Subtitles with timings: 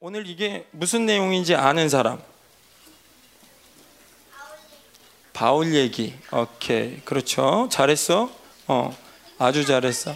[0.00, 2.22] 오늘 이게 무슨 내용인지 아는 사람?
[5.32, 6.14] 바울 얘기.
[6.30, 7.00] 오케이.
[7.00, 7.68] 그렇죠.
[7.68, 8.30] 잘했어.
[8.68, 8.96] 어.
[9.38, 10.14] 아주 잘했어.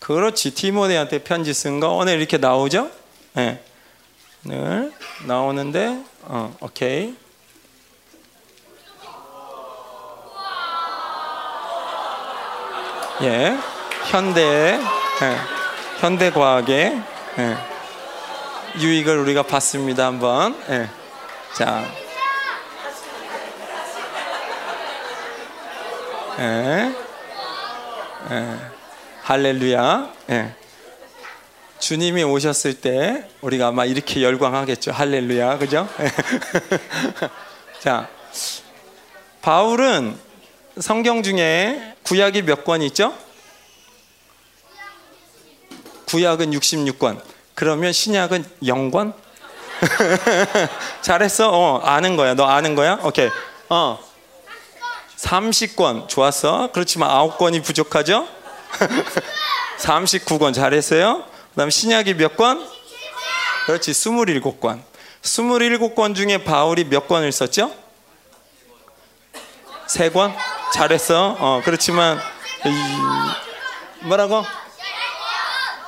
[0.00, 0.54] 그렇지.
[0.54, 2.90] 티모데한테 편지 쓴 거 오늘 이렇게 나오죠?
[3.38, 3.62] 예.
[4.42, 4.54] 네.
[4.54, 4.92] 오늘
[5.26, 7.16] 나오는데 어, 오케이.
[13.22, 13.56] 예.
[14.10, 15.36] 현대 예.
[16.00, 17.02] 현대 과학의
[17.38, 17.75] 예.
[18.78, 20.06] 유익을 우리가 봤습니다.
[20.06, 20.60] 한번.
[20.68, 20.88] 예.
[21.56, 21.84] 자.
[26.38, 26.94] 예.
[28.30, 28.56] 예.
[29.22, 30.12] 할렐루야.
[30.30, 30.54] 예.
[31.78, 34.92] 주님이 오셨을 때 우리가 아마 이렇게 열광하겠죠.
[34.92, 35.58] 할렐루야.
[35.58, 35.88] 그죠?
[36.00, 36.10] 예.
[37.80, 38.08] 자.
[39.40, 40.18] 바울은
[40.80, 43.16] 성경 중에 구약이 몇 권 있죠?
[46.06, 47.35] 구약은 66권.
[47.56, 49.14] 그러면 신약은 0권?
[51.00, 51.50] 잘했어.
[51.50, 52.34] 어, 아는 거야.
[52.34, 52.98] 너 아는 거야?
[53.02, 53.30] 오케이.
[53.70, 53.98] 어.
[55.16, 56.68] 30권 좋았어.
[56.74, 58.28] 그렇지만 9권이 부족하죠?
[59.80, 61.24] 39권 잘했어요.
[61.52, 62.62] 그다음 신약이 몇 권?
[63.64, 63.92] 그렇지.
[63.92, 64.82] 27권.
[65.22, 67.72] 27권 중에 바울이 몇 권을 썼죠?
[69.88, 70.36] 3권?
[70.74, 71.36] 잘했어.
[71.38, 72.20] 어, 그렇지만
[72.66, 74.44] 이, 뭐라고?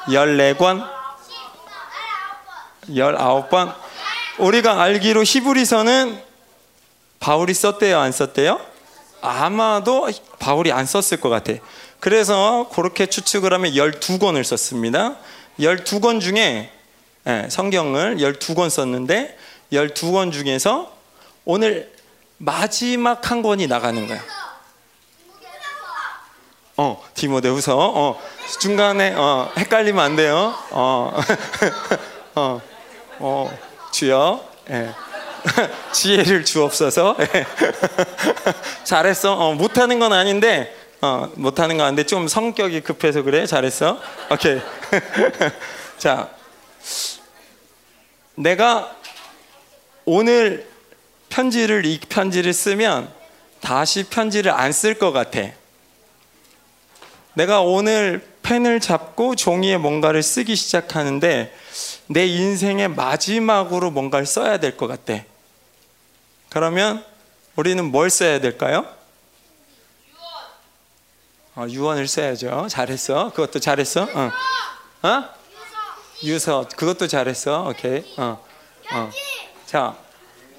[0.06, 0.97] 14권?
[2.88, 3.74] 19번?
[4.38, 6.22] 우리가 알기로 히브리서는
[7.20, 8.60] 바울이 썼대요, 안 썼대요?
[9.20, 10.08] 아마도
[10.38, 11.52] 바울이 안 썼을 것 같아.
[12.00, 15.16] 그래서 그렇게 추측을 하면 12권을 썼습니다.
[15.58, 16.70] 12권 중에
[17.26, 19.36] 예, 성경을 12권 썼는데
[19.72, 20.92] 12권 중에서
[21.44, 21.92] 오늘
[22.38, 24.22] 마지막 한 권이 나가는 거야.
[26.76, 27.76] 어, 디모데후서.
[27.76, 28.20] 어,
[28.60, 30.54] 중간에 어, 헷갈리면 안 돼요.
[30.70, 31.12] 어.
[32.36, 32.60] 어.
[33.18, 33.50] 어,
[33.92, 34.44] 주여.
[34.70, 34.90] 예.
[35.92, 37.16] 지혜를 주옵소서.
[37.20, 37.46] 예.
[38.84, 39.34] 잘했어.
[39.34, 43.46] 어, 못하는 건 아닌데, 어, 못하는 건 아닌데 좀 성격이 급해서 그래.
[43.46, 44.00] 잘했어.
[44.30, 44.60] 오케이.
[45.98, 46.28] 자,
[48.34, 48.94] 내가
[50.04, 50.66] 오늘
[51.28, 53.12] 편지를 이 편지를 쓰면
[53.60, 55.40] 다시 편지를 안 쓸 것 같아.
[57.34, 61.52] 내가 오늘 펜을 잡고 종이에 뭔가를 쓰기 시작하는데
[62.08, 65.22] 내 인생의 마지막으로 뭔가를 써야 될 것 같아.
[66.48, 67.04] 그러면
[67.56, 68.86] 우리는 뭘 써야 될까요?
[71.54, 72.68] 어, 유언을 써야죠.
[72.70, 73.30] 잘했어.
[73.30, 74.02] 그것도 잘했어.
[74.04, 74.30] 어.
[75.08, 75.24] 어?
[76.22, 76.66] 유서.
[76.76, 77.68] 그것도 잘했어.
[77.68, 78.04] 오케이.
[78.16, 78.42] 어.
[78.92, 79.10] 어.
[79.66, 79.94] 자,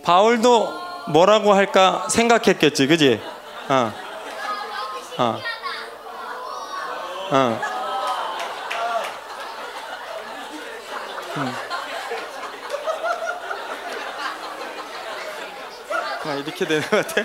[0.04, 3.20] 바울도 뭐라고 할까 생각했겠지, 그지?
[3.70, 3.94] 어.
[5.18, 5.40] 어.
[7.32, 7.79] 어.
[11.40, 11.54] 음.
[16.26, 17.24] 아, 이렇게 되는 것 같아.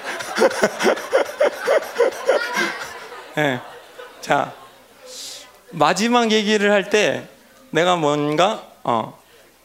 [3.34, 3.60] 네.
[4.20, 4.52] 자,
[5.70, 7.28] 마지막 얘기를 할 때
[7.70, 9.18] 내가 뭔가, 어,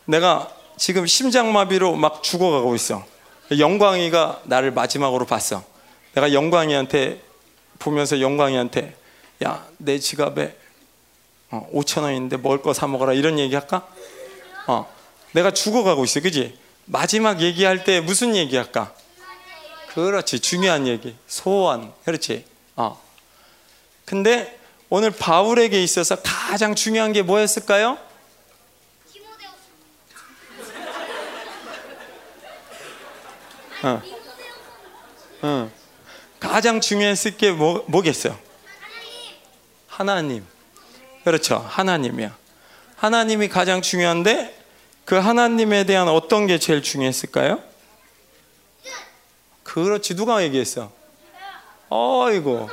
[0.05, 3.05] 내가 지금 심장마비로 막 죽어가고 있어.
[3.57, 5.63] 영광이가 나를 마지막으로 봤어.
[6.15, 7.21] 내가 영광이한테
[7.77, 8.95] 보면서 영광이한테
[9.45, 10.57] 야, 내 지갑에
[11.51, 13.87] 어, 5천 원인데 먹을 거 사 먹어라 이런 얘기 할까?
[14.69, 14.87] 어,
[15.31, 16.55] 내가 죽어가고 있어, 그지?
[16.85, 18.93] 마지막 얘기할 때 무슨 얘기 할까?
[19.87, 22.45] 그렇지, 중요한 얘기, 소원, 그렇지.
[22.75, 23.01] 어.
[24.05, 27.97] 근데 오늘 바울에게 있어서 가장 중요한 게 뭐였을까요?
[33.81, 34.01] 어.
[35.41, 35.71] 어.
[36.39, 38.37] 가장 중요했을 게 뭐, 뭐겠어요?
[39.87, 40.45] 하나님.
[41.23, 41.57] 그렇죠.
[41.57, 42.37] 하나님이야.
[42.97, 44.58] 하나님이 가장 중요한데
[45.09, 47.57] 그 하나님에 대한 어떤 게 제일 중요했을까요?
[49.63, 50.15] 그렇지.
[50.15, 50.91] 누가 얘기했어?
[51.89, 52.69] 어이고.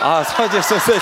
[0.00, 1.00] 아, 서재 선생.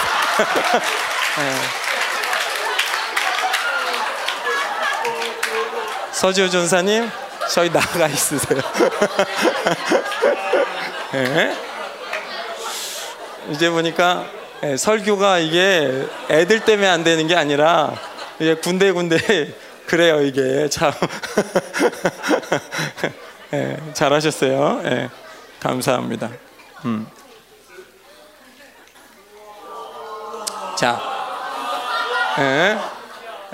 [6.13, 7.11] 서지호 전사님,
[7.53, 8.61] 저희 나가 있으세요.
[11.11, 11.53] 네.
[13.51, 14.25] 이제 보니까
[14.63, 17.93] 예, 설교가 이게 애들 때문에 안 되는 게 아니라
[18.39, 19.55] 이게 군데군데
[19.87, 20.93] 그래요 이게 참
[23.53, 24.83] 예, 잘하셨어요.
[24.85, 25.09] 예,
[25.61, 26.31] 감사합니다.
[26.85, 27.07] 음.
[30.77, 31.01] 자,
[32.39, 32.79] 예,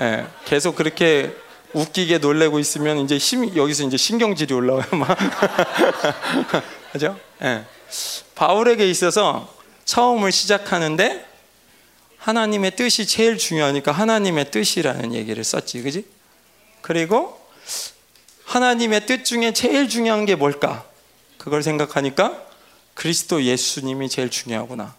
[0.01, 1.37] 예, 계속 그렇게
[1.75, 5.17] 웃기게 놀래고 있으면 이제 힘 여기서 이제 신경질이 올라와요, 막
[6.93, 7.17] 그죠?
[7.43, 7.65] 예.
[8.35, 9.49] 바울에게 있어서
[9.85, 11.32] 처음을 시작하는데
[12.23, 16.07] 하나님의 뜻이 제일 중요하니까 하나님의 뜻이라는 얘기를 썼지, 그지?
[16.81, 17.41] 그리고
[18.45, 20.87] 하나님의 뜻 중에 제일 중요한 게 뭘까?
[21.37, 22.41] 그걸 생각하니까
[22.95, 24.95] 그리스도 예수님이 제일 중요하구나.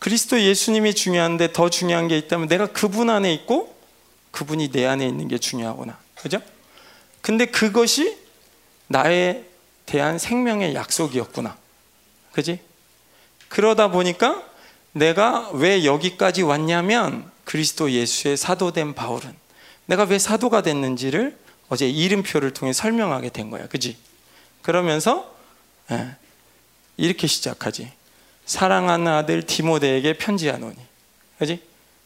[0.00, 3.74] 그리스도 예수님이 중요한데 더 중요한 게 있다면 내가 그분 안에 있고
[4.32, 5.98] 그분이 내 안에 있는 게 중요하구나.
[6.16, 6.42] 그죠?
[7.22, 8.18] 근데 그것이
[8.86, 9.44] 나에
[9.86, 11.56] 대한 생명의 약속이었구나.
[12.32, 12.60] 그지?
[13.48, 14.51] 그러다 보니까
[14.92, 19.34] 내가 왜 여기까지 왔냐면 그리스도 예수의 사도된 바울은
[19.86, 21.36] 내가 왜 사도가 됐는지를
[21.68, 23.66] 어제 이름표를 통해 설명하게 된 거야.
[23.66, 23.96] 그지?
[24.60, 25.34] 그러면서
[25.90, 26.16] 예,
[26.96, 27.90] 이렇게 시작하지.
[28.44, 30.76] 사랑하는 아들 디모데에게 편지하노니.
[31.38, 31.62] 그지?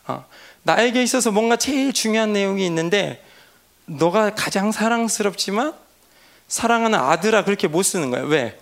[0.06, 0.24] 어,
[0.62, 3.22] 나에게 있어서 뭔가 제일 중요한 내용이 있는데
[3.86, 5.74] 너가 가장 사랑스럽지만
[6.48, 8.22] 사랑하는 아들아 그렇게 못 쓰는 거야.
[8.22, 8.58] 왜?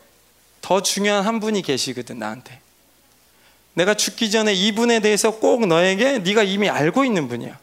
[0.61, 2.64] 더 중요한 한 분이 계시거든 나한테.
[3.75, 7.59] 내가 죽기 전에 이분에 대해서 꼭 너에게 네가 이미 알고 있는 분이야.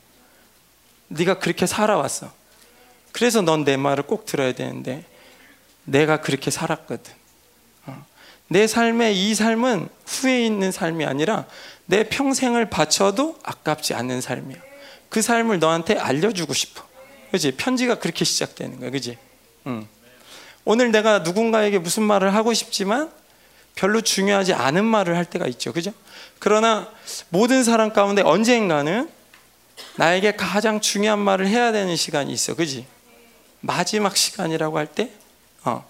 [1.07, 2.31] 네가 그렇게 살아왔어.
[3.11, 5.03] 그래서 넌 내 말을 꼭 들어야 되는데
[5.83, 7.13] 내가 그렇게 살았거든.
[7.87, 8.05] 어.
[8.47, 11.45] 내 삶의 이 삶은 후에 있는 삶이 아니라
[11.85, 14.59] 내 평생을 바쳐도 아깝지 않는 삶이야.
[15.09, 16.83] 그 삶을 너한테 알려주고 싶어.
[17.31, 17.53] 그지?
[17.53, 18.89] 편지가 그렇게 시작되는 거야.
[18.91, 19.17] 그지?
[19.67, 19.87] 응.
[20.63, 23.11] 오늘 내가 누군가에게 무슨 말을 하고 싶지만
[23.81, 25.73] 별로 중요하지 않은 말을 할 때가 있죠.
[25.73, 25.91] 그죠?
[26.37, 26.87] 그러나
[27.29, 29.09] 모든 사람 가운데 언젠가는
[29.95, 32.53] 나에게 가장 중요한 말을 해야 되는 시간이 있어.
[32.53, 32.85] 그지?
[33.59, 35.09] 마지막 시간이라고 할 때,
[35.63, 35.83] 어.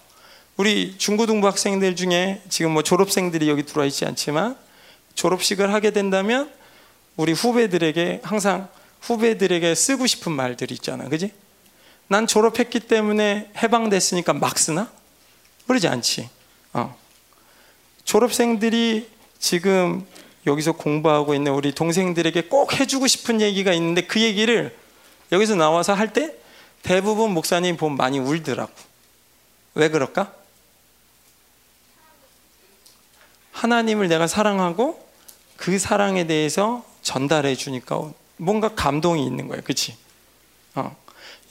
[0.56, 4.56] 우리 중고등부 학생들 중에 지금 뭐 졸업생들이 여기 들어와 있지 않지만
[5.14, 6.50] 졸업식을 하게 된다면
[7.16, 8.68] 우리 후배들에게 항상
[9.02, 11.10] 후배들에게 쓰고 싶은 말들이 있잖아.
[11.10, 11.30] 그지?
[12.08, 14.90] 난 졸업했기 때문에 해방됐으니까 막 쓰나?
[15.66, 16.30] 그러지 않지.
[16.72, 17.01] 어.
[18.04, 19.08] 졸업생들이
[19.38, 20.06] 지금
[20.46, 24.76] 여기서 공부하고 있는 우리 동생들에게 꼭 해주고 싶은 얘기가 있는데 그 얘기를
[25.30, 26.34] 여기서 나와서 할 때
[26.82, 28.72] 대부분 목사님 보면 많이 울더라고.
[29.74, 30.32] 왜 그럴까?
[33.52, 35.06] 하나님을 내가 사랑하고
[35.56, 39.62] 그 사랑에 대해서 전달해 주니까 뭔가 감동이 있는 거예요.
[39.64, 39.96] 그치?
[40.74, 40.96] 어.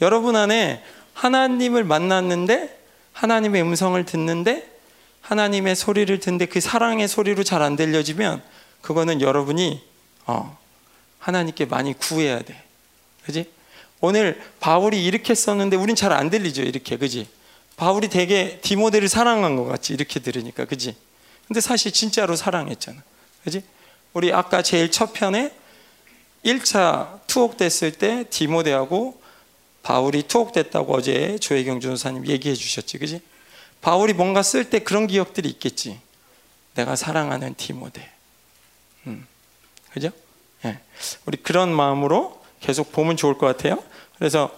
[0.01, 0.83] 여러분 안에
[1.13, 2.77] 하나님을 만났는데
[3.13, 4.69] 하나님의 음성을 듣는데
[5.21, 8.41] 하나님의 소리를 듣는데 그 사랑의 소리로 잘 안 들려지면
[8.81, 9.81] 그거는 여러분이
[10.25, 10.57] 어,
[11.19, 12.61] 하나님께 많이 구해야 돼.
[13.25, 13.49] 그지?
[13.99, 16.63] 오늘 바울이 이렇게 썼는데 우린 잘 안 들리죠.
[16.63, 16.97] 이렇게.
[16.97, 17.27] 그지?
[17.77, 19.93] 바울이 되게 디모데를 사랑한 것 같지.
[19.93, 20.65] 이렇게 들으니까.
[20.65, 20.95] 그지?
[21.47, 23.01] 근데 사실 진짜로 사랑했잖아.
[23.43, 23.63] 그지?
[24.13, 25.51] 우리 아까 제일 첫 편에
[26.43, 29.21] 1차 투옥됐을 때 디모데하고
[29.83, 32.97] 바울이 투옥됐다고 어제 조혜경 전사님 얘기해 주셨지.
[32.97, 33.21] 그지?
[33.81, 35.99] 바울이 뭔가 쓸 때 그런 기억들이 있겠지.
[36.75, 38.09] 내가 사랑하는 디모데.
[39.07, 39.27] 음.
[39.91, 40.11] 그죠?
[40.65, 40.79] 예.
[41.25, 43.83] 우리 그런 마음으로 계속 보면 좋을 것 같아요.
[44.17, 44.51] 그래서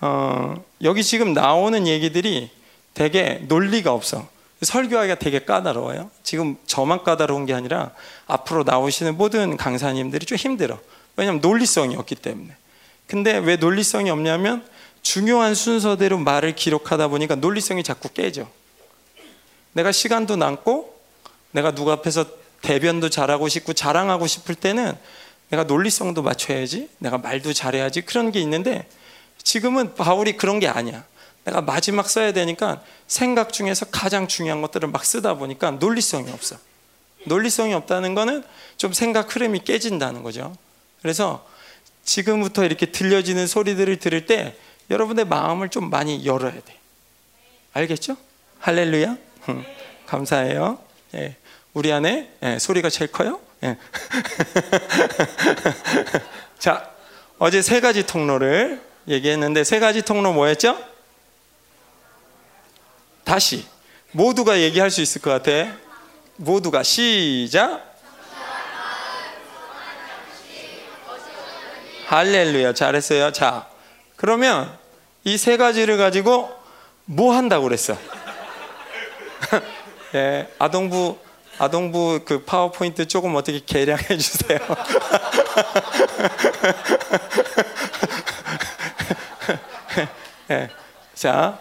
[0.00, 2.50] 어, 여기 지금 나오는 얘기들이
[2.94, 4.28] 되게 논리가 없어.
[4.62, 6.10] 설교하기가 되게 까다로워요.
[6.22, 7.92] 지금 저만 까다로운 게 아니라
[8.26, 10.78] 앞으로 나오시는 모든 강사님들이 좀 힘들어.
[11.16, 12.54] 왜냐하면 논리성이 없기 때문에.
[13.06, 14.66] 근데 왜 논리성이 없냐면
[15.02, 18.48] 중요한 순서대로 말을 기록하다 보니까 논리성이 자꾸 깨져.
[19.72, 20.98] 내가 시간도 남고
[21.52, 22.26] 내가 누구 앞에서
[22.62, 24.96] 대변도 잘하고 싶고 자랑하고 싶을 때는
[25.50, 26.88] 내가 논리성도 맞춰야지.
[26.98, 28.02] 내가 말도 잘해야지.
[28.02, 28.88] 그런 게 있는데
[29.42, 31.04] 지금은 바울이 그런 게 아니야.
[31.44, 36.56] 내가 마지막 써야 되니까 생각 중에서 가장 중요한 것들을 막 쓰다 보니까 논리성이 없어.
[37.26, 38.44] 논리성이 없다는 거는
[38.76, 40.54] 좀 생각 흐름이 깨진다는 거죠.
[41.02, 41.46] 그래서
[42.04, 44.56] 지금부터 이렇게 들려지는 소리들을 들을 때
[44.90, 46.78] 여러분의 마음을 좀 많이 열어야 돼.
[47.72, 48.16] 알겠죠?
[48.58, 49.29] 할렐루야.
[50.06, 50.78] 감사해요.
[51.14, 51.36] 예.
[51.72, 53.40] 우리 안에 예, 소리가 제일 커요.
[53.62, 53.76] 예.
[56.58, 56.90] 자,
[57.38, 60.78] 어제 세 가지 통로를 얘기했는데 세 가지 통로 뭐였죠?
[63.24, 63.66] 다시
[64.12, 65.72] 모두가 얘기할 수 있을 것 같아.
[66.36, 67.88] 모두가 시작.
[72.06, 73.30] 할렐루야 잘했어요.
[73.32, 73.68] 자,
[74.16, 74.76] 그러면
[75.24, 76.50] 이 세 가지를 가지고
[77.04, 77.96] 뭐 한다고 그랬어?
[80.14, 81.18] 예, 아동부
[81.58, 84.58] 아동부 그 파워포인트 조금 어떻게 개량해 주세요.
[90.50, 90.68] 예,
[91.14, 91.58] 자,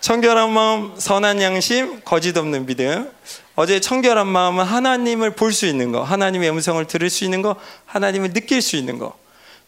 [0.00, 3.10] 청결한 마음, 선한 양심, 거짓 없는 믿음.
[3.54, 7.56] 어제 청결한 마음은 하나님을 볼 수 있는 거, 하나님의 음성을 들을 수 있는 거,
[7.86, 9.16] 하나님을 느낄 수 있는 거.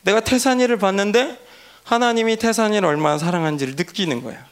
[0.03, 1.39] 내가 태산이를 봤는데
[1.85, 4.45] 하나님이 태산이를 얼마나 사랑하는지를 느끼는 거야.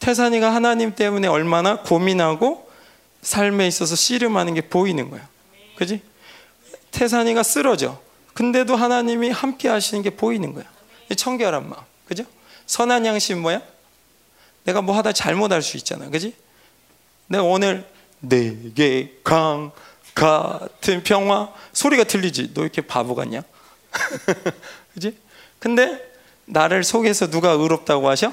[0.00, 2.68] 태산이가 하나님 때문에 얼마나 고민하고
[3.22, 5.28] 삶에 있어서 씨름하는 게 보이는 거야.
[5.76, 6.02] 그지?
[6.90, 8.00] 태산이가 쓰러져.
[8.34, 10.64] 근데도 하나님이 함께 하시는 게 보이는 거야.
[11.16, 11.82] 청결한 마음.
[12.06, 12.24] 그죠?
[12.66, 13.60] 선한 양심 뭐야?
[14.64, 16.08] 내가 뭐 하다 잘못할 수 있잖아.
[16.08, 16.34] 그지?
[17.26, 17.86] 내가 오늘
[18.20, 19.70] 내게 강
[20.14, 22.54] 같은 평화 소리가 들리지.
[22.54, 23.42] 너 이렇게 바보 같냐?
[24.94, 25.16] 그지?
[25.58, 26.10] 근데
[26.46, 28.32] 나를 속에서 누가 의롭다고 하셔?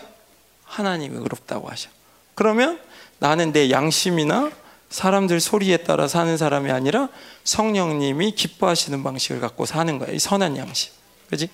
[0.68, 1.90] 하나님이 의롭다고 하셔.
[2.36, 2.80] 그러면
[3.20, 4.52] 나는 내 양심이나
[4.90, 7.10] 사람들 소리에 따라 사는 사람이 아니라
[7.44, 10.12] 성령님이 기뻐하시는 방식을 갖고 사는 거야.
[10.12, 10.92] 이 선한 양심.
[11.30, 11.50] 그지?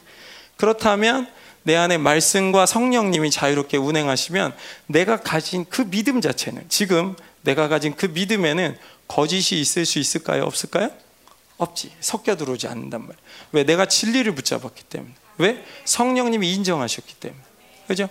[0.58, 1.28] 그렇다면
[1.64, 4.54] 내 안에 말씀과 성령님이 자유롭게 운행하시면
[4.88, 8.78] 내가 가진 그 믿음 자체는 지금 내가 가진 그 믿음에는
[9.08, 10.44] 거짓이 있을 수 있을까요?
[10.44, 10.92] 없을까요?
[11.58, 11.92] 없지.
[12.02, 13.18] 섞여 들어오지 않는단 말이에요.
[13.52, 13.64] 왜?
[13.64, 15.14] 내가 진리를 붙잡았기 때문에.
[15.38, 15.64] 왜?
[15.86, 17.42] 성령님이 인정하셨기 때문에.
[17.88, 18.10] 그죠?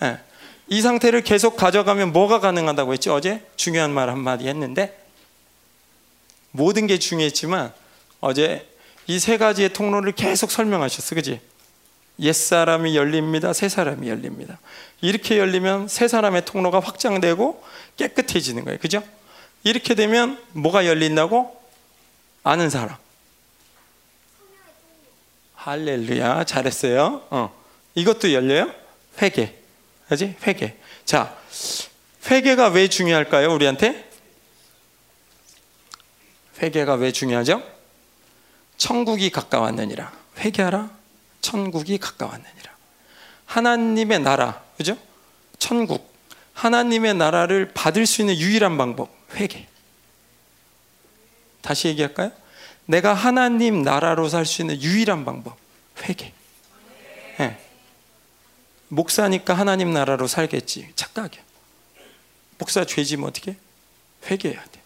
[0.00, 0.18] 네.
[0.68, 3.10] 이 상태를 계속 가져가면 뭐가 가능하다고 했지?
[3.10, 4.96] 어제 중요한 말 한마디 했는데
[6.50, 7.72] 모든 게 중요했지만
[8.20, 8.66] 어제
[9.06, 11.14] 이 세 가지의 통로를 계속 설명하셨어.
[11.14, 11.40] 그지?
[12.20, 13.52] 옛사람이 열립니다.
[13.54, 14.58] 새 사람이 열립니다.
[15.00, 17.64] 이렇게 열리면 새 사람의 통로가 확장되고
[17.96, 18.78] 깨끗해지는 거예요.
[18.78, 19.02] 그죠?
[19.64, 21.58] 이렇게 되면 뭐가 열린다고?
[22.42, 22.96] 아는 사람.
[25.54, 26.44] 할렐루야.
[26.44, 27.22] 잘했어요.
[27.30, 27.54] 어.
[27.94, 28.70] 이것도 열려요?
[29.22, 29.54] 회개.
[30.08, 30.36] 그지?
[30.46, 30.74] 회개.
[31.04, 31.36] 자,
[32.30, 33.52] 회개가 왜 중요할까요?
[33.52, 34.08] 우리한테?
[36.62, 37.62] 회개가 왜 중요하죠?
[38.76, 40.12] 천국이 가까웠느니라.
[40.38, 40.90] 회개하라.
[41.40, 42.72] 천국이 가까웠느니라.
[43.46, 44.96] 하나님의 나라, 그죠?
[45.58, 46.12] 천국.
[46.54, 49.66] 하나님의 나라를 받을 수 있는 유일한 방법, 회개.
[51.60, 52.32] 다시 얘기할까요?
[52.86, 55.56] 내가 하나님 나라로 살 수 있는 유일한 방법,
[56.02, 56.32] 회개.
[57.38, 57.67] 네.
[58.88, 60.92] 목사니까 하나님 나라로 살겠지.
[60.96, 61.42] 착각이야.
[62.58, 63.56] 목사 죄지면 어떻게?
[64.26, 64.80] 회개해야 돼.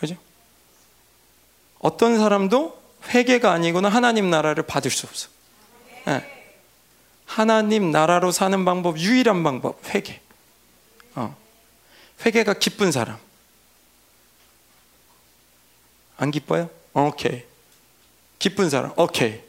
[0.00, 0.16] 그죠?
[1.78, 5.28] 어떤 사람도 회개가 아니고는 하나님 나라를 받을 수 없어.
[6.06, 6.32] 네.
[7.24, 10.20] 하나님 나라로 사는 방법 유일한 방법 회개.
[11.14, 11.36] 어.
[12.24, 13.18] 회개가 기쁜 사람.
[16.16, 16.70] 안 기뻐요?
[16.94, 17.44] 오케이.
[18.38, 18.92] 기쁜 사람.
[18.96, 19.40] 오케이.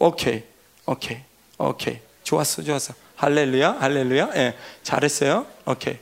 [0.00, 0.44] 오케이.
[0.86, 1.20] 오케이.
[1.58, 2.00] 오케이.
[2.28, 2.62] 좋았어.
[2.62, 2.92] 좋았어.
[3.16, 3.78] 할렐루야.
[3.80, 4.32] 할렐루야.
[4.36, 4.54] 예.
[4.82, 5.46] 잘했어요.
[5.64, 5.98] 오케이.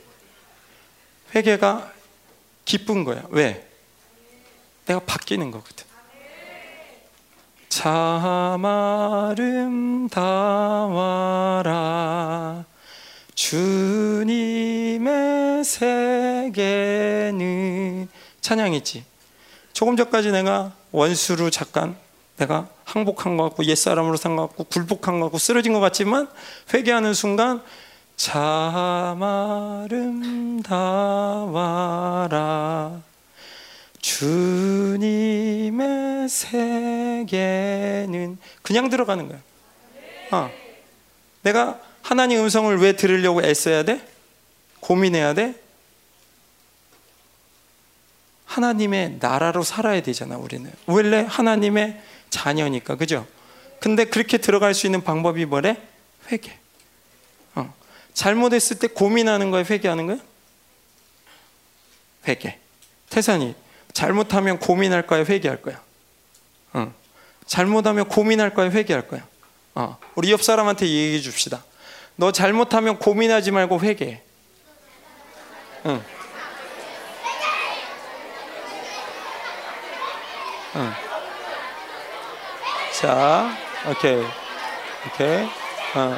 [1.33, 1.93] 회개가
[2.65, 3.23] 기쁜 거야.
[3.29, 3.65] 왜?
[4.85, 5.87] 내가 바뀌는 거거든.
[7.69, 9.45] 참 아름다워라
[13.35, 15.03] 주님의
[15.63, 16.49] 세계는
[18.41, 19.05] 찬양했지
[19.73, 21.95] 조금 전까지 내가 원수로 잠깐
[22.37, 26.27] 내가 항복한 것 같고 옛사람으로 산 것 같고 굴복한 것 같고 쓰러진 것 같지만
[26.73, 27.61] 회개하는 순간
[28.15, 29.21] 참
[31.57, 33.01] 아름다워라
[33.99, 35.29] 주님의
[36.29, 39.39] 세계는 그냥 들어가는 거야.
[40.31, 40.49] 어.
[41.41, 44.01] 내가 하나님 음성을 왜 들으려고 애써야 돼?
[44.79, 45.55] 고민해야 돼?
[48.45, 50.71] 하나님의 나라로 살아야 되잖아, 우리는.
[50.85, 53.27] 원래 하나님의 자녀니까, 그죠?
[53.79, 55.77] 근데 그렇게 들어갈 수 있는 방법이 뭐래?
[56.31, 56.57] 회개.
[57.55, 57.73] 어.
[58.13, 60.17] 잘못했을 때 고민하는 거야, 회개하는 거야?
[62.27, 62.57] 회개.
[63.09, 63.55] 태산이
[63.93, 65.81] 잘못하면 고민할 거야, 회개할 거야.
[66.73, 66.93] 어.
[67.45, 69.25] 잘못하면 고민할 거야, 회개할 거야.
[69.75, 69.97] 어.
[70.15, 71.63] 우리 옆 사람한테 얘기해 줍시다.
[72.15, 74.21] 너 잘못하면 고민하지 말고 회개해.
[75.85, 76.03] 응.
[80.75, 81.06] 응.
[82.99, 83.55] 자,
[83.87, 84.23] 오케이.
[85.05, 85.43] 오케이.
[85.93, 86.17] 어.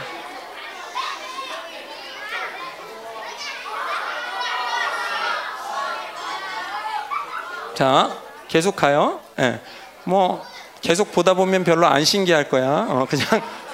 [7.75, 8.17] 자,
[8.47, 9.19] 계속 가요.
[9.39, 9.59] 예.
[10.05, 10.41] 뭐
[10.79, 12.87] 계속 보다 보면 별로 안 신기할 거야.
[12.89, 13.27] 어, 그냥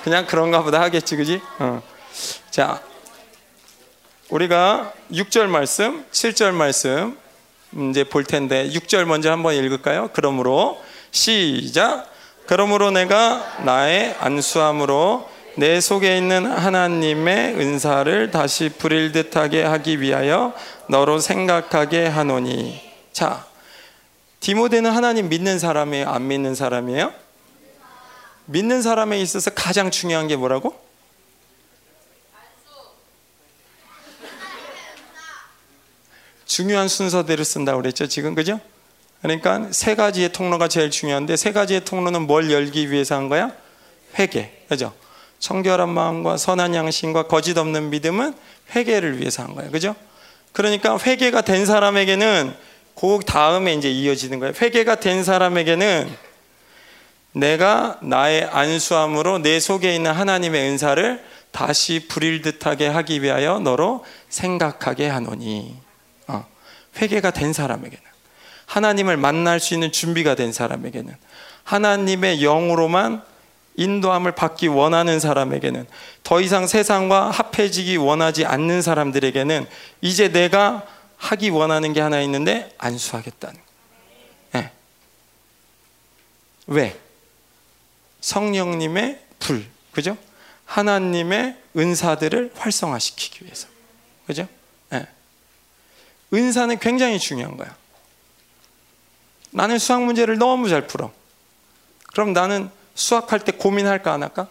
[0.03, 1.41] 그냥 그런가 보다 하겠지, 그지?
[1.59, 1.83] 어.
[2.49, 2.81] 자,
[4.29, 7.15] 우리가 6절 말씀, 7절 말씀
[7.91, 10.09] 이제 볼 텐데 6절 먼저 한번 읽을까요?
[10.11, 12.14] 그러므로 시작.
[12.47, 20.53] 그러므로 내가 나의 안수함으로 내 속에 있는 하나님의 은사를 다시 부릴 듯하게 하기 위하여
[20.89, 22.81] 너로 생각하게 하노니.
[23.13, 23.45] 자,
[24.41, 26.09] 디모데는 하나님 믿는 사람이에요?
[26.09, 27.13] 안 믿는 사람이에요?
[28.45, 30.75] 믿는 사람에 있어서 가장 중요한 게 뭐라고?
[36.45, 38.35] 중요한 순서대로 쓴다고 그랬죠, 지금.
[38.35, 38.59] 그죠?
[39.25, 43.51] 그러니까 세 가지의 통로가 제일 중요한데 세 가지의 통로는 뭘 열기 위해서 한 거야?
[44.19, 44.51] 회개.
[44.69, 44.93] 그죠?
[45.39, 48.35] 청결한 마음과 선한 양심과 거짓 없는 믿음은
[48.75, 49.71] 회개를 위해서 한 거예요.
[49.71, 49.95] 그죠?
[50.51, 52.53] 그러니까 회개가 된 사람에게는
[52.93, 54.53] 그 다음에 이제 이어지는 거예요.
[54.61, 56.07] 회개가 된 사람에게는
[57.31, 65.07] 내가 나의 안수함으로 내 속에 있는 하나님의 은사를 다시 불일 듯하게 하기 위하여 너로 생각하게
[65.09, 65.75] 하노니
[66.27, 66.45] 어,
[66.97, 68.14] 회개가 된 사람에게는
[68.65, 71.15] 하나님을 만날 수 있는 준비가 된 사람에게는
[71.63, 73.23] 하나님의 영으로만
[73.77, 75.85] 인도함을 받기 원하는 사람에게는
[76.23, 79.67] 더 이상 세상과 합해지기 원하지 않는 사람들에게는
[80.01, 80.85] 이제 내가
[81.17, 83.59] 하기 원하는 게 하나 있는데 안수하겠다는
[84.53, 84.71] 네.
[86.67, 86.99] 왜?
[88.21, 90.17] 성령님의 불, 그죠?
[90.65, 93.67] 하나님의 은사들을 활성화시키기 위해서,
[94.25, 94.47] 그죠?
[94.89, 95.05] 네.
[96.33, 97.75] 은사는 굉장히 중요한 거야.
[99.55, 101.13] 나는 수학 문제를 너무 잘 풀어.
[102.13, 104.49] 그럼 나는 수학할 때 고민할까 안 할까?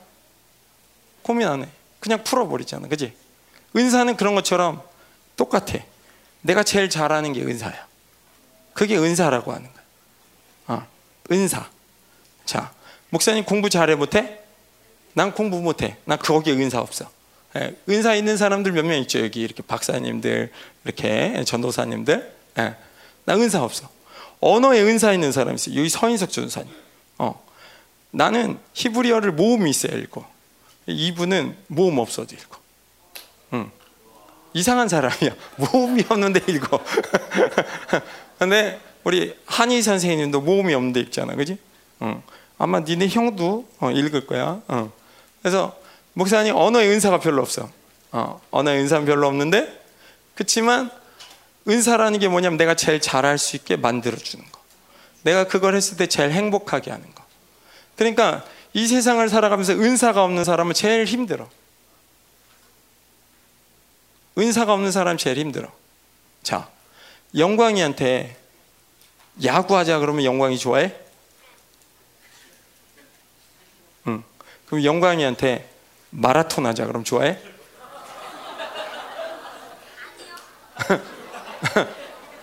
[1.22, 1.68] 고민 안 해.
[2.00, 2.88] 그냥 풀어버리잖아.
[2.88, 3.14] 그지?
[3.76, 4.82] 은사는 그런 것처럼
[5.36, 5.78] 똑같아.
[6.40, 7.86] 내가 제일 잘하는 게 은사야.
[8.72, 10.78] 그게 은사라고 하는 거야.
[10.78, 10.86] 어,
[11.30, 11.68] 은사.
[12.46, 12.72] 자,
[13.10, 14.40] 목사님 공부 잘해 못해?
[15.12, 15.98] 난 공부 못해.
[16.06, 17.10] 난 거기에 은사 없어.
[17.56, 19.20] 예, 은사 있는 사람들 몇 명 있죠.
[19.22, 20.50] 여기 이렇게 박사님들,
[20.84, 22.34] 이렇게 전도사님들.
[22.58, 22.74] 예,
[23.26, 23.88] 나 은사 없어.
[24.44, 25.78] 언어에 은사 있는 사람 있어요.
[25.78, 26.70] 여기 서인석 전사님.
[27.18, 27.42] 어,
[28.10, 30.24] 나는 히브리어를 모음이 있어야 읽고
[30.86, 32.56] 이분은 모음 없어도 읽고
[33.54, 33.70] 응.
[34.52, 36.78] 이상한 사람이야 모음이 없는데 읽어
[38.38, 41.58] 근데 우리 한희 선생님도 모음이 없는데 읽잖아 그지?
[42.02, 42.22] 응.
[42.58, 44.92] 아마 니네 형도 어, 읽을 거야 어.
[45.42, 45.76] 그래서
[46.12, 47.70] 목사님 언어의 은사가 별로 없어
[48.12, 49.82] 어, 언어의 은사는 별로 없는데
[50.34, 50.90] 그렇지만
[51.68, 54.60] 은사라는 게 뭐냐면 내가 제일 잘할 수 있게 만들어주는 거
[55.22, 57.24] 내가 그걸 했을 때 제일 행복하게 하는 거
[57.96, 61.48] 그러니까 이 세상을 살아가면서 은사가 없는 사람은 제일 힘들어.
[64.36, 65.70] 은사가 없는 사람 제일 힘들어.
[66.42, 66.68] 자,
[67.36, 68.36] 영광이한테
[69.44, 70.92] 야구하자 그러면 영광이 좋아해?
[74.08, 74.24] 응.
[74.66, 75.70] 그럼 영광이한테
[76.10, 77.38] 마라톤 하자 그러면 좋아해?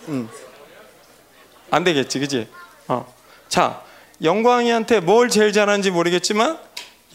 [0.10, 0.30] 응.
[1.70, 2.48] 안 되겠지, 그지?
[2.88, 3.14] 어.
[3.50, 3.82] 자,
[4.22, 6.60] 영광이한테 뭘 제일 잘하는지 모르겠지만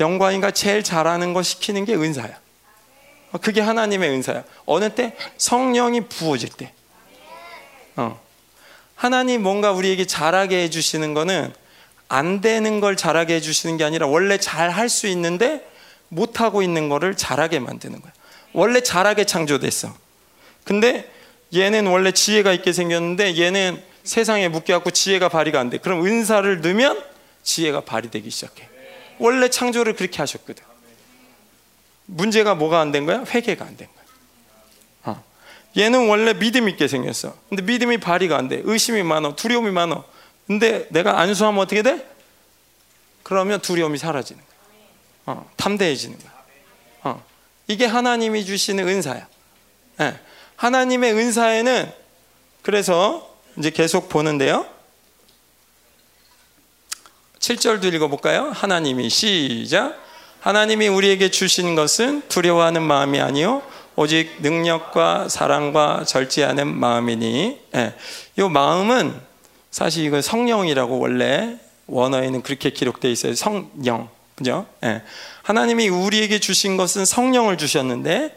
[0.00, 2.38] 영광이가 제일 잘하는 거 시키는 게 은사야.
[3.40, 4.44] 그게 하나님의 은사야.
[4.64, 6.72] 어느 때 성령이 부어질 때.
[7.96, 8.20] 어.
[8.94, 11.52] 하나님 뭔가 우리에게 잘하게 해주시는 거는
[12.08, 15.68] 안 되는 걸 잘하게 해주시는 게 아니라 원래 잘 할 수 있는데
[16.08, 18.12] 못하고 있는 거를 잘하게 만드는 거야.
[18.52, 19.94] 원래 잘하게 창조됐어.
[20.64, 21.10] 근데
[21.56, 25.78] 얘는 원래 지혜가 있게 생겼는데 얘는 세상에 묶여갖고 지혜가 발휘가 안 돼.
[25.78, 27.02] 그럼 은사를 넣으면
[27.42, 28.68] 지혜가 발휘되기 시작해.
[29.18, 30.62] 원래 창조를 그렇게 하셨거든.
[32.06, 33.24] 문제가 뭐가 안 된 거야?
[33.26, 35.14] 회개가 안 된 거야.
[35.16, 35.24] 어.
[35.76, 37.34] 얘는 원래 믿음 있게 생겼어.
[37.48, 38.60] 근데 믿음이 발휘가 안 돼.
[38.64, 39.34] 의심이 많어.
[39.34, 40.04] 두려움이 많어.
[40.46, 42.06] 근데 내가 안수하면 어떻게 돼?
[43.24, 45.36] 그러면 두려움이 사라지는 거야.
[45.36, 45.50] 어.
[45.56, 46.32] 담대해지는 거야.
[47.02, 47.24] 어.
[47.66, 49.26] 이게 하나님이 주시는 은사야.
[49.98, 50.20] 네.
[50.56, 51.92] 하나님의 은사에는
[52.62, 54.66] 그래서 이제 계속 보는데요.
[57.38, 58.50] 7절도 읽어볼까요?
[58.50, 59.96] 하나님이 시작.
[60.40, 63.62] 하나님이 우리에게 주신 것은 두려워하는 마음이 아니요
[63.96, 67.60] 오직 능력과 사랑과 절제하는 마음이니.
[67.76, 67.94] 예.
[68.36, 69.18] 이 마음은
[69.70, 73.34] 사실 이거 성령이라고 원래 원어에는 그렇게 기록되어 있어요.
[73.34, 74.08] 성령.
[74.34, 74.66] 그죠?
[74.84, 75.02] 예.
[75.42, 78.36] 하나님이 우리에게 주신 것은 성령을 주셨는데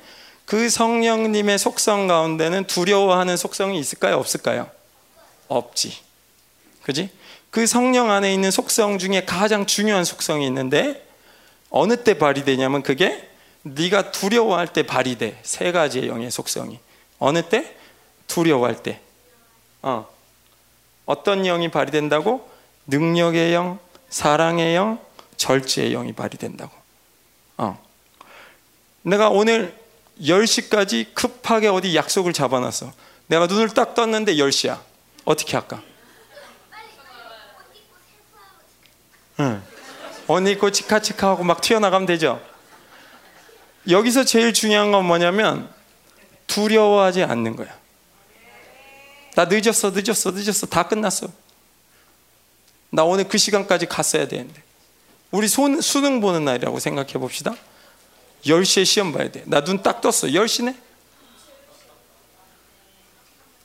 [0.49, 4.17] 그 성령님의 속성 가운데는 두려워하는 속성이 있을까요?
[4.17, 4.67] 없을까요?
[5.47, 5.99] 없지.
[6.81, 7.12] 그지?
[7.51, 11.07] 그 성령 안에 있는 속성 중에 가장 중요한 속성이 있는데
[11.69, 13.29] 어느 때 발휘되냐면 그게
[13.62, 15.39] 네가 두려워할 때 발휘돼.
[15.43, 16.79] 세 가지의 영의 속성이.
[17.19, 17.75] 어느 때?
[18.25, 19.01] 두려워할 때.
[19.83, 20.07] 어.
[21.05, 22.49] 어떤 영이 발휘된다고?
[22.88, 23.77] 능력의 영,
[24.09, 24.99] 사랑의 영,
[25.38, 26.71] 절제의 영이 발휘된다고.
[27.57, 27.79] 어.
[29.03, 29.78] 내가 오늘
[30.21, 32.91] 10시까지 급하게 어디 약속을 잡아놨어.
[33.27, 34.79] 내가 눈을 딱 떴는데 10시야.
[35.25, 35.82] 어떻게 할까?
[39.39, 39.63] 응.
[40.27, 42.41] 옷 입고 치카치카하고 막 튀어나가면 되죠.
[43.88, 45.69] 여기서 제일 중요한 건 뭐냐면
[46.47, 47.69] 두려워하지 않는 거야.
[49.36, 50.67] 나 늦었어, 늦었어, 늦었어.
[50.67, 51.27] 다 끝났어.
[52.89, 54.62] 나 오늘 그 시간까지 갔어야 되는데.
[55.32, 57.55] 우리 손, 수능 보는 날이라고 생각해 봅시다.
[58.45, 59.43] 10시에 시험 봐야 돼.
[59.45, 60.28] 나 눈 딱 떴어.
[60.28, 60.75] 10시네?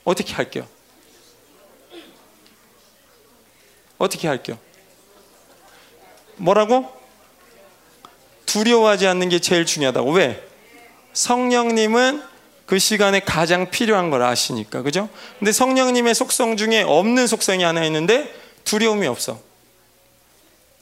[0.04, 0.66] 어떻게 할게요?
[3.98, 4.58] 어떻게 할게요?
[6.36, 6.92] 뭐라고?
[8.46, 10.12] 두려워하지 않는 게 제일 중요하다고.
[10.12, 10.46] 왜?
[11.12, 12.22] 성령님은
[12.66, 14.82] 그 시간에 가장 필요한 걸 아시니까.
[14.82, 15.08] 그죠?
[15.38, 18.34] 근데 성령님의 속성 중에 없는 속성이 하나 있는데
[18.64, 19.40] 두려움이 없어.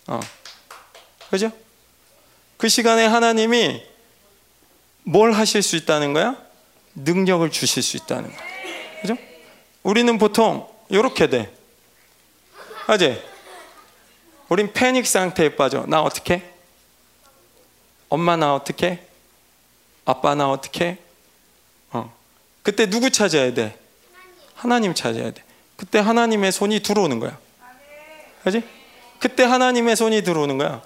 [0.07, 0.21] 어.
[1.31, 1.53] 그죠?
[2.63, 3.85] 그 시간에 하나님이
[5.03, 6.41] 뭘 하실 수 있다는 거야?
[6.95, 8.47] 능력을 주실 수 있다는 거야.
[9.01, 9.17] 그죠?
[9.83, 11.53] 우리는 보통 이렇게 돼.
[12.87, 13.21] 하지?
[14.49, 15.87] 우린 패닉 상태에 빠져.
[15.89, 16.49] 나 어떻게?
[18.09, 19.05] 엄마 나 어떻게?
[20.05, 20.99] 아빠 나 어떻게?
[21.91, 22.17] 어.
[22.63, 23.77] 그때 누구 찾아야 돼?
[24.55, 25.43] 하나님 찾아야 돼.
[25.75, 27.37] 그때 하나님의 손이 들어오는 거야.
[28.45, 28.63] 그지?
[29.19, 30.81] 그때 하나님의 손이 들어오는 거야.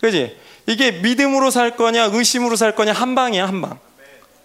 [0.00, 0.49] 그지?
[0.70, 3.80] 이게 믿음으로 살 거냐, 의심으로 살 거냐, 한 방이야, 한 방.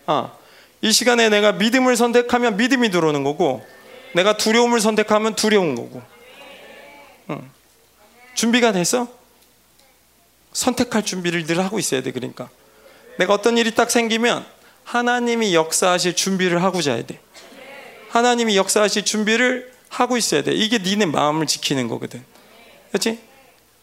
[0.07, 0.35] 어.
[0.81, 3.63] 이 시간에 내가 믿음을 선택하면 믿음이 들어오는 거고,
[4.15, 6.01] 내가 두려움을 선택하면 두려운 거고.
[7.29, 7.51] 응.
[8.33, 9.07] 준비가 됐어?
[10.51, 12.49] 선택할 준비를 늘 하고 있어야 돼, 그러니까.
[13.19, 14.43] 내가 어떤 일이 딱 생기면
[14.83, 17.19] 하나님이 역사하실 준비를 하고자 해야 돼.
[18.09, 20.53] 하나님이 역사하실 준비를 하고 있어야 돼.
[20.53, 22.25] 이게 니네 마음을 지키는 거거든.
[22.89, 23.19] 그렇지?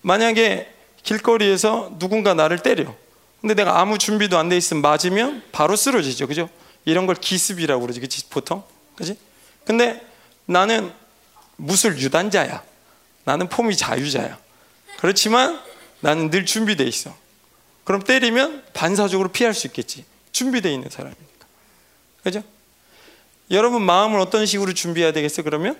[0.00, 2.94] 만약에 길거리에서 누군가 나를 때려.
[3.40, 6.28] 근데 내가 아무 준비도 안 돼 있으면 맞으면 바로 쓰러지죠.
[6.28, 6.48] 그죠?
[6.84, 8.00] 이런 걸 기습이라고 그러지.
[8.00, 8.24] 그치?
[8.28, 8.62] 보통.
[8.96, 9.16] 그지?
[9.64, 10.04] 근데
[10.46, 10.92] 나는
[11.56, 12.62] 무술 유단자야.
[13.24, 14.38] 나는 폼이 자유자야.
[14.98, 15.60] 그렇지만
[16.00, 17.14] 나는 늘 준비돼 있어.
[17.84, 20.04] 그럼 때리면 반사적으로 피할 수 있겠지.
[20.30, 21.46] 준비돼 있는 사람이니까.
[22.22, 22.42] 그죠?
[23.50, 25.42] 여러분 마음을 어떤 식으로 준비해야 되겠어?
[25.42, 25.76] 그러면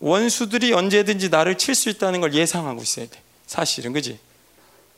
[0.00, 3.22] 원수들이 언제든지 나를 칠 수 있다는 걸 예상하고 있어야 돼.
[3.46, 4.18] 사실은 그지?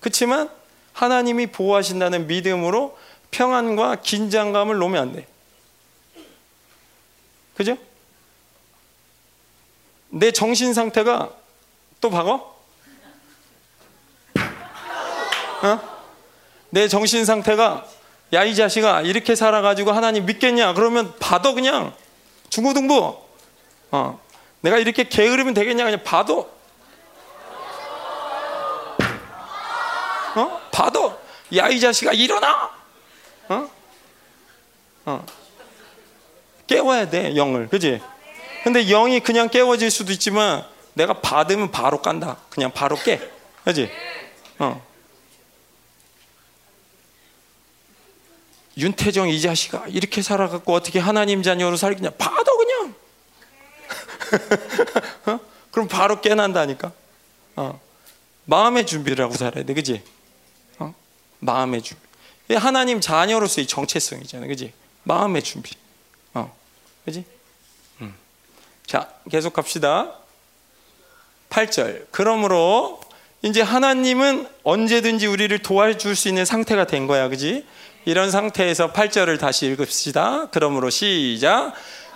[0.00, 0.50] 그렇지만
[0.92, 2.98] 하나님이 보호하신다는 믿음으로
[3.30, 5.26] 평안과 긴장감을 놓으면 안 돼.
[7.56, 7.76] 그죠?
[10.10, 11.30] 내 정신 상태가
[12.00, 12.56] 또 박어?
[15.62, 15.98] 어?
[16.70, 17.86] 내 정신 상태가
[18.32, 20.74] 야 이 자식아 이렇게 살아가지고 하나님 믿겠냐?
[20.74, 21.94] 그러면 봐도 그냥
[22.50, 23.16] 중고등부
[23.90, 24.20] 어.
[24.60, 25.84] 내가 이렇게 게으르면 되겠냐?
[25.84, 26.50] 그냥 봐도
[30.36, 30.67] 어?
[30.78, 31.18] 봐도
[31.56, 32.70] 야 이 자식아 일어나
[33.48, 33.70] 어?
[35.06, 35.26] 어.
[36.66, 38.00] 깨워야 돼 영을 그지?
[38.62, 43.18] 근데 영이 그냥 깨워질 수도 있지만 내가 받으면 바로 깐다 그냥 바로 깨
[43.64, 43.90] 그지?
[44.58, 44.86] 어.
[48.76, 52.94] 윤태정 이 자식아 이렇게 살아갖고 어떻게 하나님 자녀로 살겠냐 봐도 그냥
[55.26, 55.40] 어?
[55.72, 56.92] 그럼 바로 깨난다니까
[57.56, 57.80] 어.
[58.44, 60.17] 마음의 준비를 하고 살아야 돼 그지 어?
[61.40, 62.02] 마음의 준비.
[62.56, 64.72] 하나님 자녀로서의 정체성이잖아 그지?
[65.04, 65.72] 마음의 준비.
[66.34, 66.54] 어.
[67.04, 67.24] 그지?
[68.00, 68.14] 음.
[68.86, 70.12] 자 계속 갑시다.
[71.50, 72.06] 8절.
[72.10, 73.00] 그러므로
[73.42, 77.28] 이제 하나님은 언제든지 우리를 도와줄 수 있는 상태가 된 거야.
[77.28, 77.64] 그지?
[78.04, 80.48] 이런 상태에서 8절을 다시 읽읍시다.
[80.50, 81.72] 그러므로 시작.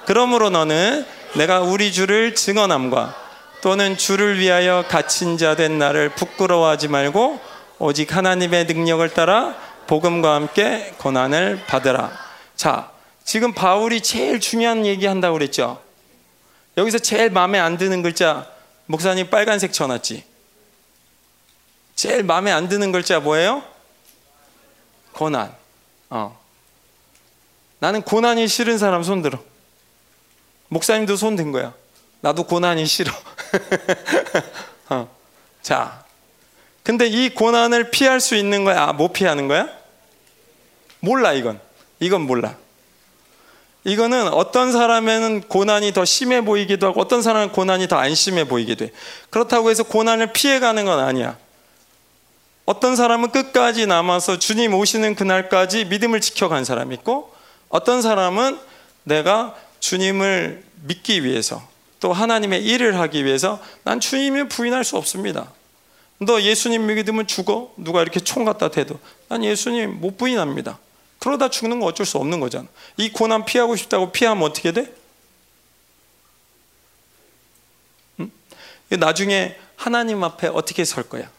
[0.06, 1.06] 그러므로 너는
[1.36, 3.14] 내가 우리 주를 증언함과
[3.62, 7.38] 또는 주를 위하여 갇힌 자 된 나를 부끄러워하지 말고
[7.84, 9.56] 오직 하나님의 능력을 따라
[9.88, 12.16] 복음과 함께 고난을 받으라.
[12.54, 12.92] 자,
[13.24, 15.82] 지금 바울이 제일 중요한 얘기 한다고 그랬죠.
[16.76, 18.48] 여기서 제일 마음에 안 드는 글자
[18.86, 20.24] 목사님 빨간색 쳐놨지.
[21.96, 23.64] 제일 마음에 안 드는 글자 뭐예요?
[25.10, 25.52] 고난.
[26.08, 26.40] 어.
[27.80, 29.40] 나는 고난이 싫은 사람 손 들어.
[30.68, 31.74] 목사님도 손 든 거야.
[32.20, 33.12] 나도 고난이 싫어.
[34.88, 35.08] 어.
[35.62, 36.01] 자,
[36.82, 38.82] 근데 이 고난을 피할 수 있는 거야?
[38.82, 39.68] 아, 못 피하는 거야?
[41.00, 41.60] 몰라, 이건.
[42.00, 42.56] 이건 몰라.
[43.84, 48.84] 이거는 어떤 사람에는 고난이 더 심해 보이기도 하고 어떤 사람은 고난이 더 안 심해 보이기도
[48.84, 48.90] 해.
[49.30, 51.36] 그렇다고 해서 고난을 피해가는 건 아니야.
[52.64, 57.34] 어떤 사람은 끝까지 남아서 주님 오시는 그날까지 믿음을 지켜간 사람이 있고
[57.68, 58.58] 어떤 사람은
[59.02, 61.62] 내가 주님을 믿기 위해서
[61.98, 65.50] 또 하나님의 일을 하기 위해서 난 주님을 부인할 수 없습니다.
[66.24, 67.72] 너 예수님 믿으면 죽어?
[67.76, 70.78] 누가 이렇게 총 갖다 대도 난 예수님 못 부인합니다.
[71.18, 72.66] 그러다 죽는 거 어쩔 수 없는 거잖아.
[72.96, 74.92] 이 고난 피하고 싶다고 피하면 어떻게 돼?
[78.20, 78.30] 응?
[78.90, 81.30] 나중에 하나님 앞에 어떻게 설 거야?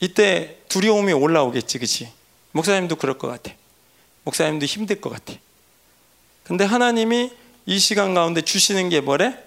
[0.00, 2.12] 이때 두려움이 올라오겠지, 그치?
[2.52, 3.54] 목사님도 그럴 것 같아.
[4.24, 5.34] 목사님도 힘들 것 같아.
[6.42, 7.32] 근데 하나님이
[7.66, 9.43] 이 시간 가운데 주시는 게 뭐래?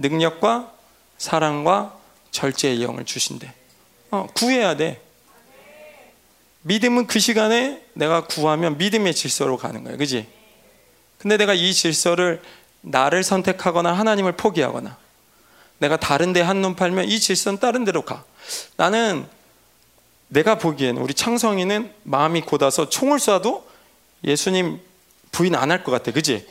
[0.00, 0.72] 능력과
[1.18, 1.96] 사랑과
[2.30, 3.52] 절제의 영을 주신대.
[4.10, 5.00] 어, 구해야 돼.
[6.62, 9.96] 믿음은 그 시간에 내가 구하면 믿음의 질서로 가는 거야.
[9.96, 10.26] 그지?
[11.18, 12.42] 근데 내가 이 질서를
[12.82, 14.96] 나를 선택하거나 하나님을 포기하거나
[15.78, 18.24] 내가 다른 데 한눈 팔면 이 질서는 다른 데로 가.
[18.76, 19.26] 나는
[20.28, 23.64] 내가 보기엔 우리 창성이는 마음이 곧아서 총을 쏴도
[24.24, 24.80] 예수님
[25.32, 26.12] 부인 안 할 것 같아.
[26.12, 26.46] 그지?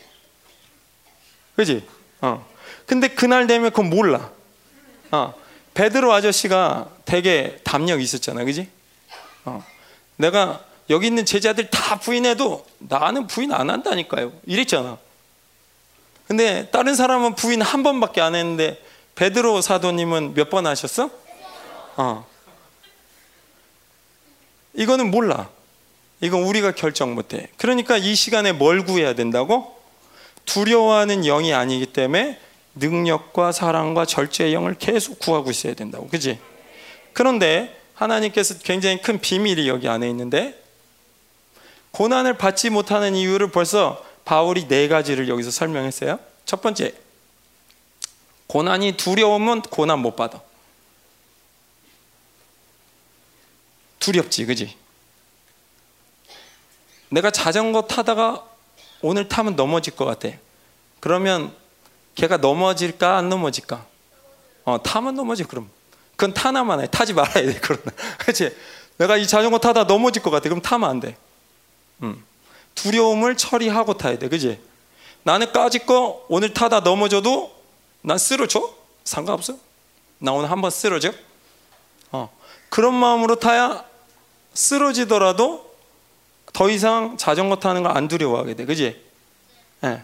[1.56, 1.88] 그지?
[2.22, 2.48] 어.
[2.90, 4.32] 근데 그날 되면 그건 몰라.
[5.12, 5.36] 어.
[5.76, 8.68] 베드로 아저씨가 되게 담력이 있었잖아, 그지?
[9.46, 9.64] 어.
[10.16, 14.34] 내가 여기 있는 제자들 다 부인해도 나는 부인 안 한다니까요.
[14.48, 14.98] 이랬잖아.
[16.28, 21.12] 근데 다른 사람은 부인 한 번밖에 안 했는데 베드로 사도님은 몇 번 하셨어?
[21.96, 22.28] 어.
[24.74, 25.48] 이거는 몰라.
[26.22, 27.50] 이건 우리가 결정 못 해.
[27.58, 29.80] 그러니까 이 시간에 뭘 구해야 된다고?
[30.46, 32.40] 두려워하는 영이 아니기 때문에
[32.80, 36.08] 능력과 사랑과 절제의 영을 계속 구하고 있어야 된다고.
[36.08, 36.40] 그지?
[37.14, 40.62] 그런데 하나님께서 굉장히 큰 비밀이 여기 안에 있는데
[41.92, 46.20] 고난을 받지 못하는 이유를 벌써 바울이 네 가지를 여기서 설명했어요.
[46.46, 46.94] 첫 번째,
[48.48, 50.42] 고난이 두려우면 고난 못 받아.
[54.00, 54.78] 두렵지, 그지?
[57.10, 58.48] 내가 자전거 타다가
[59.02, 60.30] 오늘 타면 넘어질 것 같아.
[61.00, 61.54] 그러면
[62.20, 63.86] 걔가 넘어질까 안 넘어질까?
[64.66, 65.70] 어, 타면 넘어지 그럼.
[66.18, 66.88] 그건 타나만 해.
[66.88, 67.58] 타지 말아야 돼.
[67.62, 67.84] 그러나.
[68.20, 68.54] 그렇지?
[68.98, 70.50] 내가 이 자전거 타다 넘어질 것 같아.
[70.50, 71.16] 그럼 타면 안 돼.
[72.04, 72.22] 음.
[72.76, 74.28] 두려움을 처리하고 타야 돼.
[74.28, 74.60] 그지?
[75.24, 77.54] 나는 까짓 거 오늘 타다 넘어져도
[78.02, 78.70] 난 쓰러져?
[79.06, 79.56] 상관없어.
[80.18, 81.14] 나 오늘 한번 쓰러져?
[82.12, 82.30] 어.
[82.68, 83.86] 그런 마음으로 타야
[84.54, 85.70] 쓰러지더라도
[86.52, 88.66] 더 이상 자전거 타는 걸 안 두려워하게 돼.
[88.66, 89.02] 그지?
[89.86, 90.04] 예.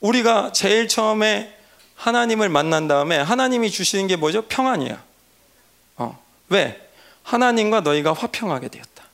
[0.00, 1.54] 우리가 제일 처음에
[1.94, 4.42] 하나님을 만난 다음에 하나님이 주시는 게 뭐죠?
[4.42, 5.02] 평안이야.
[5.96, 6.18] 어.
[6.48, 6.80] 왜?
[7.22, 9.04] 하나님과 너희가 화평하게 되었다.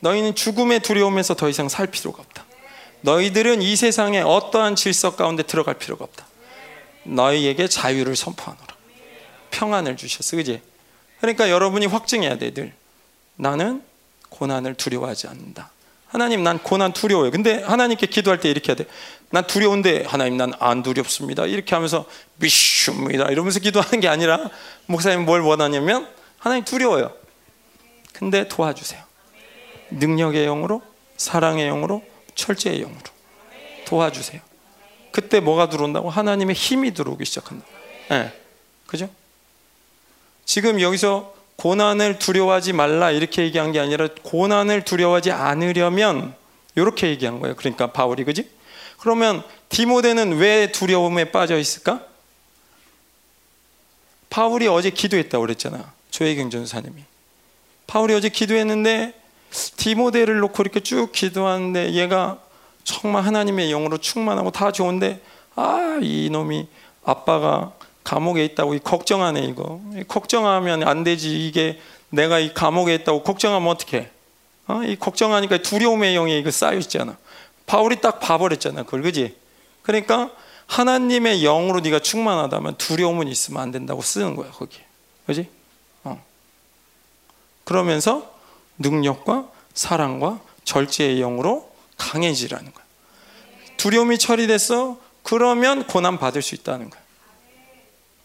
[0.00, 2.44] 너희는 죽음의 두려움에서 더 이상 살 필요가 없다.
[3.02, 6.26] 너희들은 이 세상에 어떠한 질서 가운데 들어갈 필요가 없다.
[7.04, 8.66] 너희에게 자유를 선포하노라.
[9.52, 10.36] 평안을 주셨어.
[10.36, 10.60] 그지?
[11.20, 12.72] 그러니까 여러분이 확증해야 돼, 늘.
[13.36, 13.82] 나는
[14.28, 15.70] 고난을 두려워하지 않는다.
[16.08, 17.30] 하나님, 난 고난 두려워요.
[17.30, 18.86] 근데 하나님께 기도할 때 이렇게 해야 돼.
[19.32, 21.46] 난 두려운데, 하나님, 난 안 두렵습니다.
[21.46, 22.04] 이렇게 하면서,
[22.36, 23.30] 미슈입니다.
[23.30, 24.50] 이러면서 기도하는 게 아니라,
[24.86, 26.06] 목사님 뭘 원하냐면,
[26.38, 27.12] 하나님 두려워요.
[28.12, 29.02] 근데 도와주세요.
[29.90, 30.82] 능력의 영으로,
[31.16, 33.00] 사랑의 영으로, 철제의 영으로.
[33.86, 34.40] 도와주세요.
[35.12, 36.10] 그때 뭐가 들어온다고?
[36.10, 37.64] 하나님의 힘이 들어오기 시작한다.
[38.10, 38.14] 예.
[38.14, 38.32] 네.
[38.86, 39.08] 그죠?
[40.44, 46.34] 지금 여기서 고난을 두려워하지 말라 이렇게 얘기한 게 아니라 고난을 두려워하지 않으려면
[46.74, 47.54] 이렇게 얘기한 거예요.
[47.56, 48.48] 그러니까 바울이 그지?
[49.02, 52.02] 그러면 디모데는 왜 두려움에 빠져 있을까?
[54.30, 55.92] 바울이 어제 기도했다고 그랬잖아.
[56.12, 57.02] 조혜경 전사님이.
[57.88, 59.12] 바울이 어제 기도했는데
[59.76, 62.38] 디모데를 놓고 이렇게 쭉 기도하는데 얘가
[62.84, 65.20] 정말 하나님의 영으로 충만하고 다 좋은데
[65.56, 66.68] 아 이 놈이
[67.04, 67.72] 아빠가
[68.04, 74.10] 감옥에 있다고 걱정하네 이거 걱정하면 안 되지 이게 내가 이 감옥에 있다고 걱정하면 어떡해
[74.68, 74.82] 어?
[74.84, 77.16] 이 걱정하니까 두려움의 영이 이거 쌓여 있잖아
[77.66, 79.36] 바울이 딱 봐버렸잖아 그걸 그지
[79.82, 80.30] 그러니까
[80.66, 84.78] 하나님의 영으로 네가 충만하다면 두려움은 있으면 안 된다고 쓰는 거야 거기
[85.26, 85.48] 그지
[86.04, 86.22] 어.
[87.64, 88.34] 그러면서
[88.78, 92.84] 능력과 사랑과 절제의 영으로 강해지라는 거야
[93.76, 97.02] 두려움이 처리됐어 그러면 고난 받을 수 있다는 거야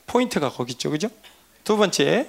[0.08, 0.90] 포인트가 거기 있죠.
[0.90, 1.10] 그죠?
[1.64, 2.28] 두 번째,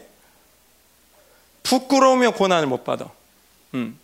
[1.63, 3.11] 부끄러우며 고난을 못 받아.
[3.75, 3.99] 음.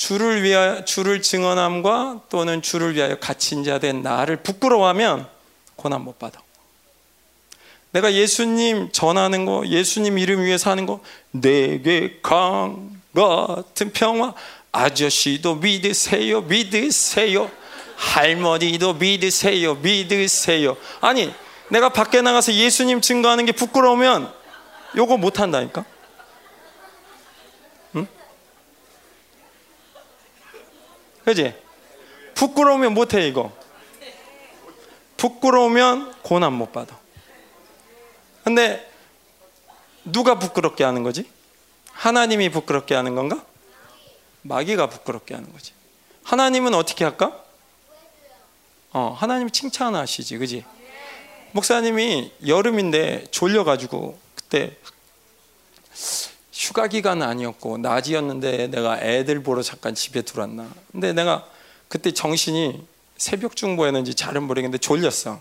[0.00, 5.28] 주를 위하 주를 증언함과 또는 주를 위하여 갇힌 자 된 나를 부끄러워하면
[5.76, 6.40] 고난 못 받아.
[7.90, 11.00] 내가 예수님 전하는 거, 예수님 이름 위해 사는 거,
[11.32, 14.32] 내게 강 같은 평화,
[14.72, 17.50] 아저씨도 믿으세요, 믿으세요,
[17.96, 20.78] 할머니도 믿으세요, 믿으세요.
[21.02, 21.30] 아니
[21.68, 24.32] 내가 밖에 나가서 예수님 증거하는 게 부끄러우면
[24.96, 25.84] 요거 못 한다니까.
[31.24, 31.54] 그지?
[32.34, 33.52] 부끄러우면 못해 이거.
[35.16, 36.98] 부끄러우면 고난 못 받아.
[38.44, 38.90] 근데
[40.04, 41.30] 누가 부끄럽게 하는 거지?
[41.92, 43.44] 하나님이 부끄럽게 하는 건가?
[44.42, 45.72] 마귀가 부끄럽게 하는 거지.
[46.24, 47.44] 하나님은 어떻게 할까?
[48.92, 50.64] 어, 하나님 칭찬하시지, 그지?
[51.52, 54.76] 목사님이 여름인데 졸려가지고 그때
[56.60, 60.70] 휴가 기간은 아니었고 낮이었는데 내가 애들 보러 잠깐 집에 들어왔나.
[60.92, 61.48] 근데 내가
[61.88, 65.40] 그때 정신이 새벽 중보였는지 잘은 모르겠는데 졸렸어.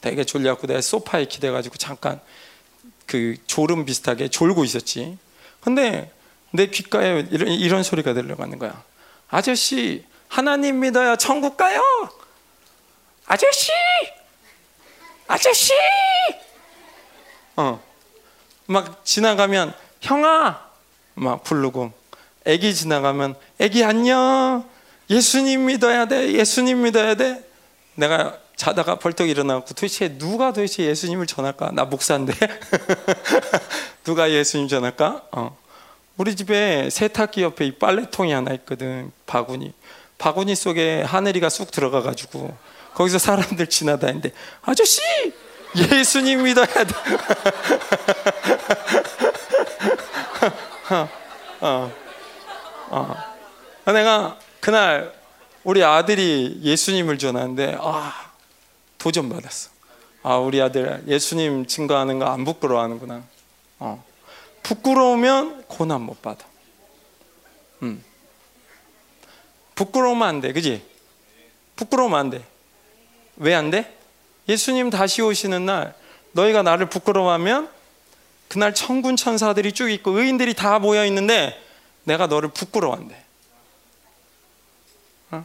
[0.00, 2.18] 되게 졸려갖고 내가 소파에 기대가지고 잠깐
[3.04, 5.18] 그 졸음 비슷하게 졸고 있었지.
[5.60, 6.10] 근데
[6.50, 8.82] 내 귓가에 이런, 이런 소리가 들려가는 거야.
[9.28, 11.82] 아저씨 하나님 믿어야 천국 가요.
[13.26, 13.70] 아저씨
[15.26, 15.72] 아저씨!
[17.56, 17.82] 어.
[18.66, 20.60] 막 지나가면 형아!
[21.14, 21.92] 막 부르고
[22.44, 24.68] 애기 지나가면 애기 안녕!
[25.10, 26.32] 예수님 믿어야 돼.
[26.32, 27.46] 예수님 믿어야 돼.
[27.94, 31.72] 내가 자다가 벌떡 일어나고 도대체 누가 도대체 예수님을 전할까?
[31.72, 32.32] 나 목사인데
[34.04, 35.22] 누가 예수님 전할까?
[35.32, 35.56] 어.
[36.16, 39.72] 우리 집에 세탁기 옆에 이 빨래통이 하나 있거든 바구니
[40.18, 42.56] 바구니 속에 하늘이가 쑥 들어가 가지고
[42.94, 44.30] 거기서 사람들 지나다니는데
[44.62, 45.00] 아저씨
[45.76, 46.84] 예수님 믿어야 돼.
[50.90, 51.08] 어,
[51.60, 51.92] 어,
[53.86, 53.92] 어.
[53.92, 55.14] 내가 그날
[55.62, 58.30] 우리 아들이 예수님을 전하는데 아
[58.98, 59.70] 도전 받았어.
[60.22, 63.22] 아 우리 아들 예수님 증거하는 거 안 부끄러워하는구나.
[63.78, 64.04] 어.
[64.62, 66.44] 부끄러우면 고난 못 받아.
[67.82, 68.02] 음.
[69.74, 70.82] 부끄러우면 안 돼, 그지?
[71.76, 72.44] 부끄러우면 안 돼.
[73.36, 73.98] 왜 안 돼?
[74.48, 75.94] 예수님 다시 오시는 날
[76.32, 77.68] 너희가 나를 부끄러워하면
[78.54, 81.60] 그날 천군 천사들이 쭉 있고 의인들이 다 모여 있는데
[82.04, 83.20] 내가 너를 부끄러워한대.
[85.32, 85.44] 어?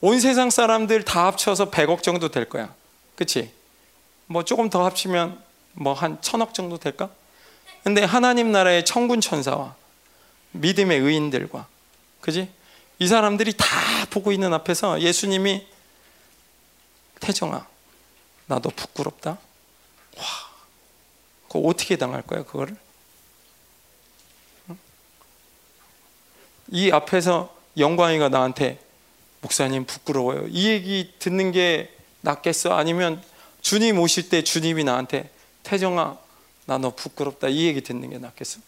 [0.00, 2.74] 온 세상 사람들 다 합쳐서 100억 정도 될 거야.
[3.16, 3.52] 그치?
[4.24, 7.10] 뭐 조금 더 합치면 뭐 한 천억 정도 될까?
[7.82, 9.74] 근데 하나님 나라의 천군 천사와
[10.52, 11.66] 믿음의 의인들과
[12.22, 12.50] 그지?
[12.98, 13.66] 이 사람들이 다
[14.08, 15.66] 보고 있는 앞에서 예수님이
[17.20, 17.66] 태정아
[18.46, 19.36] 나 너 부끄럽다?
[20.16, 20.53] 와
[21.54, 22.76] 그거 어떻게 당할 거야 그거를?
[26.68, 28.80] 이 앞에서 영광이가 나한테
[29.40, 32.74] 목사님 부끄러워요 이 얘기 듣는 게 낫겠어?
[32.74, 33.22] 아니면
[33.60, 35.30] 주님 오실 때 주님이 나한테
[35.62, 36.18] 태정아
[36.66, 38.58] 나 너 부끄럽다 이 얘기 듣는 게 낫겠어?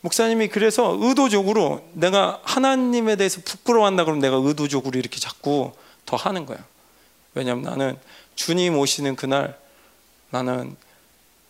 [0.00, 5.72] 목사님이 그래서 의도적으로 내가 하나님에 대해서 부끄러워한다 그러면 내가 의도적으로 이렇게 자꾸
[6.06, 6.64] 더 하는 거야.
[7.34, 7.98] 왜냐하면 나는
[8.34, 9.59] 주님 오시는 그날
[10.30, 10.76] 나는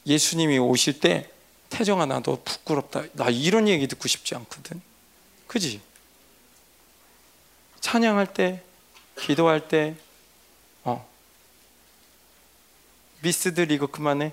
[0.06, 1.30] 예수님이 오실 때
[1.68, 3.04] 태정아 나도 부끄럽다.
[3.12, 4.80] 나 이런 얘기 듣고 싶지 않거든.
[5.46, 5.80] 그지?
[7.80, 8.62] 찬양할 때,
[9.18, 9.96] 기도할 때,
[10.84, 11.08] 어.
[13.22, 14.32] 미스들 이거 그만해.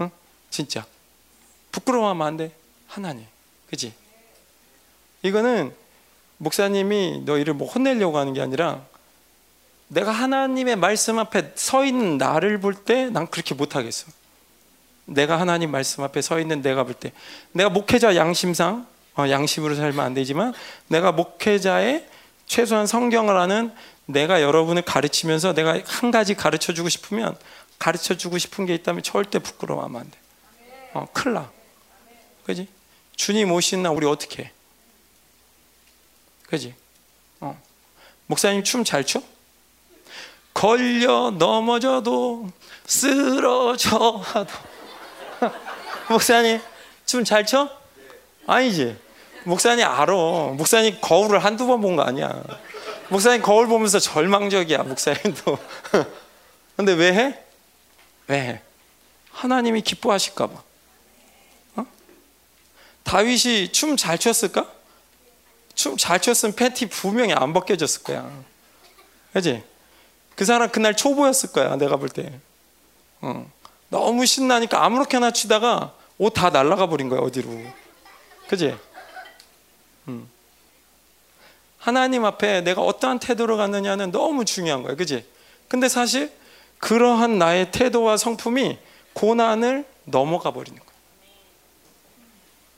[0.00, 0.10] 응?
[0.50, 0.86] 진짜.
[1.70, 2.54] 부끄러워하면 안 돼.
[2.86, 3.26] 하나님.
[3.68, 3.94] 그지?
[5.22, 5.74] 이거는
[6.38, 8.84] 목사님이 너희를 뭐 혼내려고 하는 게 아니라
[9.92, 14.06] 내가 하나님의 말씀 앞에 서 있는 나를 볼 때 난 그렇게 못 하겠어.
[15.04, 17.12] 내가 하나님 말씀 앞에 서 있는 내가 볼 때
[17.52, 18.86] 내가 목회자 양심상
[19.18, 20.54] 어, 양심으로 살면 안 되지만
[20.88, 22.08] 내가 목회자의
[22.46, 23.70] 최소한 성경을 아는
[24.06, 27.36] 내가 여러분을 가르치면서 내가 한 가지 가르쳐 주고 싶으면
[27.78, 30.18] 가르쳐 주고 싶은 게 있다면 절대 부끄러워하면 안 돼.
[30.94, 31.50] 어, 큰일 나.
[32.46, 32.66] 그지?
[33.16, 34.52] 주님 오신 날 우리 어떻게 해?
[36.48, 36.74] 그지?
[37.40, 37.60] 어.
[38.26, 39.20] 목사님 춤 잘 춰?
[40.54, 42.48] 걸려 넘어져도
[42.86, 44.52] 쓰러져 하도
[46.10, 46.60] 목사님
[47.06, 47.68] 춤 잘 춰?
[48.46, 48.96] 아니지
[49.44, 52.42] 목사님 알아 목사님 거울을 한두 번 본 거 아니야
[53.08, 55.58] 목사님 거울 보면서 절망적이야 목사님도
[56.76, 57.38] 근데 왜 해?
[58.28, 58.62] 왜 해?
[59.32, 60.62] 하나님이 기뻐하실까 봐
[61.76, 61.86] 어?
[63.04, 64.66] 다윗이 춤 잘 췄을까?
[65.74, 68.30] 춤 잘 췄으면 팬티 분명히 안 벗겨졌을 거야
[69.32, 69.62] 그지?
[70.34, 72.40] 그 사람 그날 초보였을 거야 내가 볼 때.
[73.20, 73.50] 어.
[73.88, 77.50] 너무 신나니까 아무렇게나 치다가 옷 다 날라가 버린 거야 어디로.
[78.48, 78.76] 그지?
[80.08, 80.28] 음.
[81.78, 84.94] 하나님 앞에 내가 어떠한 태도로 갔느냐는 너무 중요한 거야.
[84.94, 85.26] 그지?
[85.68, 86.32] 근데 사실
[86.78, 88.78] 그러한 나의 태도와 성품이
[89.14, 90.92] 고난을 넘어가 버리는 거야.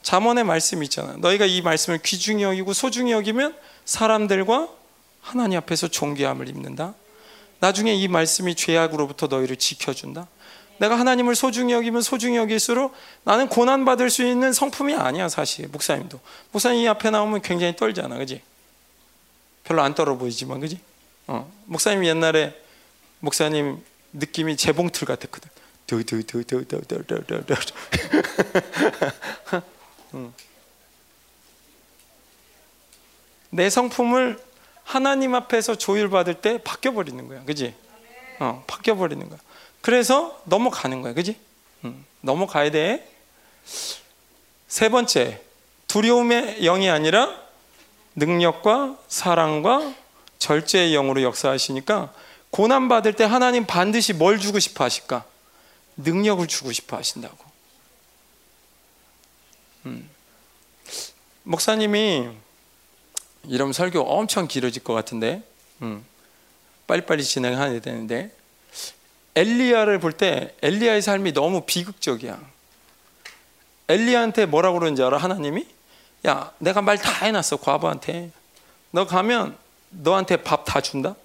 [0.02, 1.14] 잠언의 말씀이 있잖아.
[1.18, 4.68] 너희가 이 말씀을 귀중히 여기고 소중히 여기면 사람들과
[5.22, 6.94] 하나님 앞에서 존귀함을 입는다.
[7.64, 10.28] 나중에 이 말씀이 죄악으로부터 너희를 지켜준다.
[10.76, 16.20] 내가 하나님을 소중히 여기면 소중히 여길수록 나는 고난 받을 수 있는 성품이 아니야 사실 목사님도
[16.52, 18.42] 목사님 이 앞에 나오면 굉장히 떨잖아, 그지?
[19.62, 20.78] 별로 안 떨어 보이지만, 그지?
[21.26, 21.50] 어.
[21.64, 22.54] 목사님 옛날에
[23.20, 25.48] 목사님 느낌이 재봉틀 같았거든.
[25.86, 27.72] 두두두두두두두두.
[33.48, 34.38] 내 성품을
[34.84, 37.42] 하나님 앞에서 조율받을 때 바뀌어 버리는 거야.
[37.44, 37.74] 그지?
[38.38, 39.38] 어, 바뀌어 버리는 거야.
[39.80, 41.14] 그래서 넘어가는 거야.
[41.14, 41.38] 그지?
[41.84, 43.10] 음, 넘어가야 돼.
[44.68, 45.42] 세 번째,
[45.88, 47.34] 두려움의 영이 아니라
[48.14, 49.94] 능력과 사랑과
[50.38, 52.12] 절제의 영으로 역사하시니까
[52.50, 55.24] 고난 받을 때 하나님 반드시 뭘 주고 싶어 하실까?
[55.96, 57.36] 능력을 주고 싶어 하신다고.
[59.86, 60.08] 음.
[61.42, 62.30] 목사님이
[63.48, 65.42] 이러면 설교 엄청 길어질 것 같은데
[65.82, 66.04] 음,
[66.86, 68.34] 빨리빨리 진행해야 되는데
[69.34, 72.38] 엘리야를 볼 때 엘리야의 삶이 너무 비극적이야.
[73.88, 75.66] 엘리야한테 뭐라고 그러는지 알아 하나님이?
[76.26, 78.30] 야 내가 말 다 해놨어 과부한테.
[78.92, 79.56] 너 가면
[79.90, 81.16] 너한테 밥 다 준다?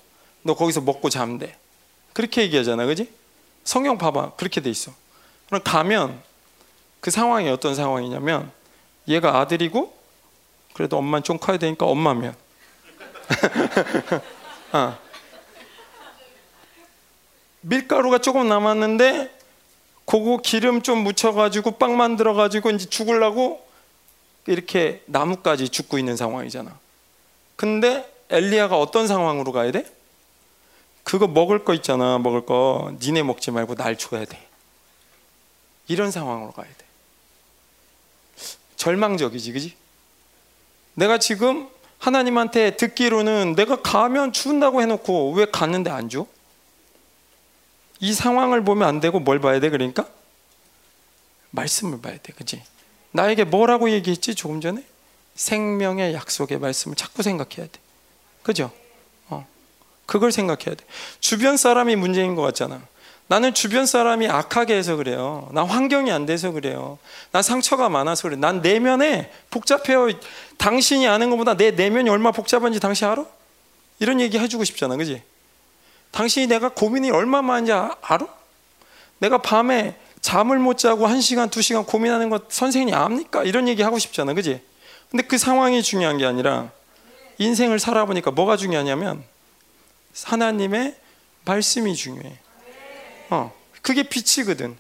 [0.44, 1.56] 너 거기서 먹고 자면 돼.
[2.14, 3.10] 그렇게 얘기하잖아, 그지?
[3.64, 4.92] 성경 봐봐, 그렇게 돼 있어.
[5.48, 6.22] 그럼 가면
[7.00, 8.52] 그 상황이 어떤 상황이냐면
[9.08, 9.94] 얘가 아들이고
[10.80, 12.34] 그래도 엄마는 좀 커야 되니까 엄마면.
[14.72, 14.98] 어.
[17.60, 19.38] 밀가루가 조금 남았는데
[20.06, 23.62] 그거 기름 좀 묻혀가지고 빵 만들어가지고 이제 죽을라고
[24.48, 26.74] 이렇게 나무까지 죽고 있는 상황이잖아.
[27.58, 29.86] 근데 엘리야가 어떤 상황으로 가야 돼?
[31.04, 32.96] 그거 먹을 거 있잖아, 먹을 거.
[33.02, 34.42] 니네 먹지 말고 날 줘야 돼.
[35.90, 36.86] 이런 상황으로 가야 돼.
[38.78, 39.89] 절망적이지, 그지?
[41.00, 46.28] 내가 지금 하나님한테 듣기로는 내가 가면 준다고 해놓고 왜 갔는데 안 줘?
[48.02, 49.70] 이 상황을 보면 안 되고 뭘 봐야 돼?
[49.70, 50.06] 그러니까
[51.52, 52.62] 말씀을 봐야 돼, 그지?
[53.12, 54.84] 나에게 뭐라고 얘기했지 조금 전에?
[55.36, 57.80] 생명의 약속의 말씀을 자꾸 생각해야 돼,
[58.44, 58.72] 그죠?
[59.30, 59.48] 어,
[60.06, 60.86] 그걸 생각해야 돼.
[61.22, 62.82] 주변 사람이 문제인 것 같잖아.
[63.30, 65.50] 나는 주변 사람이 악하게 해서 그래요.
[65.52, 66.98] 난 환경이 안 돼서 그래요.
[67.30, 68.36] 난 상처가 많아서 그래.
[68.36, 70.08] 난 내면에 복잡해요.
[70.58, 73.24] 당신이 아는 것보다 내 내면이 얼마 복잡한지 당신 알아?
[74.00, 75.22] 이런 얘기 해주고 싶잖아, 그지?
[76.10, 78.26] 당신이 내가 고민이 얼마 많은지 아, 알아?
[79.20, 83.44] 내가 밤에 잠을 못 자고 한 시간, 두 시간 고민하는 것 선생님이 압니까?
[83.44, 84.60] 이런 얘기 하고 싶잖아, 그지?
[85.12, 86.72] 근데 그 상황이 중요한 게 아니라
[87.38, 89.24] 인생을 살아보니까 뭐가 중요하냐면
[90.24, 90.96] 하나님의
[91.46, 92.49] 말씀이 중요해.
[93.30, 94.78] 어, 그게 빛이거든.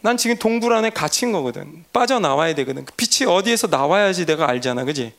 [0.00, 1.84] 난 지금 동굴 안에 갇힌 거거든.
[1.92, 2.84] 빠져나와야 되거든.
[2.84, 4.84] 그 빛이 어디에서 나와야지 내가 알잖아.
[4.84, 5.14] 그지?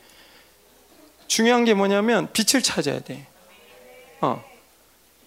[1.27, 3.25] 중요한 게 뭐냐면 빛을 찾아야 돼.
[4.21, 4.43] 어.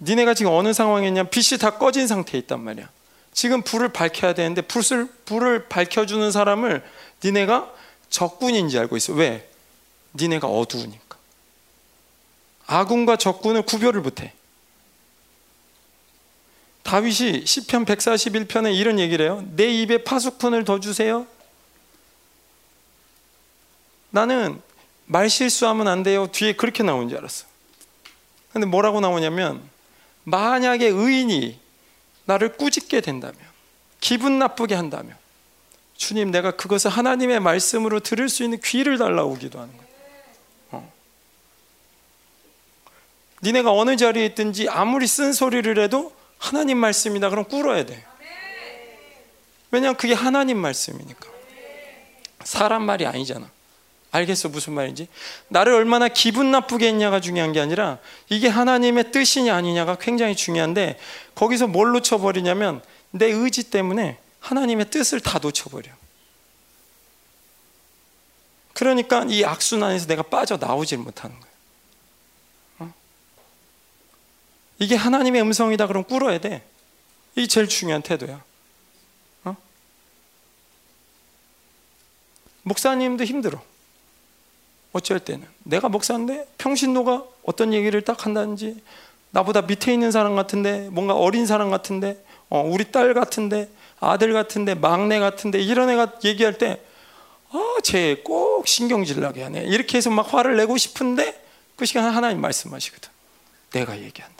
[0.00, 2.88] 니네가 지금 어느 상황에 있냐 빛이 다 꺼진 상태에 있단 말이야.
[3.32, 6.84] 지금 불을 밝혀야 되는데 불을, 불을 밝혀주는 사람을
[7.24, 7.72] 니네가
[8.10, 9.14] 적군인지 알고 있어.
[9.14, 9.48] 왜?
[10.14, 11.16] 니네가 어두우니까.
[12.66, 14.32] 아군과 적군을 구별을 못해.
[16.86, 19.44] 다윗이 시편 141편에 이런 얘기를 해요.
[19.56, 21.26] 내 입에 파수꾼을 더 주세요.
[24.10, 24.62] 나는
[25.06, 26.28] 말 실수하면 안 돼요.
[26.30, 27.46] 뒤에 그렇게 나온 줄 알았어.
[28.52, 29.68] 근데 뭐라고 나오냐면
[30.22, 31.58] 만약에 의인이
[32.24, 33.36] 나를 꾸짖게 된다면
[34.00, 35.16] 기분 나쁘게 한다면
[35.96, 39.90] 주님 내가 그것을 하나님의 말씀으로 들을 수 있는 귀를 달라고 기도하는 거예요.
[40.70, 40.92] 어.
[43.42, 48.04] 니네가 어느 자리에 있든지 아무리 쓴 소리를 해도 하나님 말씀이다 그럼 꿇어야 돼.
[49.70, 51.28] 왜냐하면 그게 하나님 말씀이니까.
[52.44, 53.50] 사람 말이 아니잖아.
[54.12, 55.08] 알겠어 무슨 말인지?
[55.48, 60.98] 나를 얼마나 기분 나쁘게 했냐가 중요한 게 아니라 이게 하나님의 뜻이냐 아니냐가 굉장히 중요한데
[61.34, 65.90] 거기서 뭘 놓쳐버리냐면 내 의지 때문에 하나님의 뜻을 다 놓쳐버려.
[68.72, 71.50] 그러니까 이 악순환에서 내가 빠져나오질 못하는 거야.
[72.80, 72.94] 어?
[74.78, 76.62] 이게 하나님의 음성이다 그럼 꿇어야 돼.
[77.34, 78.42] 이게 제일 중요한 태도야.
[79.44, 79.56] 어?
[82.62, 83.62] 목사님도 힘들어.
[84.92, 88.82] 어쩔 때는 내가 목사인데 평신도가 어떤 얘기를 딱 한다든지
[89.30, 93.68] 나보다 밑에 있는 사람 같은데 뭔가 어린 사람 같은데 어, 우리 딸 같은데
[94.00, 96.80] 아들 같은데 막내 같은데 이런 애가 얘기할 때
[97.50, 99.64] 아, 쟤 꼭 신경질 나게 하네.
[99.64, 101.42] 이렇게 해서 막 화를 내고 싶은데
[101.76, 103.10] 그 시간 하나님 말씀하시거든.
[103.72, 104.35] 내가 얘기한다.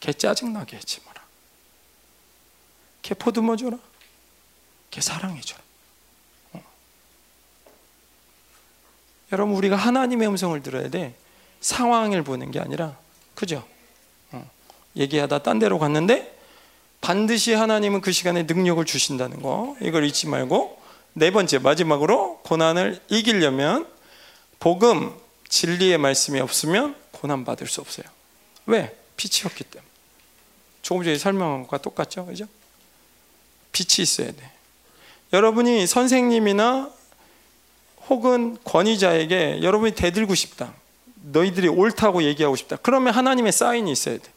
[0.00, 1.22] 걔 짜증나게 하지 마라.
[3.02, 3.78] 걔 포도모 줘라.
[4.90, 5.62] 걔 사랑해 줘라.
[9.32, 11.14] 여러분 우리가 하나님의 음성을 들어야 돼.
[11.60, 12.96] 상황을 보는 게 아니라
[13.34, 13.66] 그죠?
[14.30, 14.50] 어.
[14.96, 16.36] 얘기하다 딴 데로 갔는데
[17.00, 20.80] 반드시 하나님은 그 시간에 능력을 주신다는 거 이걸 잊지 말고
[21.12, 23.86] 네 번째 마지막으로 고난을 이기려면
[24.60, 25.14] 복음
[25.48, 28.06] 진리의 말씀이 없으면 고난 받을 수 없어요.
[28.66, 28.96] 왜?
[29.44, 29.87] 없기 때문에.
[30.88, 32.46] 조금 전에 설명한 것과 똑같죠, 그죠?
[33.72, 34.52] 빛이 있어야 돼.
[35.34, 36.90] 여러분이 선생님이나
[38.08, 40.72] 혹은 권위자에게 여러분이 대들고 싶다.
[41.24, 42.76] 너희들이 옳다고 얘기하고 싶다.
[42.76, 44.32] 그러면 하나님의 사인이 있어야 돼.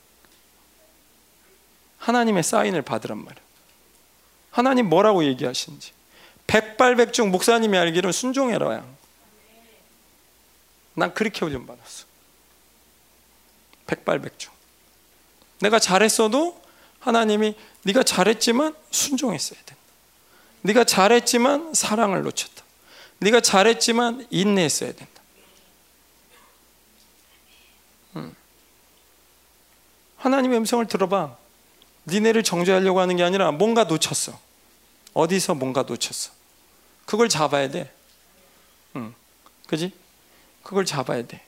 [2.00, 3.42] 하나님의 사인을 받으란 말이야.
[4.50, 5.94] 하나님 뭐라고 얘기하시는지.
[6.48, 8.86] 백발백중 목사님이 알기로는 순종해라야.
[10.96, 12.04] 난 그렇게 훈련 받았어.
[13.88, 14.61] 백발백중.
[15.62, 16.60] 내가 잘했어도
[17.00, 19.82] 하나님이 네가 잘했지만 순종했어야 된다.
[20.62, 22.64] 네가 잘했지만 사랑을 놓쳤다.
[23.20, 25.22] 네가 잘했지만 인내했어야 된다.
[28.16, 28.36] 음.
[30.18, 31.38] 하나님의 음성을 들어봐.
[32.08, 34.40] 니네를 정죄하려고 하는 게 아니라 뭔가 놓쳤어.
[35.14, 36.32] 어디서 뭔가 놓쳤어.
[37.06, 37.94] 그걸 잡아야 돼.
[38.96, 39.14] 응.
[39.68, 39.92] 그지?
[40.64, 41.44] 그걸 잡아야 돼.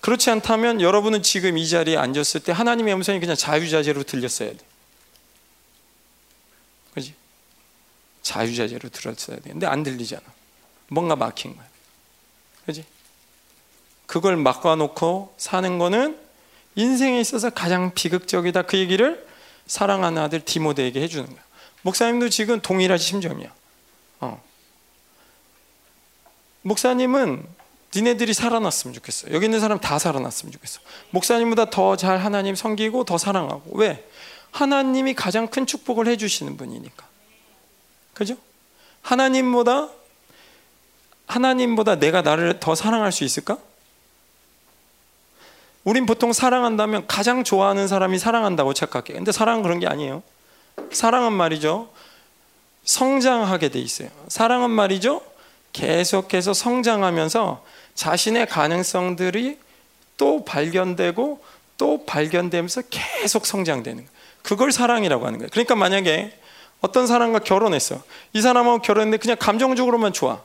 [0.00, 4.58] 그렇지 않다면 여러분은 지금 이 자리에 앉았을 때 하나님의 음성이 그냥 자유자재로 들렸어야 돼.
[6.94, 7.14] 그지?
[8.22, 9.50] 자유자재로 들었어야 돼.
[9.50, 10.22] 근데 안 들리잖아.
[10.88, 11.66] 뭔가 막힌 거야.
[12.66, 12.84] 그지?
[14.06, 16.18] 그걸 막아놓고 사는 거는
[16.74, 18.62] 인생에 있어서 가장 비극적이다.
[18.62, 19.26] 그 얘기를
[19.66, 21.42] 사랑하는 아들 디모데에게 해주는 거야.
[21.82, 23.52] 목사님도 지금 동일한 심정이야.
[24.20, 24.42] 어.
[26.62, 27.46] 목사님은
[27.94, 29.32] 니네들이 살아났으면 좋겠어.
[29.32, 30.80] 여기 있는 사람 다 살아났으면 좋겠어.
[31.10, 33.62] 목사님보다 더 잘 하나님 섬기고 더 사랑하고.
[33.72, 34.08] 왜?
[34.52, 37.06] 하나님이 가장 큰 축복을 해주시는 분이니까.
[38.14, 38.36] 그죠?
[39.02, 39.88] 하나님보다
[41.26, 43.58] 하나님보다 내가 나를 더 사랑할 수 있을까?
[45.84, 49.14] 우린 보통 사랑한다면 가장 좋아하는 사람이 사랑한다고 착각해.
[49.14, 50.22] 근데 사랑은 그런 게 아니에요.
[50.92, 51.90] 사랑은 말이죠.
[52.84, 54.10] 성장하게 돼 있어요.
[54.28, 55.22] 사랑은 말이죠.
[55.72, 57.64] 계속해서 성장하면서
[57.94, 59.58] 자신의 가능성들이
[60.16, 61.42] 또 발견되고
[61.78, 64.20] 또 발견되면서 계속 성장되는 거예요.
[64.42, 65.48] 그걸 사랑이라고 하는 거예요.
[65.50, 66.38] 그러니까 만약에
[66.80, 68.02] 어떤 사람과 결혼했어.
[68.32, 70.40] 이 사람하고 결혼했는데 그냥 감정적으로만 좋아.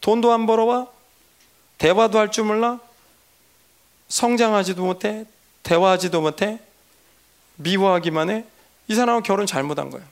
[0.00, 0.88] 돈도 안 벌어와.
[1.78, 2.78] 대화도 할 줄 몰라.
[4.08, 5.24] 성장하지도 못해.
[5.62, 6.60] 대화하지도 못해.
[7.56, 8.44] 미워하기만 해.
[8.88, 10.02] 이 사람은 결혼 잘못한 거야.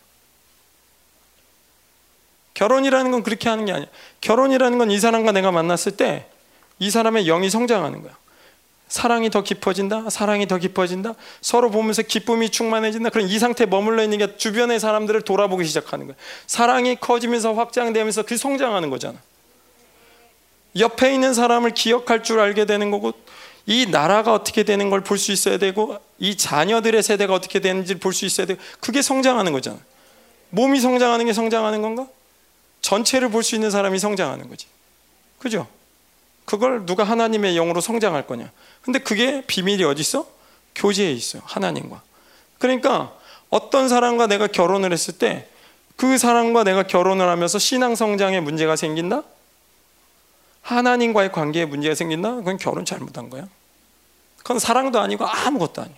[2.55, 3.89] 결혼이라는 건 그렇게 하는 게 아니야.
[4.21, 6.30] 결혼이라는 건 이 사람과 내가 만났을 때
[6.81, 8.13] 이 사람의 영이 성장하는 거야.
[8.89, 10.11] 사랑이 더 깊어진다.
[10.11, 11.15] 사랑이 더 깊어진다.
[11.41, 13.11] 서로 보면서 기쁨이 충만해진다.
[13.11, 16.17] 그런 이 상태에 머물러 있는 게 주변의 사람들을 돌아보기 시작하는 거야.
[16.49, 19.17] 사랑이 커지면서 확장되면서 그 성장하는 거잖아.
[20.77, 23.13] 옆에 있는 사람을 기억할 줄 알게 되는 거고
[23.67, 28.25] 이 나라가 어떻게 되는 걸 볼 수 있어야 되고 이 자녀들의 세대가 어떻게 되는지 볼수
[28.25, 29.79] 있어야 되고 그게 성장하는 거잖아.
[30.51, 32.09] 몸이 성장하는 게 성장하는 건가?
[32.81, 34.67] 전체를 볼 수 있는 사람이 성장하는 거지.
[35.39, 35.69] 그죠?
[36.59, 38.51] 그걸 누가 하나님의 영으로 성장할 거냐?
[38.83, 40.27] 근데 그게 비밀이 어디 있어?
[40.75, 41.43] 교제에 있어요.
[41.45, 42.03] 하나님과.
[42.59, 43.17] 그러니까
[43.49, 45.51] 어떤 사람과 내가 결혼을 했을 때
[46.01, 49.23] 그 사람과 내가 결혼을 하면서 신앙 성장에 문제가 생긴다?
[50.63, 52.37] 하나님과의 관계에 문제가 생긴다?
[52.37, 53.47] 그건 결혼 잘못한 거야.
[54.39, 55.97] 그건 사랑도 아니고 아무것도 아니야.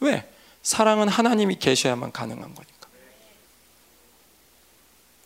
[0.00, 0.30] 왜?
[0.62, 2.88] 사랑은 하나님이 계셔야만 가능한 거니까.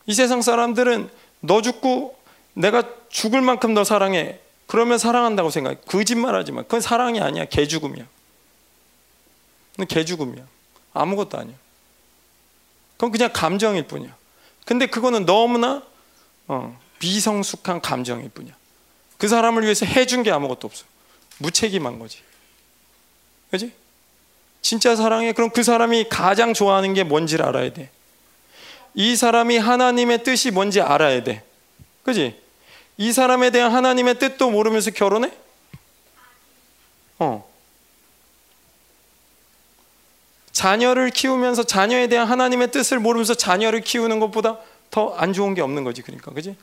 [0.05, 1.09] 이 세상 사람들은
[1.41, 2.17] 너 죽고
[2.59, 4.37] 내가 죽을 만큼 너 사랑해.
[4.67, 5.77] 그러면 사랑한다고 생각해.
[5.87, 6.63] 거짓말하지 마.
[6.63, 7.45] 그건 사랑이 아니야.
[7.45, 8.05] 개죽음이야.
[9.87, 10.43] 개죽음이야.
[10.93, 11.55] 아무것도 아니야.
[12.97, 14.13] 그건 그냥 감정일 뿐이야.
[14.65, 15.83] 근데 그거는 너무나
[16.47, 18.53] 어, 비성숙한 감정일 뿐이야.
[19.17, 20.83] 그 사람을 위해서 해준 게 아무것도 없어.
[21.37, 22.19] 무책임한 거지.
[23.51, 23.71] 그지?
[24.61, 25.31] 진짜 사랑해.
[25.31, 27.89] 그럼 그 사람이 가장 좋아하는 게 뭔지를 알아야 돼.
[28.95, 31.43] 이 사람이 하나님의 뜻이 뭔지 알아야 돼.
[32.03, 32.48] 그지?
[32.99, 35.31] 이 사람에 대한 하나님의 뜻도 모르면서 결혼해?
[37.17, 37.49] 어.
[40.51, 44.59] 자녀를 키우면서 자녀에 대한 하나님의 뜻을 모르면서 자녀를 키우는 것보다
[44.91, 46.01] 더 안 좋은 게 없는 거지.
[46.01, 46.31] 그러니까.
[46.31, 46.57] 그지?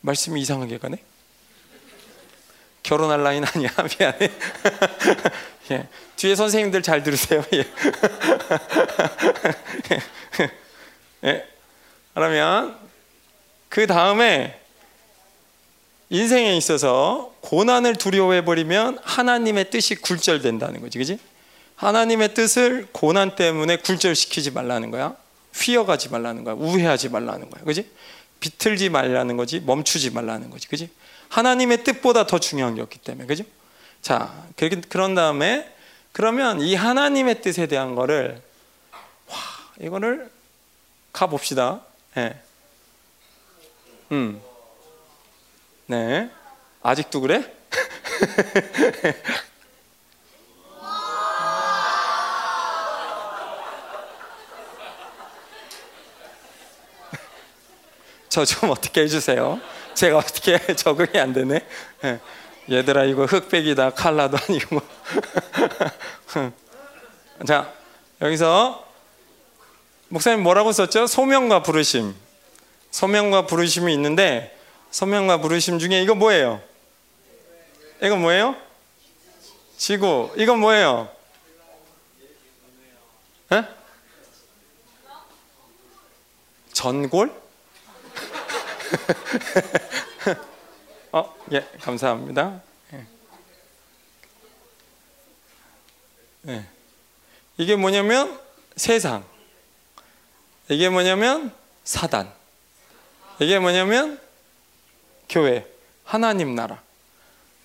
[0.00, 0.96] 말씀이 이상하게 가네?
[2.82, 3.68] 결혼할 나이는 아니야.
[4.00, 4.32] 미안해.
[5.72, 5.86] 예.
[6.16, 7.44] 뒤에 선생님들 잘 들으세요.
[7.52, 7.66] 예.
[11.24, 11.46] 예.
[12.14, 12.76] 그러면
[13.68, 14.60] 그 다음에
[16.08, 21.18] 인생에 있어서 고난을 두려워해 버리면 하나님의 뜻이 굴절된다는 거지, 그지?
[21.74, 25.16] 하나님의 뜻을 고난 때문에 굴절시키지 말라는 거야.
[25.54, 26.54] 휘어가지 말라는 거야.
[26.54, 27.90] 우회하지 말라는 거야, 그지?
[28.40, 30.90] 비틀지 말라는 거지, 멈추지 말라는 거지, 그지?
[31.28, 33.44] 하나님의 뜻보다 더 중요한 게 없기 때문에, 그죠?
[34.00, 34.44] 자,
[34.88, 35.68] 그런 다음에
[36.12, 38.45] 그러면 이 하나님의 뜻에 대한 거를 와,
[39.80, 40.30] 이거를
[41.12, 41.80] 가 봅시다.
[42.14, 42.40] 네.
[44.12, 44.40] 음.
[45.86, 46.30] 네.
[46.82, 47.52] 아직도 그래?
[58.28, 59.58] 저 좀 어떻게 해주세요.
[59.94, 61.66] 제가 어떻게 적응이 안 되네.
[62.02, 62.20] 네.
[62.70, 64.80] 얘들아 이거 흑백이다 칼라도 아니고.
[67.46, 67.72] 자
[68.20, 68.85] 여기서
[70.08, 71.06] 목사님 뭐라고 썼죠?
[71.06, 72.14] 소명과 부르심.
[72.90, 74.54] 소명과 부르심이 있는데
[74.90, 76.60] 소명과 부르심 중에 이거 뭐예요?
[78.02, 78.56] 이거 뭐예요?
[79.76, 80.32] 지구.
[80.36, 81.08] 이건 뭐예요?
[83.52, 83.62] 에?
[86.72, 87.32] 전골?
[91.12, 92.60] 어, 예, 감사합니다.
[92.92, 93.06] 예.
[96.48, 96.66] 예.
[97.56, 98.38] 이게 뭐냐면
[98.76, 99.24] 세상.
[100.68, 101.52] 이게 뭐냐면
[101.84, 102.32] 사단.
[103.38, 104.18] 이게 뭐냐면
[105.28, 105.66] 교회,
[106.04, 106.80] 하나님 나라.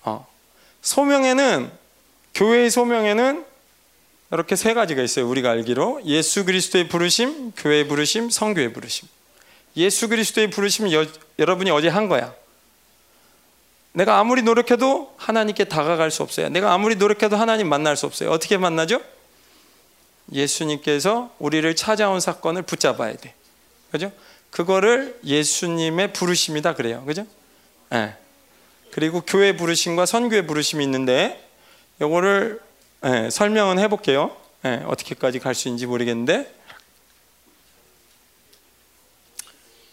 [0.02, 0.26] 어.
[0.82, 1.70] 소명에는
[2.34, 3.44] 교회의 소명에는
[4.32, 5.28] 이렇게 세 가지가 있어요.
[5.28, 9.08] 우리가 알기로 예수 그리스도의 부르심, 교회의 부르심, 성교의 부르심.
[9.76, 11.06] 예수 그리스도의 부르심 여,
[11.38, 12.34] 여러분이 어제 한 거야.
[13.92, 16.48] 내가 아무리 노력해도 하나님께 다가갈 수 없어요.
[16.48, 18.30] 내가 아무리 노력해도 하나님 만날 수 없어요.
[18.30, 19.02] 어떻게 만나죠?
[20.30, 23.34] 예수님께서 우리를 찾아온 사건을 붙잡아야 돼.
[23.90, 24.12] 그죠?
[24.50, 27.04] 그거를 예수님의 부르심이다 그래요.
[27.04, 27.26] 그죠?
[27.92, 27.96] 예.
[27.96, 28.16] 네.
[28.90, 31.48] 그리고 교회 부르심과 선교의 부르심이 있는데
[32.00, 32.60] 요거를
[33.00, 34.36] 네, 설명은 해 볼게요.
[34.62, 36.54] 네, 어떻게까지 갈 수 있는지 모르겠는데.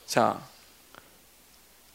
[0.06, 0.42] 자,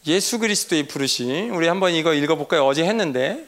[0.07, 1.55] 예수 그리스도의 부르심.
[1.55, 2.67] 우리 한번 이거 읽어 볼까요?
[2.67, 3.47] 어제 했는데.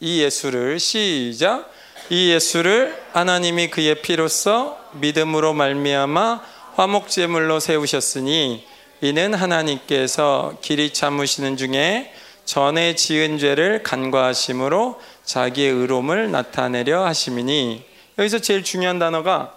[0.00, 1.72] 이 예수를 시작.
[2.12, 6.42] 이 예수를 하나님이 그의 피로써 믿음으로 말미암아
[6.74, 8.66] 화목 제물로 세우셨으니
[9.00, 12.12] 이는 하나님께서 길이 참으시는 중에
[12.44, 17.82] 전에 지은 죄를 간과하심으로 자기의 의로움을 나타내려 하심이니
[18.18, 19.56] 여기서 제일 중요한 단어가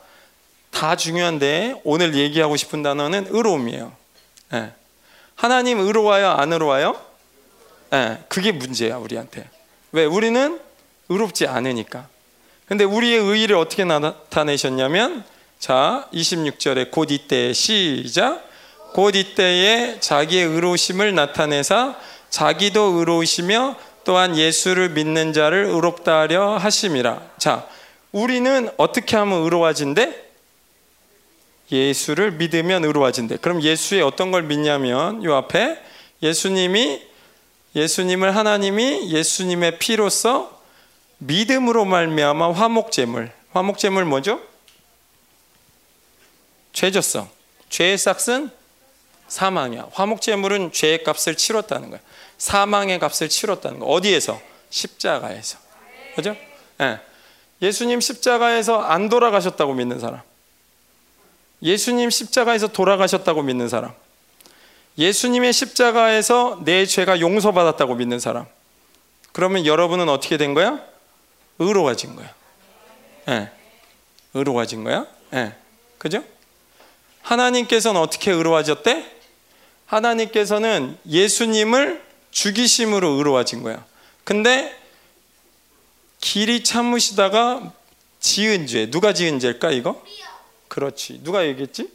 [0.71, 3.91] 다 중요한데 오늘 얘기하고 싶은 단어는 의로움이에요.
[4.53, 4.71] 네.
[5.35, 6.95] 하나님 의로워요, 안 의로워요?
[7.89, 9.45] 네, 그게 문제야 우리한테.
[9.91, 10.05] 왜?
[10.05, 10.57] 우리는
[11.09, 12.14] 의롭지 않으니까.
[12.67, 15.23] 근데 우리의 의의를 어떻게 나타내셨냐면
[15.59, 18.43] 자 26절에 곧 이때 시작
[18.93, 21.95] 곧 이때에 자기의 의로우심을 나타내사
[22.29, 27.21] 자기도 의로우시며 또한 예수를 믿는 자를 의롭다 하려 하심이라.
[27.37, 27.67] 자,
[28.11, 30.23] 우리는 어떻게 하면 의로워진대?
[31.71, 33.37] 예수를 믿으면 의로워진대.
[33.37, 35.81] 그럼 예수의 어떤 걸 믿냐면 요 앞에
[36.21, 37.01] 예수님이
[37.75, 40.54] 예수님을 하나님이 예수님의 피로써
[41.17, 43.31] 믿음으로 말미암아 화목제물.
[43.53, 44.41] 화목제물 뭐죠?
[46.73, 47.29] 죄졌어.
[47.69, 48.51] 죄의 싹은
[49.27, 49.89] 사망이야.
[49.93, 51.99] 화목제물은 죄의 값을 치렀다는 거야.
[52.37, 53.85] 사망의 값을 치렀다는 거.
[53.87, 54.39] 어디에서?
[54.69, 55.57] 십자가에서.
[56.15, 56.35] 그죠?
[56.81, 56.99] 예.
[57.61, 60.21] 예수님 십자가에서 안 돌아가셨다고 믿는 사람.
[61.61, 63.93] 예수님 십자가에서 돌아가셨다고 믿는 사람.
[64.97, 68.45] 예수님의 십자가에서 내 죄가 용서받았다고 믿는 사람.
[69.31, 70.81] 그러면 여러분은 어떻게 된 거야?
[71.59, 72.33] 의로워진 거야.
[73.29, 73.51] 예.
[74.33, 75.05] 의로워진 거야.
[75.33, 75.55] 예.
[75.97, 76.23] 그죠?
[77.21, 79.11] 하나님께서는 어떻게 의로워졌대?
[79.85, 83.85] 하나님께서는 예수님을 죽이심으로 의로워진 거야.
[84.23, 84.77] 근데
[86.19, 87.71] 길이 참으시다가
[88.19, 88.89] 지은 죄.
[88.89, 90.03] 누가 지은 죄일까 이거?
[90.67, 91.21] 그렇지.
[91.23, 91.89] 누가 얘기했지?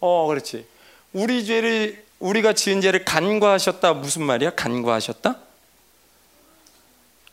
[0.00, 0.66] 어, 그렇지.
[1.12, 4.50] 우리 죄를 우리가 지은 죄를 간과하셨다 무슨 말이야?
[4.54, 5.36] 간과하셨다?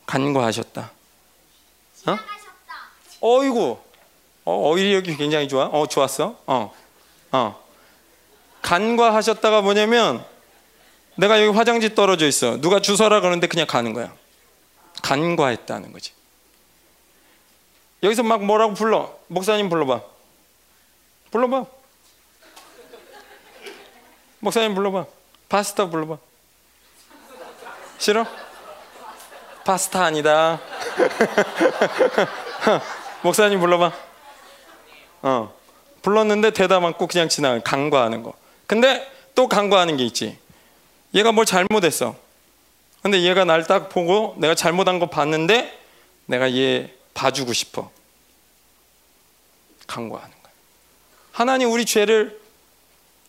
[0.05, 0.91] 간과하셨다.
[2.07, 2.17] 어?
[3.21, 3.79] 어이구.
[4.45, 5.65] 어, 어휘력이 굉장히 좋아.
[5.65, 6.37] 어, 좋았어.
[6.47, 6.73] 어.
[7.31, 7.63] 어.
[8.61, 10.25] 간과하셨다가 뭐냐면
[11.15, 12.59] 내가 여기 화장지 떨어져 있어.
[12.61, 14.13] 누가 주서라 그러는데 그냥 가는 거야.
[15.03, 16.13] 간과했다는 거지.
[18.03, 19.15] 여기서 막 뭐라고 불러?
[19.27, 20.01] 목사님 불러봐.
[21.31, 21.65] 불러봐.
[24.39, 25.05] 목사님 불러봐.
[25.49, 26.17] 파스타 불러봐.
[27.99, 28.25] 싫어?
[29.65, 30.59] 파스타 아니다.
[33.21, 33.91] 목사님 불러봐.
[35.23, 35.53] 어.
[36.01, 38.33] 불렀는데 대답 않고 그냥 지나가 간과하는 거.
[38.65, 40.37] 근데 또 간과하는 게 있지.
[41.13, 42.15] 얘가 뭘 잘못했어.
[43.03, 45.77] 근데 얘가 날 딱 보고 내가 잘못한 거 봤는데
[46.25, 47.91] 내가 얘 봐주고 싶어.
[49.87, 50.51] 간과하는 거야.
[51.31, 52.39] 하나님 우리 죄를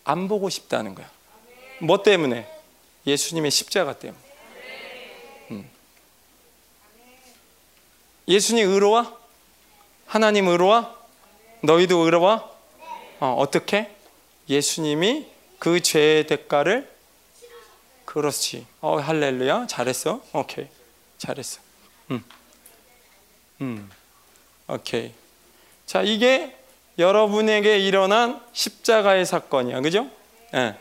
[0.05, 1.11] 안 보고 싶다는 거야.
[1.81, 2.49] 뭐 때문에?
[3.07, 4.21] 예수님의 십자가 때문에.
[8.29, 9.19] 예수님 의로워?
[10.07, 10.97] 하나님 의로워?
[11.63, 12.57] 너희도 의로워?
[13.21, 13.95] 어, 어떻게?
[14.49, 15.27] 예수님이
[15.59, 16.91] 그 죄의 대가를
[18.05, 18.67] 그렇지.
[18.81, 19.67] 어, 할렐루야.
[19.69, 20.21] 잘했어.
[20.33, 20.67] 오케이.
[21.19, 21.61] 잘했어.
[22.11, 22.25] 음.
[23.61, 23.91] 음.
[24.69, 25.13] 오케이.
[25.87, 26.57] 자, 이게
[26.99, 29.81] 여러분에게 일어난 십자가의 사건이야.
[29.81, 30.11] 그죠?
[30.55, 30.59] 예.
[30.59, 30.79] 네.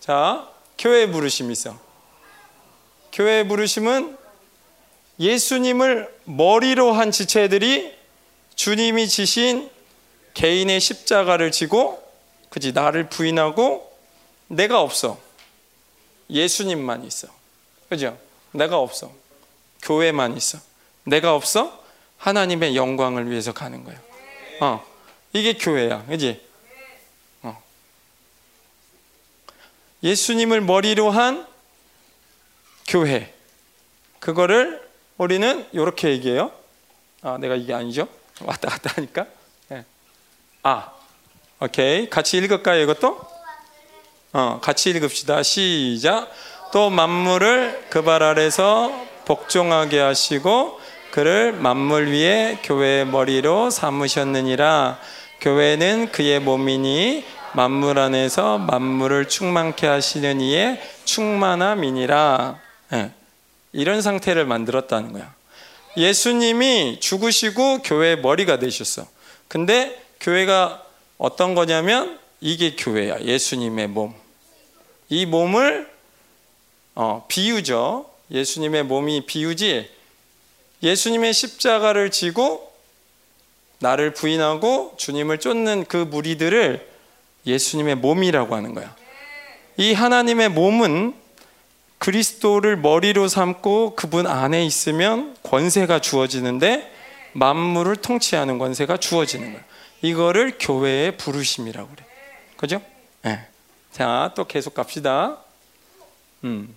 [0.00, 1.78] 자, 교회 부르심이 있어.
[3.12, 4.16] 교회 부르심은
[5.20, 7.96] 예수님을 머리로 한 지체들이
[8.54, 9.70] 주님이 지신
[10.34, 12.02] 개인의 십자가를 지고
[12.50, 13.92] 그지 나를 부인하고
[14.48, 15.20] 내가 없어.
[16.30, 17.28] 예수님만 있어.
[17.88, 18.18] 그죠?
[18.52, 19.12] 내가 없어.
[19.82, 20.58] 교회만 있어.
[21.04, 21.84] 내가 없어.
[22.18, 24.00] 하나님의 영광을 위해서 가는 거야.
[24.60, 24.84] 어.
[25.32, 26.06] 이게 교회야.
[26.06, 26.40] 그지?
[27.42, 27.62] 어.
[30.02, 31.46] 예수님을 머리로 한
[32.86, 33.34] 교회.
[34.20, 34.87] 그거를
[35.18, 36.52] 우리는 이렇게 얘기해요.
[37.22, 38.06] 아, 내가 이게 아니죠?
[38.44, 39.26] 왔다 갔다 하니까.
[39.68, 39.84] 네.
[40.62, 40.92] 아,
[41.60, 42.08] 오케이.
[42.08, 43.20] 같이 읽을까요, 이것도?
[44.32, 45.42] 어, 같이 읽읍시다.
[45.42, 46.30] 시작.
[46.72, 48.92] 또 만물을 그 발 아래서
[49.24, 50.78] 복종하게 하시고
[51.10, 54.98] 그를 만물 위에 교회의 머리로 삼으셨느니라.
[55.40, 62.58] 교회는 그의 몸이니 만물 안에서 만물을 충만케 하시는 이의 충만함이니라.
[62.90, 63.12] 네.
[63.72, 65.34] 이런 상태를 만들었다는 거야.
[65.96, 69.06] 예수님이 죽으시고 교회의 머리가 되셨어.
[69.48, 70.84] 근데 교회가
[71.16, 73.20] 어떤 거냐면 이게 교회야.
[73.22, 74.14] 예수님의 몸.
[75.08, 75.90] 이 몸을
[76.94, 78.10] 어, 비유죠.
[78.30, 79.90] 예수님의 몸이 비유지.
[80.82, 82.72] 예수님의 십자가를 지고
[83.80, 86.88] 나를 부인하고 주님을 쫓는 그 무리들을
[87.46, 88.94] 예수님의 몸이라고 하는 거야.
[89.76, 91.14] 이 하나님의 몸은
[92.08, 96.90] 그리스도를 머리로 삼고 그분 안에 있으면 권세가 주어지는데
[97.34, 99.62] 만물을 통치하는 권세가 주어지는 거야.
[100.00, 102.06] 이거를 교회의 부르심이라고 그래.
[102.56, 102.80] 그죠?
[103.20, 103.46] 네.
[103.92, 105.36] 자, 또 계속 갑시다.
[106.44, 106.74] 음.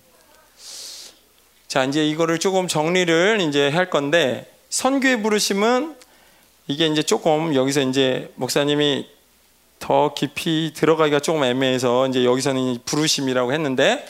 [1.66, 5.96] 자, 이제 이거를 조금 정리를 이제 할 건데 선교의 부르심은
[6.66, 9.08] 이게 이제 조금 여기서 이제 목사님이
[9.78, 14.04] 더 깊이 들어가기가 조금 애매해서 이제 여기서는 부르심이라고 했는데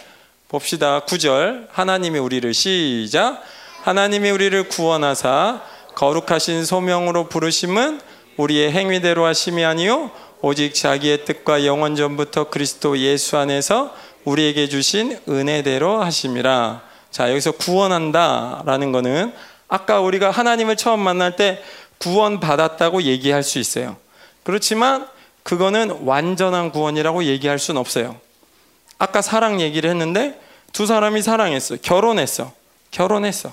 [0.53, 1.01] 봅시다.
[1.07, 1.69] 9절.
[1.71, 3.43] 하나님이 우리를 시작.
[3.85, 5.63] 하나님이 우리를 구원하사
[5.95, 8.03] 거룩하신 소명으로 부르심은
[8.37, 10.11] 우리의 행위대로 하심이 아니요
[10.43, 13.95] 오직 자기의 뜻과 영원 전부터 그리스도 예수 안에서
[14.25, 16.83] 우리에게 주신 은혜대로 하심이라.
[17.11, 19.33] 자, 여기서 구원한다라는 거는
[19.69, 21.63] 아까 우리가 하나님을 처음 만날 때
[21.97, 23.97] 구원받았다고 얘기할 수 있어요.
[24.43, 25.09] 그렇지만
[25.45, 28.21] 그거는 완전한 구원이라고 얘기할 수는 없어요.
[29.03, 30.41] 아까 사랑 얘기를 했는데
[30.73, 31.77] 두 사람이 사랑했어.
[31.83, 32.53] 결혼했어.
[32.93, 33.53] 결혼했어.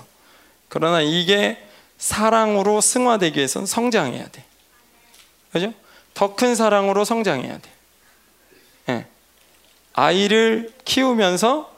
[0.68, 1.58] 그러나 이게
[1.98, 4.44] 사랑으로 승화되기 위해서는 성장해야 돼.
[5.52, 5.74] 그죠?
[6.14, 7.70] 더 큰 사랑으로 성장해야 돼.
[8.86, 9.06] 네.
[9.92, 11.74] 아이를 키우면서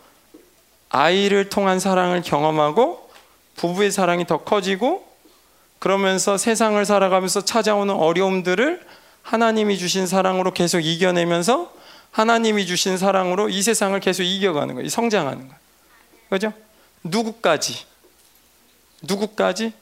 [0.90, 3.10] 아이를 통한 사랑을 경험하고
[3.56, 5.10] 부부의 사랑이 더 커지고
[5.78, 8.86] 그러면서 세상을 살아가면서 찾아오는 어려움들을
[9.22, 11.72] 하나님이 주신 사랑으로 계속 이겨내면서
[12.12, 14.88] 하나님이 주신 사랑으로 이 세상을 계속 이겨가는 거예요.
[14.88, 15.62] 성장하는 거예요.
[16.30, 16.52] 그죠?
[17.02, 17.84] 누구까지?
[19.02, 19.72] 누구까지?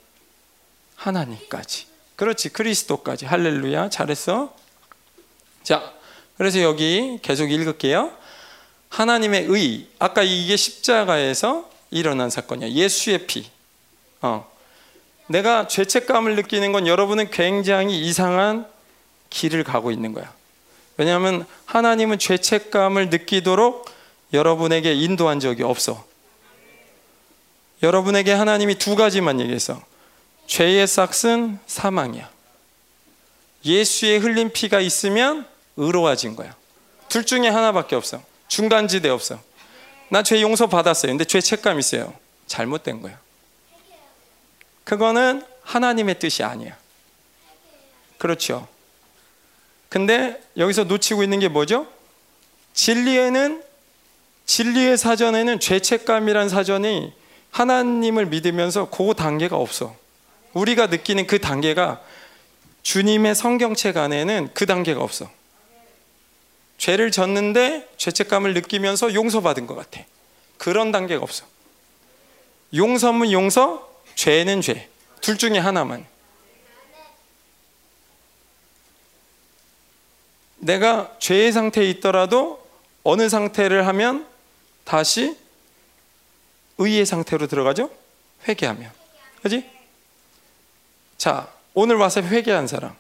[0.97, 1.87] 하나님까지.
[2.17, 2.51] 그렇지.
[2.51, 3.27] 그리스도까지.
[3.27, 3.91] 할렐루야.
[3.91, 4.55] 잘했어.
[5.63, 5.93] 자,
[6.39, 8.13] 그래서 여기 계속 읽을게요.
[8.91, 9.89] 하나님의 의.
[9.99, 12.71] 아까 이게 십자가에서 일어난 사건이야.
[12.71, 13.51] 예수의 피.
[14.23, 14.51] 어.
[15.27, 18.67] 내가 죄책감을 느끼는 건 여러분은 굉장히 이상한
[19.31, 20.33] 길을 가고 있는 거야.
[21.01, 23.91] 왜냐하면 하나님은 죄책감을 느끼도록
[24.35, 26.05] 여러분에게 인도한 적이 없어.
[27.83, 29.83] 여러분에게 하나님이 두 가지만 얘기했어.
[30.47, 32.29] 죄의 싹은 사망이야.
[33.65, 35.47] 예수의 흘린 피가 있으면
[35.79, 36.55] 의로워진 거야.
[37.09, 38.23] 둘 중에 하나밖에 없어.
[38.49, 39.41] 중간지대 없어.
[40.11, 41.13] 나 죄 용서 받았어요.
[41.13, 42.13] 근데 죄책감 있어요.
[42.47, 43.19] 잘못된 거야.
[44.85, 46.77] 그거는 하나님의 뜻이 아니야.
[48.19, 48.69] 그렇죠.
[49.91, 51.87] 근데 여기서 놓치고 있는 게 뭐죠?
[52.73, 53.63] 진리에는
[54.47, 57.13] 진리의 사전에는 죄책감이란 사전이
[57.51, 59.95] 하나님을 믿으면서 그 단계가 없어.
[60.55, 62.01] 우리가 느끼는 그 단계가
[62.83, 65.29] 주님의 성경책 안에는 그 단계가 없어.
[66.79, 70.01] 죄를 졌는데 죄책감을 느끼면서 용서받은 것 같아.
[70.57, 71.45] 그런 단계가 없어.
[72.75, 74.89] 용서면 용서, 죄는 죄.
[75.21, 76.07] 둘 중에 하나만.
[80.61, 82.65] 내가 죄의 상태에 있더라도
[83.03, 84.27] 어느 상태를 하면
[84.85, 85.37] 다시
[86.79, 87.91] 의의 상태로 들어가죠?
[88.47, 88.91] 회개하면.
[89.43, 89.69] 그지?
[91.19, 92.95] 자, 오늘 와서 회개한 사람.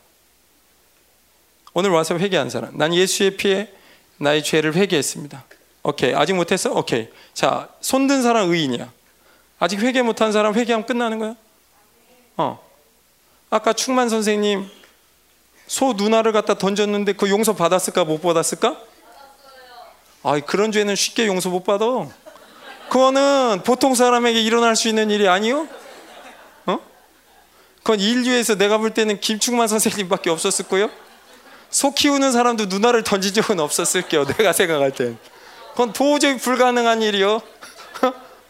[1.73, 2.77] 오늘 와서 회개한 사람.
[2.77, 3.73] 난 예수의 피에
[4.19, 5.45] 나의 죄를 회개했습니다.
[5.83, 6.15] 오케이.
[6.15, 6.73] 아직 못했어?
[6.73, 7.09] 오케이.
[7.33, 8.93] 자, 손든 사람 의인이야.
[9.59, 11.35] 아직 회개 못한 사람 회개하면 끝나는 거야?
[12.37, 12.71] 어.
[13.51, 14.69] 아까 충만 선생님
[15.71, 18.77] 소 누나를 갖다 던졌는데 그 용서 받았을까 못 받았을까?
[20.25, 21.87] 아, 그런 죄는 쉽게 용서 못 받아.
[22.89, 25.69] 그거는 보통 사람에게 일어날 수 있는 일이 아니요?
[26.67, 26.81] 어?
[27.85, 30.91] 그건 인류에서 내가 볼 때는 김충만 선생님밖에 없었을 거요.
[31.71, 34.27] 소 키우는 사람도 누나를 던진 적은 없었을 게요.
[34.27, 35.17] 내가 생각할 땐.
[35.71, 37.41] 그건 도저히 불가능한 일이요.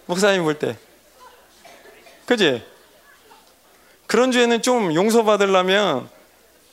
[0.07, 0.79] 목사님 볼 때.
[2.25, 2.64] 그지?
[4.07, 6.09] 그런 죄는 좀 용서받으려면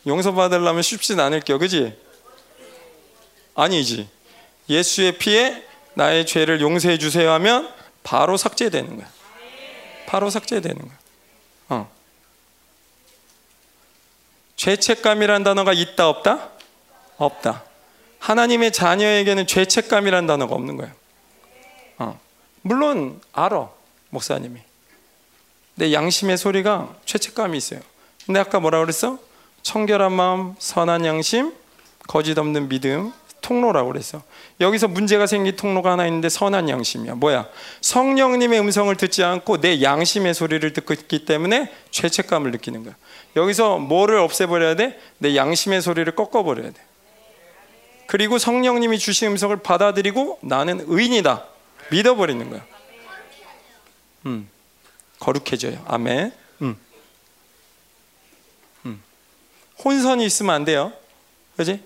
[0.07, 1.59] 용서받으려면 쉽진 않을게요.
[1.59, 1.97] 그지?
[3.55, 4.09] 아니지.
[4.69, 9.09] 예수의 피에 나의 죄를 용서해 주세요 하면 바로 삭제되는 거야.
[10.05, 10.97] 바로 삭제되는 거야.
[11.69, 11.91] 어.
[14.55, 16.51] 죄책감이란 단어가 있다 없다?
[17.17, 17.63] 없다.
[18.19, 20.93] 하나님의 자녀에게는 죄책감이라는 단어가 없는 거예요.
[21.97, 22.19] 어.
[22.61, 23.69] 물론 알아
[24.09, 24.61] 목사님이.
[25.75, 27.81] 내 양심의 소리가 죄책감이 있어요.
[28.25, 29.19] 근데 아까 뭐라 그랬어?
[29.67, 31.51] 청결한 마음, 선한 양심,
[32.07, 33.11] 거짓 없는 믿음,
[33.41, 34.23] 통로라고 그랬어.
[34.61, 37.15] 여기서 문제가 생긴 통로가 하나 있는데 선한 양심이야.
[37.15, 37.49] 뭐야?
[37.81, 42.95] 성령님의 음성을 듣지 않고 내 양심의 소리를 듣고 있기 때문에 죄책감을 느끼는 거야.
[43.35, 44.97] 여기서 뭐를 없애버려야 돼?
[45.17, 46.81] 내 양심의 소리를 꺾어버려야 돼.
[48.07, 51.43] 그리고 성령님이 주신 음성을 받아들이고 나는 의인이다.
[51.91, 52.65] 믿어버리는 거야.
[54.27, 54.49] 음,
[55.19, 55.83] 거룩해져요.
[55.87, 56.31] 아멘.
[56.61, 56.67] 음.
[56.67, 56.86] 음.
[59.83, 60.93] 혼선이 있으면 안 돼요.
[61.55, 61.81] 그지?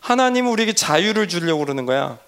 [0.00, 2.18] 하나님은 우리에게 자유를 주려고 그러는 거야.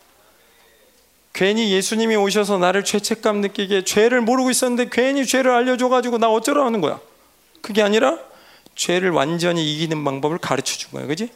[1.33, 7.01] 괜히 예수님이 오셔서 나를 죄책감 느끼게 죄를 모르고 있었는데 괜히 죄를 알려줘가지고 나 어쩌라는 거야.
[7.63, 8.19] 그게 아니라
[8.75, 11.07] 죄를 완전히 이기는 방법을 가르쳐 준 거야.
[11.07, 11.31] 그지?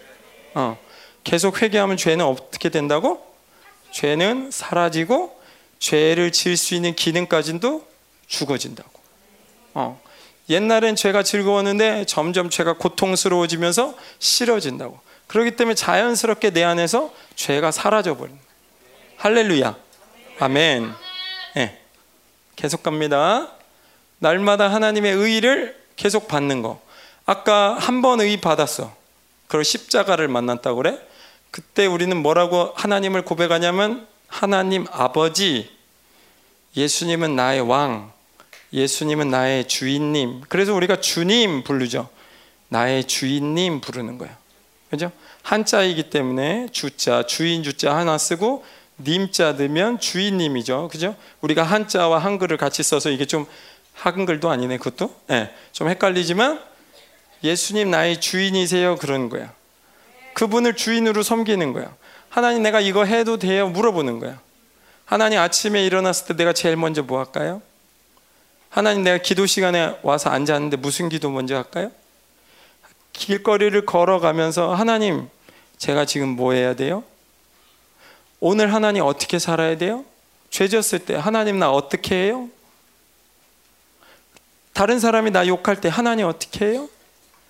[0.54, 0.78] 어.
[1.22, 3.24] 계속 회개하면 죄는 어떻게 된다고?
[3.92, 5.40] 죄는 사라지고
[5.78, 7.86] 죄를 지을 수 있는 기능까지도
[8.26, 9.00] 죽어진다고.
[9.74, 10.00] 어.
[10.48, 14.98] 옛날엔 죄가 즐거웠는데 점점 죄가 고통스러워지면서 싫어진다고.
[15.26, 18.38] 그렇기 때문에 자연스럽게 내 안에서 죄가 사라져 버린
[19.16, 19.74] 할렐루야.
[20.40, 20.92] 아멘.
[21.54, 21.80] 네.
[22.56, 23.50] 계속 갑니다.
[24.18, 26.80] 날마다 하나님의 의를 계속 받는 거.
[27.26, 28.94] 아까 한 번 의 받았어.
[29.48, 30.98] 그리고 십자가를 만났다고 그래?
[31.50, 35.70] 그때 우리는 뭐라고 하나님을 고백하냐면 하나님 아버지,
[36.76, 38.12] 예수님은 나의 왕,
[38.74, 40.42] 예수님은 나의 주인님.
[40.48, 42.08] 그래서 우리가 주님 부르죠.
[42.68, 44.36] 나의 주인님 부르는 거야.
[44.90, 45.12] 그죠?
[45.42, 48.64] 한자이기 때문에 주자, 주인 주자 하나 쓰고
[48.98, 50.88] 님자 넣으면 주인님이죠.
[50.90, 51.16] 그죠?
[51.40, 53.46] 우리가 한자와 한글을 같이 써서 이게 좀
[53.92, 55.14] 한글도 아니네, 그것도?
[55.28, 56.60] 네, 좀 헷갈리지만
[57.44, 58.96] 예수님 나의 주인이세요.
[58.96, 59.52] 그런 거야.
[60.32, 61.94] 그분을 주인으로 섬기는 거야.
[62.28, 63.68] 하나님 내가 이거 해도 돼요?
[63.68, 64.40] 물어보는 거야.
[65.04, 67.62] 하나님 아침에 일어났을 때 내가 제일 먼저 뭐 할까요?
[68.74, 71.92] 하나님 내가 기도 시간에 와서 앉았는데 무슨 기도 먼저 할까요?
[73.12, 75.28] 길거리를 걸어가면서 하나님
[75.78, 77.04] 제가 지금 뭐 해야 돼요?
[78.40, 80.04] 오늘 하나님 어떻게 살아야 돼요?
[80.50, 82.48] 죄 졌을 때 하나님 나 어떻게 해요?
[84.72, 86.88] 다른 사람이 나 욕할 때 하나님 어떻게 해요?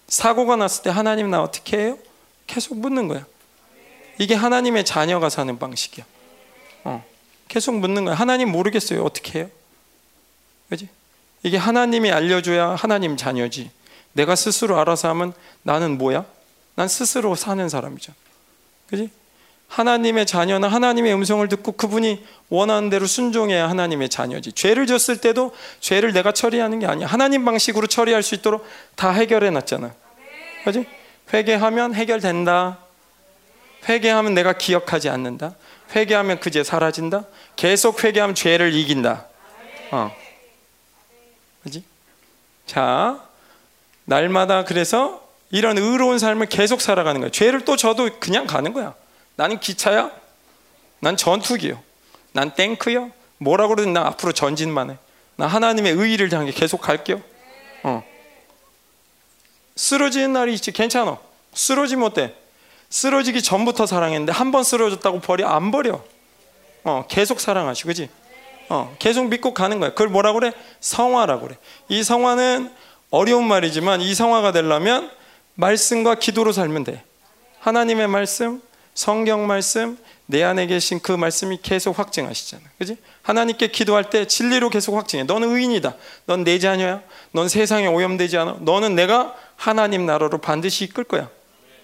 [0.07, 1.99] 사고가 났을 때 하나님 나 어떻게 해요?
[2.47, 3.25] 계속 묻는 거야.
[4.19, 6.05] 이게 하나님의 자녀가 사는 방식이야.
[6.85, 7.03] 어.
[7.49, 8.15] 계속 묻는 거야.
[8.15, 9.03] 하나님 모르겠어요.
[9.03, 9.51] 어떻게 해요?
[10.69, 10.91] 그지?
[11.45, 13.71] 이게 하나님이 알려줘야 하나님 자녀지.
[14.15, 16.25] 내가 스스로 알아서 하면 나는 뭐야?
[16.75, 18.13] 난 스스로 사는 사람이죠.
[18.89, 19.11] 그지?
[19.69, 24.53] 하나님의 자녀는 하나님의 음성을 듣고 그분이 원하는 대로 순종해야 하나님의 자녀지.
[24.53, 27.07] 죄를 졌을 때도 죄를 내가 처리하는 게 아니야.
[27.07, 28.67] 하나님 방식으로 처리할 수 있도록
[28.97, 29.93] 다 해결해 놨잖아.
[30.65, 30.87] 그지?
[31.33, 32.79] 회개하면 해결된다.
[33.87, 35.57] 회개하면 내가 기억하지 않는다.
[35.95, 37.25] 회개하면 그죄 사라진다.
[37.57, 39.27] 계속 회개하면 죄를 이긴다.
[39.91, 40.24] 어.
[42.67, 43.21] 자,
[44.05, 47.31] 날마다 그래서 이런 의로운 삶을 계속 살아가는 거야.
[47.31, 48.95] 죄를 또 져도 그냥 가는 거야.
[49.37, 50.11] 나는 기차야.
[51.01, 51.81] 난 전투기요.
[52.33, 53.11] 난 탱크요.
[53.39, 54.97] 뭐라 그러든 나 앞으로 전진만 해.
[55.37, 57.21] 나 하나님의 의의를 향해 계속 갈게요.
[57.83, 58.03] 어.
[59.77, 61.19] 쓰러지는 날이 있지 괜찮아.
[61.53, 62.35] 쓰러지면 어때?
[62.91, 66.03] 쓰러지기 전부터 사랑했는데 한 번 쓰러졌다고 버려 안 버려.
[66.85, 68.09] 어, 계속 사랑하시, 그지?
[68.69, 69.91] 어, 계속 믿고 가는 거야.
[69.91, 70.53] 그걸 뭐라 그래?
[70.81, 71.57] 성화라고 그래.
[71.89, 72.71] 이 성화는
[73.11, 75.11] 어려운 말이지만 이 성화가 되려면
[75.55, 77.03] 말씀과 기도로 살면 돼.
[77.61, 78.61] 하나님의 말씀,
[78.95, 82.63] 성경 말씀, 내 안에 계신 그 말씀이 계속 확증하시잖아.
[82.79, 82.97] 그지?
[83.23, 85.25] 하나님께 기도할 때 진리로 계속 확증해.
[85.25, 85.95] 너는 의인이다.
[86.27, 87.03] 넌 내 자녀야.
[87.33, 88.59] 넌 세상에 오염되지 않아.
[88.61, 91.29] 너는 내가 하나님 나라로 반드시 이끌 거야.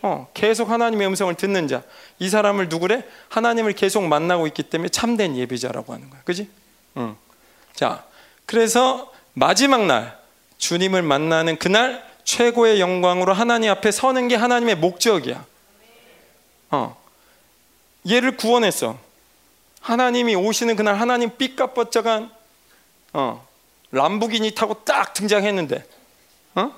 [0.02, 1.82] 어, 계속 하나님의 음성을 듣는 자.
[2.18, 3.04] 이 사람을 누구래?
[3.28, 6.22] 하나님을 계속 만나고 있기 때문에 참된 예배자라고 하는 거야.
[6.24, 6.48] 그지?
[6.96, 7.16] 응.
[7.74, 8.04] 자,
[8.46, 10.18] 그래서 마지막 날,
[10.58, 15.44] 주님을 만나는 그날 최고의 영광으로 하나님 앞에 서는 게 하나님의 목적이야.
[16.70, 17.00] 어.
[18.08, 18.98] 얘를 구원했어.
[19.80, 22.30] 하나님이 오시는 그날 하나님 삐까뻔쩍한
[23.12, 23.46] 어,
[23.90, 25.84] 람부기니 타고 딱 등장했는데
[26.54, 26.72] 어?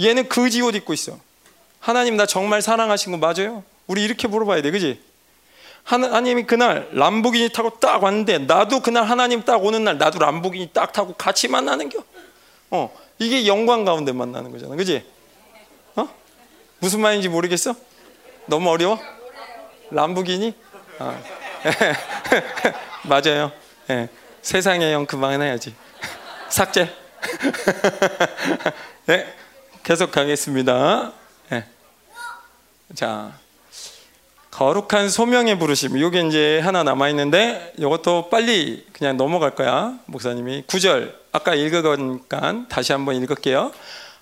[0.00, 1.18] 얘는 거지 옷 입고 있어.
[1.78, 3.62] 하나님 나 정말 사랑하신 거 맞아요?
[3.86, 5.00] 우리 이렇게 물어봐야 돼, 그지?
[5.84, 10.92] 하나님이 그날 람보기니 타고 딱 왔는데 나도 그날 하나님 딱 오는 날 나도 람보기니 딱
[10.92, 12.02] 타고 같이 만나는 겨.
[12.70, 15.04] 어, 이게 영광 가운데 만나는 거잖아, 그지?
[15.96, 16.08] 어?
[16.78, 17.74] 무슨 말인지 모르겠어?
[18.46, 18.98] 너무 어려워?
[19.90, 20.54] 람보기니?
[20.98, 21.18] 아.
[23.04, 23.52] 맞아요.
[23.88, 24.08] 네.
[24.40, 25.74] 세상의 영 그만해야지.
[26.48, 26.92] 삭제.
[29.06, 29.34] 네,
[29.82, 31.12] 계속 가겠습니다.
[32.94, 33.32] 자,
[34.52, 35.98] 거룩한 소명의 부르심.
[35.98, 39.94] 요게 이제 하나 남아 있는데 이것도 빨리 그냥 넘어갈 거야.
[40.04, 43.72] 목사님이 9절 아까 읽어니까 다시 한번 읽을게요.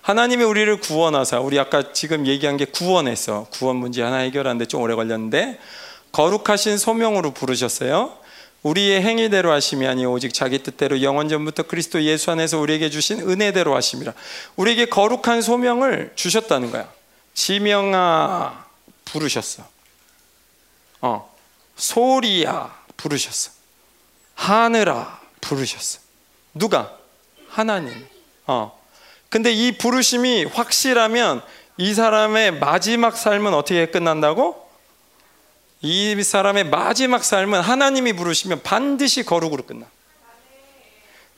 [0.01, 3.47] 하나님이 우리를 구원하사 우리 아까 지금 얘기한 게 구원했어.
[3.51, 5.59] 구원 문제 하나 해결하는데 좀 오래 걸렸는데
[6.13, 8.13] 거룩하신 소명으로 부르셨어요.
[8.63, 13.75] 우리의 행위대로 하심이 아니 오직 자기 뜻대로 영원 전부터 그리스도 예수 안에서 우리에게 주신 은혜대로
[13.75, 14.13] 하심이라.
[14.55, 16.87] 우리에게 거룩한 소명을 주셨다는 거야.
[17.33, 18.65] 지명아
[19.03, 19.80] 부르셨어.
[21.01, 21.33] 어,
[21.75, 23.51] 소리야 부르셨어.
[24.35, 25.99] 하늘아 부르셨어.
[26.53, 26.97] 누가?
[27.49, 28.07] 하나님.
[28.47, 28.79] 어.
[29.29, 31.41] 근데 이 부르심이 확실하면
[31.77, 34.69] 이 사람의 마지막 삶은 어떻게 끝난다고?
[35.81, 39.87] 이 사람의 마지막 삶은 하나님이 부르시면 반드시 거룩으로 끝나.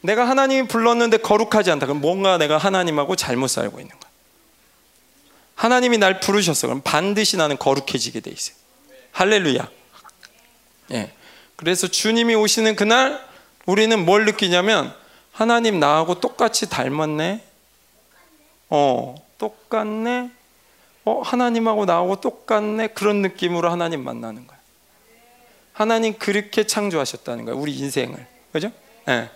[0.02, 1.86] 내가 하나님이 불렀는데 거룩하지 않다.
[1.86, 4.12] 그럼 뭔가 내가 하나님하고 잘못 살고 있는 거야.
[5.56, 6.68] 하나님이 날 부르셨어.
[6.68, 8.63] 그럼 반드시 나는 거룩해지게 돼 있어요.
[9.14, 9.70] 할렐루야.
[10.92, 11.12] 예.
[11.56, 13.26] 그래서 주님이 오시는 그날
[13.66, 14.94] 우리는 뭘 느끼냐면
[15.32, 17.44] 하나님 나하고 똑같이 닮았네.
[18.70, 20.32] 어, 똑같네.
[21.06, 22.88] 어, 하나님하고 나하고 똑같네.
[22.88, 24.58] 그런 느낌으로 하나님 만나는 거야.
[25.74, 27.56] 하나님 그렇게 창조하셨다는 거야.
[27.56, 28.28] 우리 인생을.
[28.52, 28.72] 그죠?
[29.10, 29.30] 예.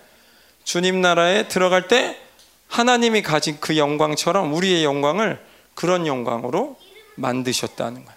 [0.63, 2.19] 주님 나라에 들어갈 때
[2.67, 5.43] 하나님이 가진 그 영광처럼 우리의 영광을
[5.75, 6.78] 그런 영광으로
[7.15, 8.16] 만드셨다는 거야.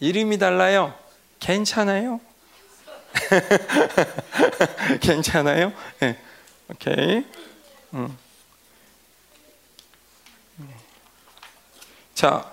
[0.00, 0.04] 어?
[0.04, 0.94] 이름이 달라요.
[1.38, 2.20] 괜찮아요.
[5.00, 5.72] 괜찮아요?
[6.00, 6.18] 네.
[6.70, 7.24] 오케이.
[7.94, 8.18] 음.
[12.14, 12.50] 자,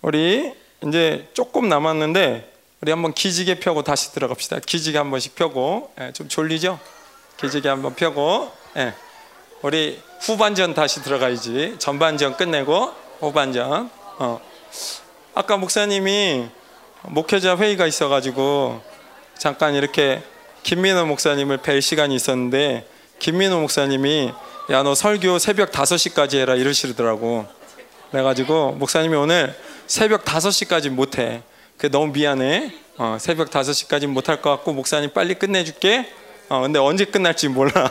[0.00, 0.54] 우리
[0.86, 4.60] 이제 조금 남았는데 우리 한번 기지개 펴고 다시 들어갑시다.
[4.60, 6.80] 기지개 한 번씩 펴고 예, 좀 졸리죠?
[7.36, 8.94] 기지개 한번 펴고 예.
[9.62, 11.76] 우리 후반전 다시 들어가야지.
[11.78, 13.90] 전반전 끝내고 후반전.
[14.18, 14.40] 어.
[15.34, 16.48] 아까 목사님이
[17.08, 18.80] 목회자 회의가 있어가지고
[19.36, 20.22] 잠깐 이렇게
[20.62, 22.86] 김민호 목사님을 뵐 시간이 있었는데
[23.18, 24.32] 김민호 목사님이
[24.70, 27.46] 야 너 설교 새벽 5시까지 해라 이러시더라고.
[28.10, 29.54] 그래가지고 목사님이 오늘
[29.86, 31.42] 새벽 5시까지 못해.
[31.76, 32.72] 그 너무 미안해.
[32.98, 36.08] 어, 새벽 5시까지 못할 것 같고 목사님 빨리 끝내줄게.
[36.48, 37.90] 어, 근데 언제 끝날지 몰라.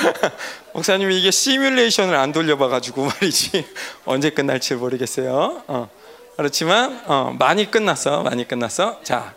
[0.72, 3.66] 목사님이 이게 시뮬레이션을 안 돌려봐가지고 말이지.
[4.06, 5.62] 언제 끝날지 모르겠어요.
[5.66, 5.90] 어,
[6.36, 9.34] 그렇지만 어, 많이 끝났어 많이 끝났어 자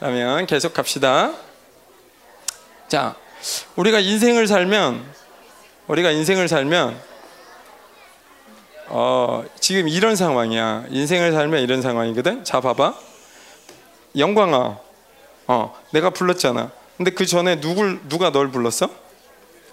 [0.00, 1.34] 그러면 계속 갑시다.
[2.88, 3.14] 자,
[3.76, 5.04] 우리가 인생을 살면
[5.88, 6.98] 우리가 인생을 살면
[8.86, 10.86] 어, 지금 이런 상황이야.
[10.88, 12.44] 인생을 살면 이런 상황이거든.
[12.44, 12.94] 자, 봐봐.
[14.16, 14.78] 영광아,
[15.48, 16.70] 어, 내가 불렀잖아.
[16.96, 18.88] 근데 그 전에 누굴 누가 널 불렀어?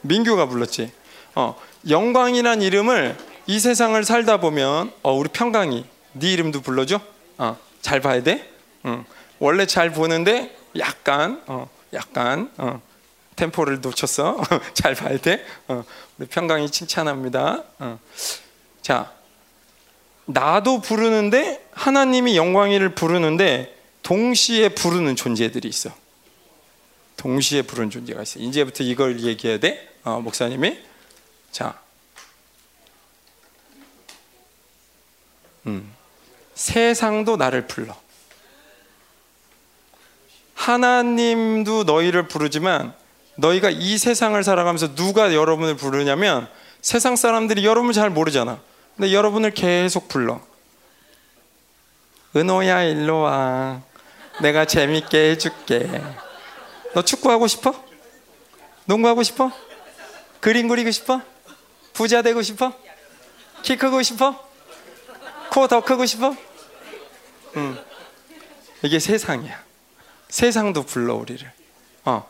[0.01, 0.91] 민규가 불렀지.
[1.35, 1.57] 어,
[1.89, 3.15] 영광이란 이름을
[3.45, 5.85] 이 세상을 살다 보면 어, 우리 평강이
[6.19, 6.99] 네 이름도 불러줘.
[7.37, 8.49] 어, 잘 봐야 돼.
[8.85, 9.05] 응.
[9.39, 12.81] 원래 잘 보는데 약간 어, 약간 어,
[13.35, 14.41] 템포를 놓쳤어.
[14.73, 15.45] 잘 봐야 돼.
[15.67, 15.83] 어,
[16.17, 17.63] 우리 평강이 칭찬합니다.
[17.79, 17.99] 어.
[18.81, 19.11] 자,
[20.25, 25.89] 나도 부르는데 하나님이 영광이를 부르는데 동시에 부르는 존재들이 있어.
[27.17, 28.39] 동시에 부르는 존재가 있어.
[28.39, 29.89] 이제부터 이걸 얘기해야 돼.
[30.03, 30.79] 어, 목사님이
[31.51, 31.79] 자,
[35.65, 35.93] 음,
[36.57, 37.95] 세상도 나를 불러.
[40.55, 42.95] 하나님도 너희를 부르지만
[43.35, 46.49] 너희가 이 세상을 살아가면서 누가 여러분을 부르냐면
[46.81, 48.59] 세상 사람들이 여러분을 잘 모르잖아.
[48.95, 50.41] 근데 여러분을 계속 불러.
[52.35, 53.81] 은호야 일로 와.
[54.41, 55.87] 내가 재밌게 해줄게.
[56.95, 57.85] 너 축구하고 싶어?
[58.85, 59.51] 농구하고 싶어?
[60.39, 61.21] 그림 그리고 싶어?
[61.93, 62.73] 부자 되고 싶어?
[63.61, 64.46] 키 크고 싶어?
[65.51, 66.35] 코 더 크고 싶어?
[67.55, 67.77] 응.
[68.83, 69.59] 이게 세상이야.
[70.29, 71.49] 세상도 불러 우리를.
[72.05, 72.27] 어.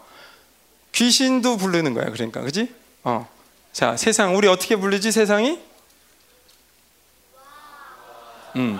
[0.94, 2.06] 귀신도 부르는 거야.
[2.06, 2.74] 그러니까 그지?
[3.04, 3.28] 어.
[3.74, 5.12] 자, 세상 우리 어떻게 부르지?
[5.12, 5.60] 세상이?
[8.56, 8.80] 음.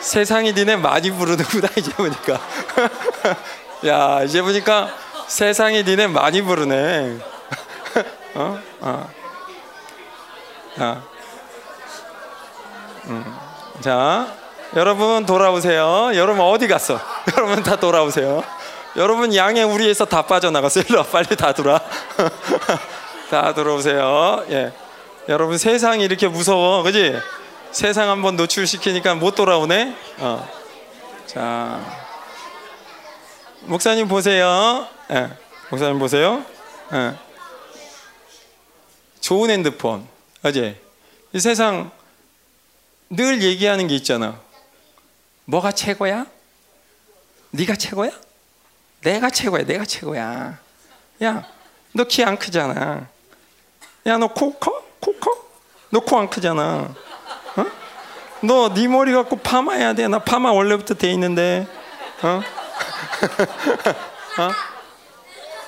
[0.00, 2.38] 세상이 니네 많이 부르는구나 이제 보니까.
[3.86, 4.94] 야 이제 보니까
[5.26, 7.18] 세상이 니네 많이 부르네.
[8.34, 8.60] 어?
[8.80, 9.23] 어.
[10.76, 11.02] 자,
[13.06, 13.36] 음.
[13.80, 14.34] 자,
[14.74, 16.10] 여러분 돌아오세요.
[16.14, 16.98] 여러분 어디 갔어?
[17.36, 18.42] 여러분 다 돌아오세요.
[18.96, 20.84] 여러분 양의 우리에서 다 빠져나갔어요.
[20.88, 21.80] 일로 빨리 다 돌아.
[23.30, 24.44] 다 들어오세요.
[24.50, 24.72] 예.
[25.28, 27.18] 여러분 세상이 이렇게 무서워, 그지?
[27.72, 29.96] 세상 한번 노출시키니까 못 돌아오네.
[30.18, 30.48] 어.
[31.26, 31.80] 자,
[33.62, 34.86] 목사님 보세요.
[35.10, 35.30] 예.
[35.70, 36.44] 목사님 보세요.
[36.92, 37.14] 예.
[39.20, 40.06] 좋은 핸드폰,
[40.44, 40.78] 그지?
[41.32, 41.90] 이 세상
[43.08, 44.38] 늘 얘기하는 게 있잖아.
[45.46, 46.26] 뭐가 최고야?
[47.50, 48.10] 네가 최고야?
[49.00, 49.64] 내가 최고야.
[49.64, 50.58] 내가 최고야.
[51.22, 51.48] 야,
[51.94, 53.06] 너 키 안 크잖아.
[54.06, 54.82] 야, 너 코 커?
[55.00, 55.30] 코 커?
[55.90, 56.94] 너 코 안 크잖아.
[57.56, 57.64] 어?
[58.42, 60.08] 너네 머리 갖고 파마해야 돼.
[60.08, 61.66] 나 파마 원래부터 돼 있는데.
[62.22, 62.42] 어?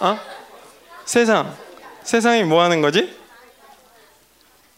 [0.01, 0.07] 어?
[0.07, 0.18] 어?
[1.07, 1.57] 세상.
[2.03, 3.16] 세상이 뭐 하는 거지?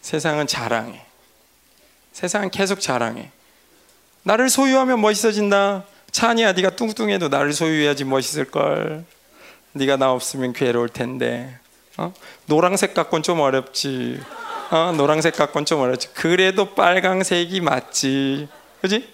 [0.01, 1.05] 세상은 자랑해.
[2.11, 3.31] 세상은 계속 자랑해.
[4.23, 5.85] 나를 소유하면 멋있어진다.
[6.11, 9.05] 찬이야, 네가 뚱뚱해도 나를 소유해야지 멋있을 걸.
[9.73, 11.57] 네가 나 없으면 괴로울 텐데.
[11.97, 12.13] 어?
[12.45, 14.19] 노란색 갖고는 좀 어렵지.
[14.71, 14.93] 어?
[14.95, 16.09] 노란색 갖고는 좀 어렵지.
[16.13, 18.47] 그래도 빨강색이 맞지.
[18.81, 19.07] 그지?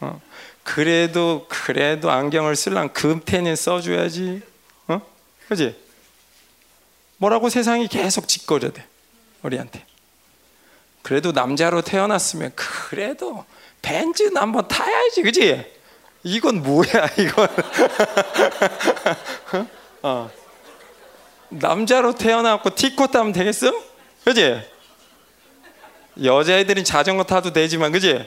[0.00, 0.20] 어?
[0.62, 4.42] 그래도 그래도 안경을 쓸랑 금태는 써줘야지.
[4.88, 5.00] 어?
[5.48, 5.76] 그지?
[7.18, 8.84] 뭐라고 세상이 계속 짓거려대
[9.42, 9.84] 우리한테.
[11.04, 13.44] 그래도 남자로 태어났으면 그래도
[13.82, 15.62] 벤츠는 한번 타야지, 그지?
[16.22, 17.46] 이건 뭐야, 이건?
[20.02, 20.30] 어.
[21.50, 23.70] 남자로 태어나고 티코 타면 되겠어?
[24.24, 24.62] 그지?
[26.22, 28.26] 여자애들은 자전거 타도 되지만, 그지?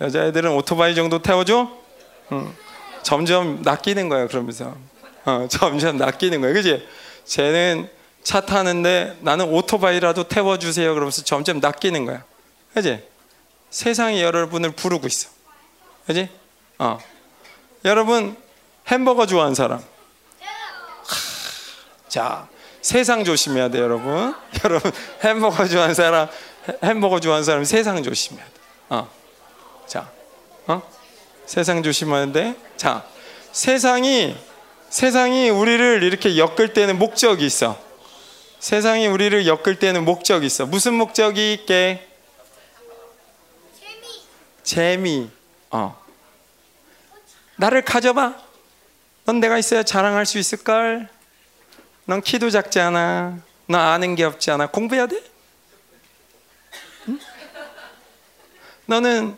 [0.00, 1.70] 여자애들은 오토바이 정도 태워줘?
[2.32, 2.52] 응.
[3.04, 4.76] 점점 낚이는 거야, 그러면서.
[5.24, 6.84] 어, 점점 낚이는 거야, 그지?
[7.26, 7.88] 쟤는
[8.22, 10.92] 차 타는데 나는 오토바이라도 태워주세요.
[10.94, 12.24] 그러면서 점점 낚이는 거야.
[12.74, 13.02] 그지?
[13.70, 15.28] 세상이 여러분을 부르고 있어.
[16.06, 16.28] 그지?
[16.78, 16.98] 어.
[17.84, 18.36] 여러분,
[18.88, 19.78] 햄버거 좋아하는 사람.
[19.78, 19.84] 하,
[22.08, 22.48] 자,
[22.82, 24.34] 세상 조심해야 돼, 여러분.
[24.64, 24.92] 여러분,
[25.22, 26.28] 햄버거 좋아하는 사람,
[26.82, 28.52] 햄버거 좋아하는 사람 세상 조심해야 돼.
[28.90, 29.10] 어.
[29.86, 30.10] 자,
[30.66, 30.82] 어?
[31.46, 31.82] 세상
[32.32, 32.54] 돼.
[32.76, 33.04] 자,
[33.52, 34.36] 세상이
[34.90, 37.89] 세상이 우리를 이렇게 엮을 때는 목적이 있어.
[38.60, 40.66] 세상이 우리를 엮을 때는 목적이 있어.
[40.66, 42.06] 무슨 목적이 있게?
[43.80, 44.06] 재미.
[44.62, 45.30] 재미.
[45.70, 45.98] 어.
[47.56, 48.36] 나를 가져봐.
[49.24, 51.08] 넌 내가 있어야 자랑할 수 있을 걸.
[52.04, 53.38] 넌 키도 작지 않아.
[53.66, 54.66] 너 아는 게 없지 않아.
[54.66, 55.22] 공부해야 돼?
[57.08, 57.18] 응?
[58.84, 59.36] 너는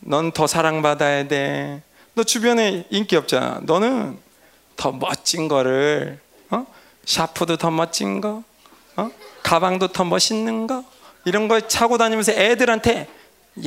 [0.00, 1.82] 넌 더 사랑받아야 돼.
[2.14, 3.60] 너 주변에 인기 없잖아.
[3.64, 4.18] 너는
[4.76, 6.27] 더 멋진 거를 어?
[7.08, 8.42] 샤프도 더 멋진 거,
[8.96, 9.10] 어?
[9.42, 10.84] 가방도 더 멋있는 거
[11.24, 13.08] 이런 거 차고 다니면서 애들한테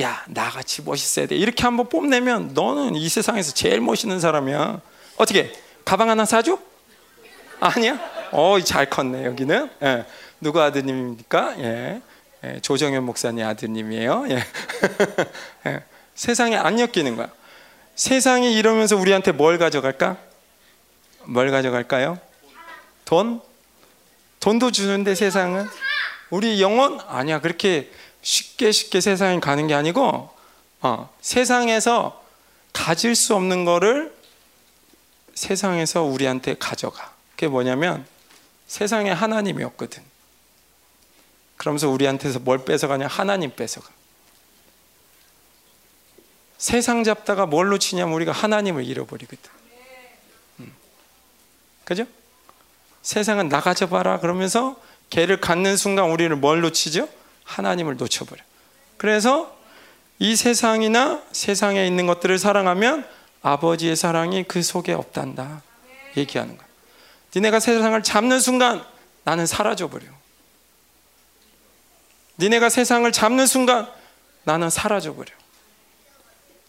[0.00, 4.80] 야 나같이 멋있어야 돼 이렇게 한번 뽐내면 너는 이 세상에서 제일 멋있는 사람이야.
[5.16, 5.52] 어떻게
[5.84, 6.56] 가방 하나 사줘?
[7.58, 7.98] 아니야?
[8.30, 9.70] 어잘 컸네 여기는.
[9.82, 10.06] 예.
[10.40, 11.58] 누구 아드님입니까?
[11.58, 12.00] 예.
[12.44, 12.60] 예.
[12.60, 14.26] 조정현 목사님 아드님이에요.
[14.30, 14.44] 예.
[15.66, 15.82] 예.
[16.14, 17.28] 세상에 안 엮이는 거야.
[17.96, 20.16] 세상이 이러면서 우리한테 뭘 가져갈까?
[21.24, 22.20] 뭘 가져갈까요?
[23.12, 23.42] 돈?
[24.40, 25.68] 돈도 주는데 세상은
[26.30, 27.92] 우리 영혼 아니야 그렇게
[28.22, 30.30] 쉽게 쉽게 세상에 가는 게 아니고
[30.80, 32.24] 어, 세상에서
[32.72, 34.16] 가질 수 없는 거를
[35.34, 37.12] 세상에서 우리한테 가져가.
[37.32, 38.06] 그게 뭐냐면
[38.66, 40.02] 세상에 하나님이 없거든.
[41.58, 43.08] 그러면서 우리한테서 뭘 뺏어가냐?
[43.08, 43.90] 하나님 뺏어가.
[46.56, 49.50] 세상 잡다가 뭘로 치냐면 우리가 하나님을 잃어버리거든.
[51.84, 52.06] 그죠?
[53.02, 54.76] 세상은 나가져 봐라 그러면서
[55.10, 57.08] 개를 갖는 순간 우리를 뭘 놓치죠?
[57.44, 58.42] 하나님을 놓쳐버려.
[58.96, 59.54] 그래서
[60.18, 63.06] 이 세상이나 세상에 있는 것들을 사랑하면
[63.42, 65.62] 아버지의 사랑이 그 속에 없단다.
[66.16, 66.66] 얘기하는 거야.
[67.34, 68.84] 니네가 세상을 잡는 순간
[69.24, 70.06] 나는 사라져 버려.
[72.38, 73.90] 니네가 세상을 잡는 순간
[74.44, 75.32] 나는 사라져 버려.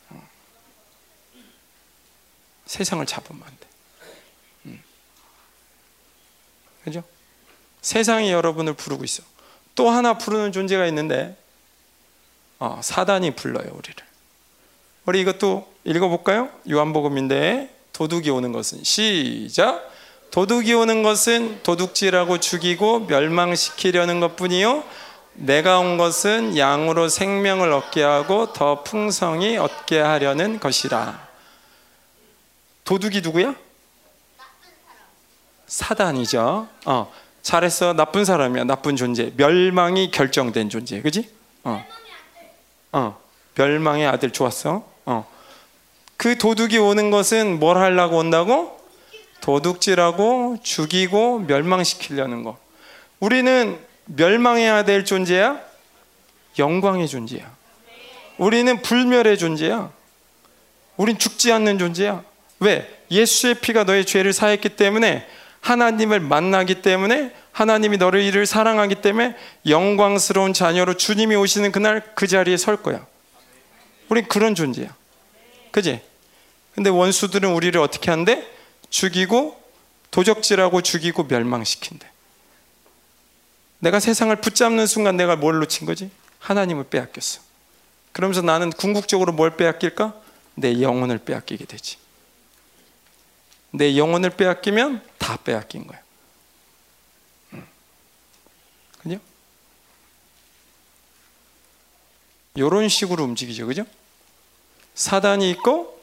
[0.09, 0.29] 어.
[2.65, 3.67] 세상을 잡으면 안 돼.
[6.83, 7.03] 그죠?
[7.81, 9.23] 세상이 여러분을 부르고 있어.
[9.75, 11.37] 또 하나 부르는 존재가 있는데,
[12.59, 13.95] 어, 사단이 불러요, 우리를.
[15.05, 16.49] 우리 이것도 읽어볼까요?
[16.69, 19.91] 요한복음인데, 도둑이 오는 것은, 시작!
[20.31, 24.83] 도둑이 오는 것은 도둑질하고 죽이고 멸망시키려는 것 뿐이요.
[25.35, 31.27] 내가 온 것은 양으로 생명을 얻게 하고 더 풍성히 얻게 하려는 것이라.
[32.83, 33.55] 도둑이 누구야?
[35.73, 36.67] 사단이죠.
[36.85, 37.93] 어, 잘했어.
[37.93, 38.63] 나쁜 사람이야.
[38.65, 39.33] 나쁜 존재.
[39.35, 41.01] 멸망이 결정된 존재.
[41.01, 41.27] 그지?
[41.63, 41.83] 어.
[42.91, 43.19] 어.
[43.55, 44.85] 멸망의 아들 좋았어.
[45.05, 45.27] 어.
[46.15, 48.79] 그 도둑이 오는 것은 뭘 하려고 온다고?
[49.41, 52.59] 도둑질하고 죽이고 멸망시키려는 거.
[53.19, 55.59] 우리는 멸망해야 될 존재야?
[56.59, 57.51] 영광의 존재야.
[58.37, 59.91] 우리는 불멸의 존재야.
[60.97, 62.23] 우린 죽지 않는 존재야.
[62.59, 62.87] 왜?
[63.09, 65.27] 예수의 피가 너의 죄를 사했기 때문에
[65.63, 69.35] 하나님을 만나기 때문에 하나님이 너를 사랑하기 때문에
[69.65, 73.05] 영광스러운 자녀로 주님이 오시는 그날 그 자리에 설 거야.
[74.09, 74.93] 우린 그런 존재야.
[75.71, 76.01] 그지?
[76.75, 78.45] 근데 원수들은 우리를 어떻게 한대?
[78.89, 79.61] 죽이고
[80.11, 82.07] 도적질하고 죽이고 멸망시킨대.
[83.79, 86.11] 내가 세상을 붙잡는 순간 내가 뭘 놓친 거지?
[86.39, 87.39] 하나님을 빼앗겼어.
[88.11, 90.13] 그러면서 나는 궁극적으로 뭘 빼앗길까?
[90.55, 92.02] 내 영혼을 빼앗기게 되지.
[93.73, 95.99] 내 영혼을 빼앗기면 다 빼앗긴 거야.
[99.01, 99.19] 그죠?
[102.53, 103.65] 이런 식으로 움직이죠.
[103.65, 103.83] 그죠?
[104.93, 105.99] 사단이 있고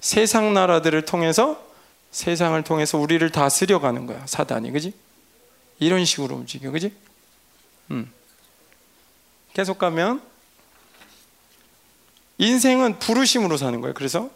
[0.00, 1.66] 세상 나라들을 통해서
[2.12, 4.24] 세상을 통해서 우리를 다스려 가는 거야.
[4.26, 4.70] 사단이.
[4.70, 4.94] 그지?
[5.80, 6.70] 이런 식으로 움직여.
[6.70, 6.94] 그지?
[7.90, 8.12] 음.
[9.54, 10.22] 계속 가면
[12.38, 13.94] 인생은 부르심으로 사는 거예요.
[13.94, 14.30] 그래서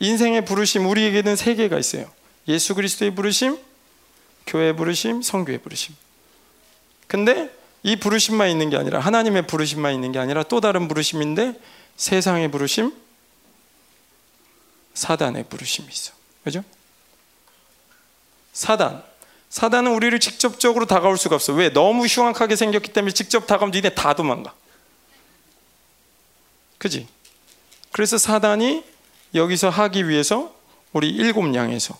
[0.00, 2.10] 인생의 부르심 우리에게는 세 개가 있어요.
[2.48, 3.58] 예수 그리스도의 부르심,
[4.46, 5.94] 교회의 부르심, 성교의 부르심.
[7.06, 11.60] 근데 이 부르심만 있는 게 아니라 하나님의 부르심만 있는 게 아니라 또 다른 부르심인데
[11.96, 12.92] 세상의 부르심,
[14.94, 16.12] 사단의 부르심이 있어.
[16.44, 16.64] 그죠?
[18.52, 19.04] 사단.
[19.50, 21.52] 사단은 우리를 직접적으로 다가올 수가 없어.
[21.52, 21.70] 왜?
[21.72, 24.54] 너무 흉악하게 생겼기 때문에 직접 다가오면 니네 다 도망가.
[26.78, 27.08] 그지?
[27.92, 28.84] 그래서 사단이
[29.34, 30.54] 여기서 하기 위해서
[30.92, 31.98] 우리 일곱 양에서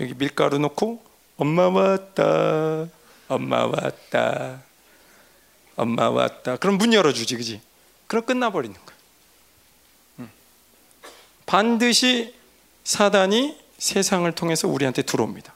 [0.00, 1.02] 여기 밀가루 넣고
[1.36, 2.88] 엄마 왔다.
[3.28, 4.62] 엄마 왔다.
[5.76, 6.56] 엄마 왔다.
[6.56, 7.60] 그럼 문 열어주지, 그지?
[8.06, 10.28] 그럼 끝나버리는 거야.
[11.46, 12.34] 반드시
[12.84, 15.52] 사단이 세상을 통해서 우리한테 들어옵니다.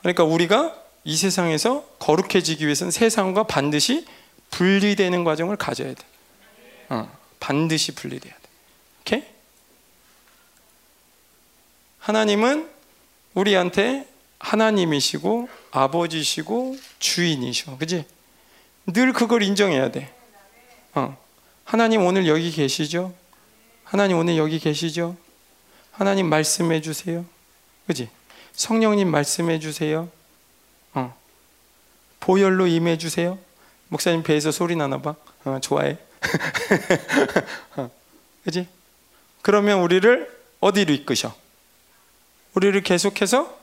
[0.00, 0.74] 그러니까 우리가
[1.04, 4.06] 이 세상에서 거룩해지기 위해서는 세상과 반드시
[4.50, 6.04] 분리되는 과정을 가져야 돼.
[6.88, 8.40] 어, 반드시 분리돼야 돼.
[9.00, 9.24] 오케이?
[12.06, 12.70] 하나님은
[13.34, 14.06] 우리한테
[14.38, 17.78] 하나님이시고 아버지시고 주인이셔.
[17.78, 18.04] 그지?
[18.86, 20.14] 늘 그걸 인정해야 돼.
[20.94, 21.16] 어.
[21.64, 23.12] 하나님 오늘 여기 계시죠?
[23.82, 25.16] 하나님 오늘 여기 계시죠?
[25.90, 27.24] 하나님 말씀해 주세요.
[27.88, 28.08] 그지?
[28.52, 30.08] 성령님 말씀해 주세요.
[30.94, 31.12] 어.
[32.20, 33.36] 보혈로 임해 주세요.
[33.88, 35.16] 목사님 배에서 소리 나나 봐.
[35.44, 35.98] 어, 좋아해.
[37.74, 37.90] 어.
[38.44, 38.68] 그지?
[39.42, 41.45] 그러면 우리를 어디로 이끄셔?
[42.56, 43.54] 우리를 계속해서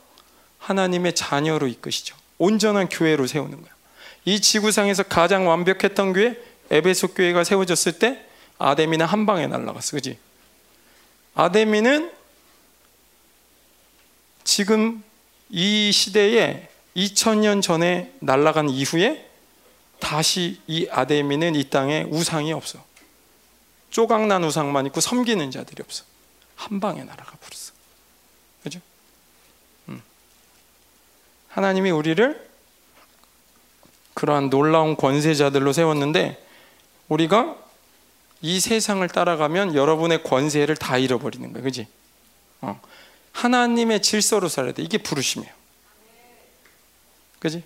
[0.60, 2.16] 하나님의 자녀로 이끄시죠.
[2.38, 3.74] 온전한 교회로 세우는 거야.
[4.24, 6.38] 이 지구상에서 가장 완벽했던 교회
[6.70, 8.24] 에베소 교회가 세워졌을 때
[8.60, 9.98] 아데미는 한 방에 날라갔어.
[9.98, 10.18] 그지?
[11.34, 12.12] 아데미는
[14.44, 15.04] 지금
[15.50, 19.28] 이 시대에 2000년 전에 날아간 이후에
[20.00, 22.84] 다시 이 아데미는 이 땅에 우상이 없어.
[23.90, 26.04] 쪼각난 우상만 있고 섬기는 자들이 없어.
[26.56, 27.74] 한 방에 날아가 버렸어.
[28.64, 28.80] 그죠?
[29.90, 30.02] 음.
[31.54, 32.50] 하나님이 우리를
[34.16, 36.44] 그러한 놀라운 권세자들로 세웠는데
[37.10, 37.56] 우리가
[38.42, 41.64] 이 세상을 따라가면 여러분의 권세를 다 잃어버리는 거예요.
[41.64, 41.88] 그지?
[42.62, 42.82] 어.
[43.32, 44.82] 하나님의 질서로 살아야 돼.
[44.82, 45.54] 이게 부르심이에요.
[47.40, 47.64] 그지?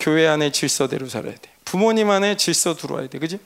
[0.00, 1.50] 교회 안의 질서대로 살아야 돼.
[1.64, 3.18] 부모님 안에 질서 들어와야 돼.
[3.18, 3.38] 그지?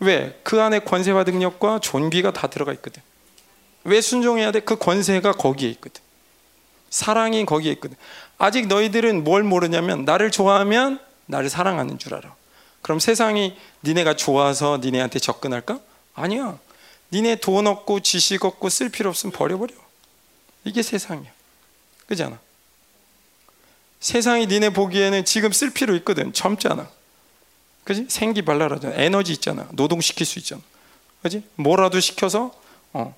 [0.00, 0.38] 왜?
[0.42, 3.02] 그 안에 권세와 능력과 존귀가 다 들어가 있거든.
[3.84, 4.60] 왜 순종해야 돼?
[4.60, 6.02] 그 권세가 거기에 있거든.
[6.90, 7.96] 사랑이 거기에 있거든.
[8.40, 12.34] 아직 너희들은 뭘 모르냐면 나를 좋아하면 나를 사랑하는 줄 알아.
[12.80, 13.54] 그럼 세상이
[13.84, 15.78] 니네가 좋아서 니네한테 접근할까?
[16.14, 16.58] 아니야.
[17.12, 19.74] 니네 돈 없고 지식 없고 쓸 필요 없으면 버려버려.
[20.64, 21.30] 이게 세상이야.
[22.06, 22.40] 그지 않아?
[24.00, 26.32] 세상이 니네 보기에는 지금 쓸 필요 있거든.
[26.32, 26.88] 젊잖아.
[27.84, 28.06] 그지?
[28.08, 28.94] 생기 발랄하잖아.
[28.96, 29.68] 에너지 있잖아.
[29.72, 30.62] 노동시킬 수 있잖아.
[31.22, 31.44] 그지?
[31.56, 32.58] 뭐라도 시켜서,
[32.94, 33.14] 어.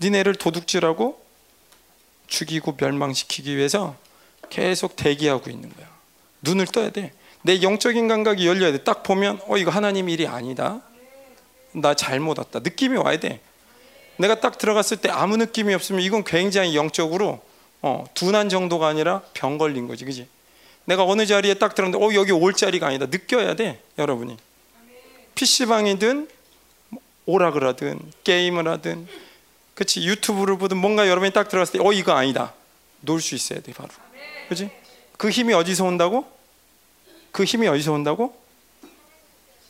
[0.00, 1.24] 니네를 도둑질하고
[2.26, 3.96] 죽이고 멸망시키기 위해서
[4.50, 5.86] 계속 대기하고 있는 거야.
[6.42, 7.12] 눈을 떠야 돼.
[7.42, 8.78] 내 영적인 감각이 열려야 돼.
[8.84, 10.82] 딱 보면, 어, 이거 하나님 일이 아니다.
[11.72, 12.58] 나 잘못 왔다.
[12.58, 13.40] 느낌이 와야 돼.
[14.18, 17.40] 내가 딱 들어갔을 때 아무 느낌이 없으면 이건 굉장히 영적으로
[17.82, 20.28] 어, 둔한 정도가 아니라 병 걸린 거지, 그지?
[20.84, 23.06] 내가 어느 자리에 딱 들었는데, 어, 여기 올 자리가 아니다.
[23.06, 24.36] 느껴야 돼, 여러분이.
[25.34, 26.28] PC방이든,
[27.24, 29.08] 오락을 하든, 게임을 하든,
[29.74, 30.02] 그치?
[30.06, 32.52] 유튜브를 보든 뭔가 여러분이 딱 들어갔을 때, 어, 이거 아니다.
[33.00, 33.88] 놀 수 있어야 돼, 바로.
[34.50, 34.68] 그지?
[35.16, 36.28] 그 힘이 어디서 온다고?
[37.30, 38.36] 그 힘이 어디서 온다고?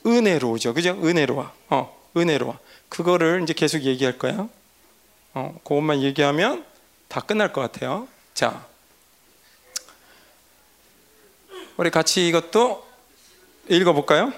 [0.07, 0.73] 은혜로 오죠.
[0.73, 0.93] 그죠?
[0.93, 1.52] 은혜로 와.
[1.69, 2.59] 어, 은혜로 와.
[2.89, 4.48] 그거를 이제 계속 얘기할 거야.
[5.35, 6.65] 어, 그것만 얘기하면
[7.09, 8.09] 다 끝날 것 같아요.
[8.32, 8.66] 자,
[11.77, 12.89] 우리 같이 이것도
[13.69, 14.32] 읽어볼까요?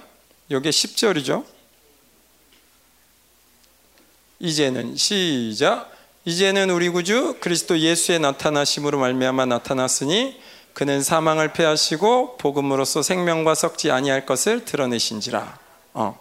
[0.51, 1.47] 여기 10절이죠.
[4.41, 5.92] 이제는 시작.
[6.25, 10.41] 이제는 우리 구주 그리스도 예수의 나타나심으로 말미암아 나타났으니
[10.73, 15.59] 그는 사망을 패하시고 복음으로써 생명과 썩지 아니할 것을 드러내신지라.
[15.95, 16.19] 어.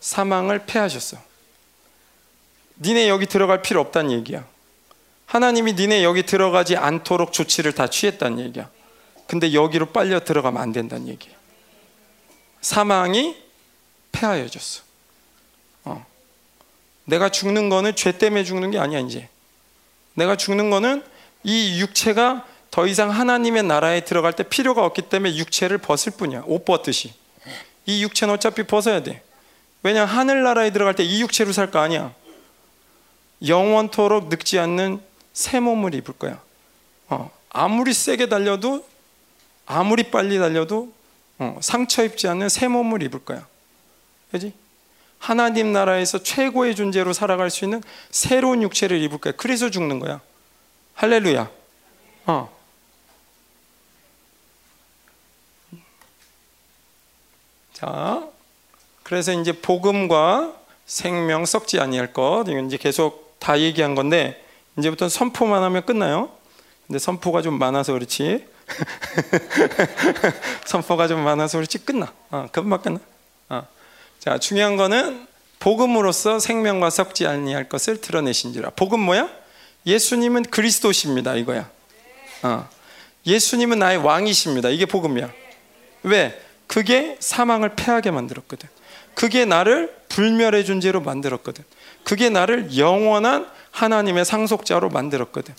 [0.00, 1.18] 사망을 패하셨어.
[2.80, 4.46] 니네 여기 들어갈 필요 없다는 얘기야.
[5.26, 8.70] 하나님이 니네 여기 들어가지 않도록 조치를 다 취했다는 얘기야.
[9.26, 11.34] 근데 여기로 빨려 들어가면 안 된다는 얘기야.
[12.60, 13.36] 사망이
[14.12, 14.82] 패하여졌어.
[14.82, 14.87] 어.
[17.08, 19.28] 내가 죽는 거는 죄 때문에 죽는 게 아니야 이제.
[20.14, 21.02] 내가 죽는 거는
[21.42, 26.42] 이 육체가 더 이상 하나님의 나라에 들어갈 때 필요가 없기 때문에 육체를 벗을 뿐이야.
[26.46, 27.14] 옷 벗듯이.
[27.86, 29.22] 이 육체는 어차피 벗어야 돼.
[29.82, 32.12] 왜냐 하늘 나라에 들어갈 때 이 육체로 살 거 아니야.
[33.46, 35.00] 영원토록 늙지 않는
[35.32, 36.42] 새 몸을 입을 거야.
[37.08, 38.86] 어, 아무리 세게 달려도
[39.64, 40.92] 아무리 빨리 달려도
[41.38, 43.46] 어, 상처 입지 않는 새 몸을 입을 거야.
[44.30, 44.52] 그지?
[45.18, 49.34] 하나님 나라에서 최고의 존재로 살아갈 수 있는 새로운 육체를 입을 거야.
[49.36, 50.20] 그래서 죽는 거야.
[50.94, 51.50] 할렐루야.
[52.26, 52.58] 어.
[57.72, 58.28] 자,
[59.02, 60.54] 그래서 이제 복음과
[60.86, 64.44] 생명 썩지 아니할 것 이건 이제 계속 다 얘기한 건데
[64.78, 66.30] 이제부터 선포만 하면 끝나요.
[66.86, 68.46] 근데 선포가 좀 많아서 그렇지.
[70.66, 72.12] 선포가 좀 많아서 그렇지 끝나.
[72.30, 73.00] 어, 금방 끝나.
[74.18, 74.20] 어.
[74.20, 75.26] 자, 중요한 거는
[75.60, 78.70] 복음으로써 생명과 썩지 아니할 것을 드러내신지라.
[78.70, 79.28] 복음 뭐야?
[79.86, 81.34] 예수님은 그리스도십니다.
[81.36, 81.70] 이거야.
[82.42, 82.68] 어.
[83.26, 84.68] 예수님은 나의 왕이십니다.
[84.70, 85.30] 이게 복음이야.
[86.04, 86.40] 왜?
[86.66, 88.68] 그게 사망을 패하게 만들었거든.
[89.14, 91.64] 그게 나를 불멸의 존재로 만들었거든.
[92.04, 95.54] 그게 나를 영원한 하나님의 상속자로 만들었거든.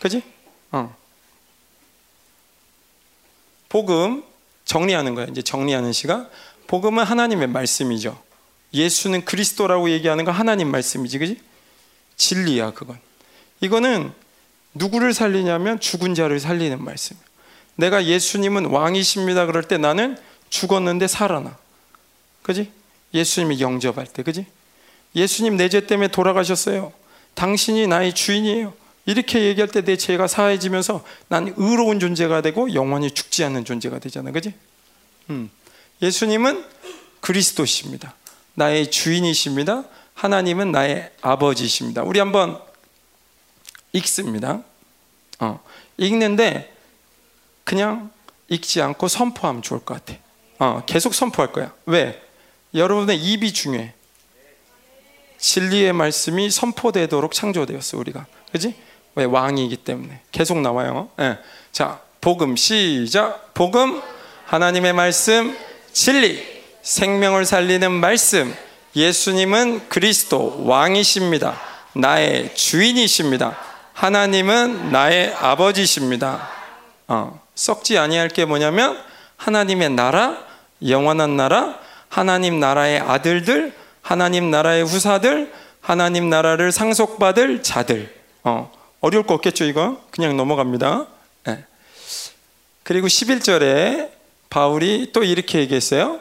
[0.00, 0.22] 그지?
[0.72, 0.94] 어.
[3.68, 4.24] 복음
[4.64, 5.26] 정리하는 거야.
[5.26, 6.28] 이제 정리하는 시간.
[6.66, 8.20] 복음은 하나님의 말씀이죠.
[8.72, 11.40] 예수는 그리스도라고 얘기하는 건 하나님 말씀이지, 그지?
[12.16, 12.98] 진리야, 그건.
[13.60, 14.12] 이거는
[14.74, 17.16] 누구를 살리냐면 죽은 자를 살리는 말씀.
[17.76, 19.46] 내가 예수님은 왕이십니다.
[19.46, 20.18] 그럴 때 나는
[20.50, 21.56] 죽었는데 살아나.
[22.42, 22.70] 그지?
[23.14, 24.46] 예수님이 영접할 때, 그지?
[25.14, 26.92] 예수님 내 죄 때문에 돌아가셨어요.
[27.34, 28.74] 당신이 나의 주인이에요.
[29.06, 34.30] 이렇게 얘기할 때 내 죄가 사해지면서 난 의로운 존재가 되고 영원히 죽지 않는 존재가 되잖아.
[34.32, 34.52] 그지?
[35.30, 35.50] 음.
[36.02, 36.64] 예수님은
[37.20, 38.14] 그리스도십니다.
[38.54, 39.84] 나의 주인이십니다.
[40.14, 42.02] 하나님은 나의 아버지십니다.
[42.02, 42.60] 우리 한번
[43.92, 44.62] 읽습니다.
[45.40, 45.60] 어.
[45.96, 46.74] 읽는데
[47.64, 48.10] 그냥
[48.48, 50.18] 읽지 않고 선포하면 좋을 것 같아.
[50.58, 51.72] 어, 계속 선포할 거야.
[51.86, 52.22] 왜?
[52.74, 53.92] 여러분의 입이 중요해.
[55.38, 58.26] 진리의 말씀이 선포되도록 창조되었어 우리가.
[58.52, 58.74] 그지?
[59.14, 61.10] 왜 왕이기 때문에 계속 나와요.
[61.16, 61.38] 네.
[61.72, 63.54] 자, 복음 시작.
[63.54, 64.02] 복음
[64.46, 65.56] 하나님의 말씀
[65.96, 66.46] 진리
[66.82, 68.54] 생명을 살리는 말씀.
[68.94, 71.58] 예수님은 그리스도 왕이십니다.
[71.94, 73.56] 나의 주인이십니다.
[73.94, 76.50] 하나님은 나의 아버지십니다.
[77.08, 79.02] 어, 썩지 아니할 게 뭐냐면
[79.38, 80.36] 하나님의 나라,
[80.86, 85.50] 영원한 나라, 하나님 나라의 아들들, 하나님 나라의 후사들,
[85.80, 88.14] 하나님 나라를 상속받을 자들.
[88.44, 88.70] 어,
[89.00, 89.98] 어려울 거 없겠죠, 이거?
[90.10, 91.06] 그냥 넘어갑니다.
[91.44, 91.64] 네.
[92.82, 94.15] 그리고 11절에
[94.56, 96.18] 바울이 또 이렇게 얘기했어요.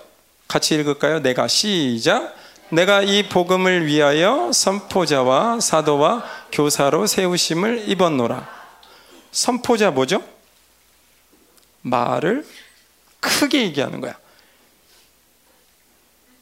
[0.49, 1.21] 같이 읽을까요?
[1.21, 2.35] 내가 시작.
[2.69, 8.45] 내가 이 복음을 위하여 선포자와 사도와 교사로 세우심을 입었노라.
[9.31, 10.21] 선포자 뭐죠?
[11.81, 12.45] 말을
[13.21, 14.19] 크게 얘기하는 거야.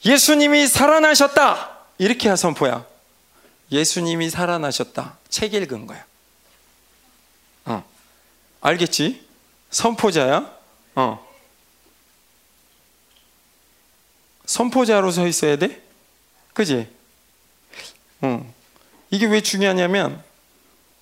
[0.03, 1.77] 예수님이 살아나셨다.
[1.99, 2.87] 이렇게 하 선포야.
[3.71, 5.19] 예수님이 살아나셨다.
[5.29, 6.03] 책 읽은 거야.
[7.65, 7.83] 어.
[8.61, 9.23] 알겠지?
[9.69, 10.51] 선포자야.
[10.95, 11.32] 어.
[14.45, 15.81] 선포자로 서 있어야 돼?
[16.53, 16.87] 그지?
[18.21, 18.53] 어.
[19.09, 20.23] 이게 왜 중요하냐면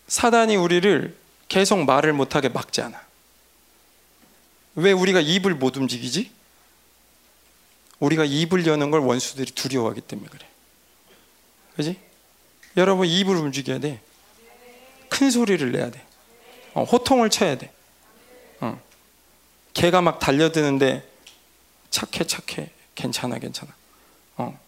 [0.08, 3.02] 사단이 우리를 계속 말을 못하게 막잖아.
[4.76, 6.32] 왜 우리가 입을 못 움직이지?
[8.00, 10.48] 우리가 입을 여는 걸 원수들이 두려워하기 때문에 그래.
[11.76, 12.00] 그지?
[12.78, 14.02] 여러분 입을 움직여야 돼.
[15.10, 16.04] 큰 소리를 내야 돼.
[16.74, 17.72] 어, 호통을 쳐야 돼.
[18.62, 18.82] 어.
[19.74, 21.08] 개가 막 달려드는데
[21.90, 23.72] 착해 착해 괜찮아 괜찮아.
[24.38, 24.60] 어.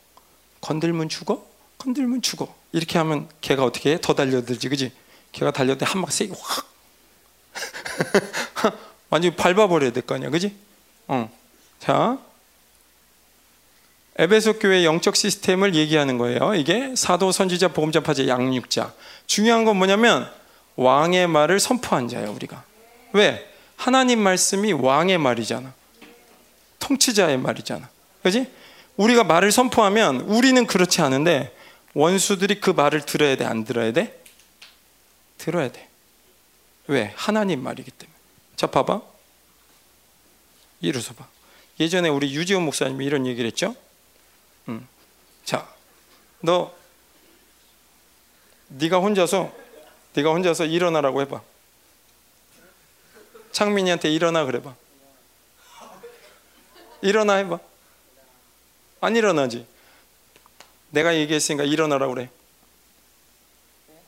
[0.62, 1.46] 건들면 죽어?
[1.78, 2.54] 건들면 죽어.
[2.72, 4.02] 이렇게 하면 개가 어떻게 해?
[4.02, 4.92] 더 달려들지 그지?
[5.32, 6.68] 개가 달려들 한방 세게 확
[9.10, 10.56] 완전히 밟아버려야 될 거 아니야, 그지?
[11.08, 11.30] 어.
[11.80, 12.18] 자,
[14.18, 16.56] 에베소 교회 영적 시스템을 얘기하는 거예요.
[16.56, 18.94] 이게 사도, 선지자, 복음자, 파제, 양육자.
[19.28, 20.32] 중요한 건 뭐냐면
[20.76, 22.64] 왕의 말을 선포한 자예요, 우리가.
[23.14, 23.52] 왜?
[23.76, 25.74] 하나님 말씀이 왕의 말이잖아.
[26.80, 27.90] 통치자의 말이잖아.
[28.24, 28.52] 그지?
[28.98, 31.56] 우리가 말을 선포하면 우리는 그렇지 않은데
[31.94, 34.20] 원수들이 그 말을 들어야 돼, 안 들어야 돼?
[35.38, 35.88] 들어야 돼.
[36.88, 37.14] 왜?
[37.16, 38.18] 하나님 말이기 때문에.
[38.56, 39.02] 자, 봐봐.
[40.82, 41.28] 일어서 봐.
[41.80, 43.76] 예전에 우리 유지원 목사님이 이런 얘기를 했죠.
[44.68, 44.88] 음.
[45.44, 45.68] 자,
[46.40, 46.74] 너
[48.68, 49.54] 네가 혼자서
[50.14, 51.42] 네가 혼자서 일어나라고 해봐.
[53.52, 54.76] 창민이한테 일어나 그래봐.
[57.02, 57.60] 일어나 해봐.
[59.04, 59.68] 안 일어나지.
[60.92, 62.30] 내가 얘기했으니까 일어나라 그래.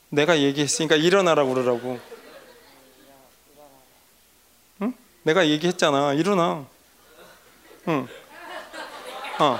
[0.08, 2.00] 내가 얘기했으니까 일어나라고 그러라고.
[4.82, 4.94] 응?
[5.24, 6.14] 내가 얘기했잖아.
[6.14, 6.66] 일어나.
[7.90, 8.08] 응.
[9.40, 9.60] 어.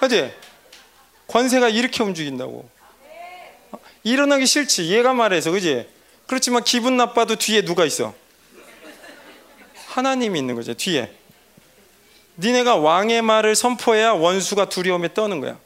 [0.00, 0.32] 그지?
[1.26, 2.66] 권세가 이렇게 움직인다고.
[3.72, 3.78] 어?
[4.04, 4.90] 일어나기 싫지.
[4.90, 5.50] 얘가 말해서.
[5.50, 5.86] 그지?
[6.26, 8.14] 그렇지만 기분 나빠도 뒤에 누가 있어?
[9.88, 10.72] 하나님이 있는 거죠.
[10.72, 11.14] 뒤에.
[12.42, 15.56] 니네가 왕의 말을 선포해야 원수가 두려움에 떠는 거야.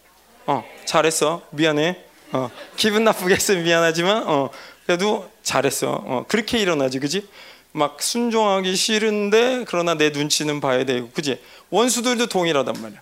[0.47, 1.43] 어, 잘했어.
[1.51, 1.99] 미안해.
[2.33, 4.51] 어, 기분 나쁘게 했으면 미안하지만, 어,
[4.85, 6.03] 그래도 잘했어.
[6.05, 7.27] 어, 그렇게 일어나지, 그지?
[7.73, 11.41] 막 순종하기 싫은데, 그러나 내 눈치는 봐야 되고, 그지?
[11.71, 13.01] 원수들도 동일하단 말이야.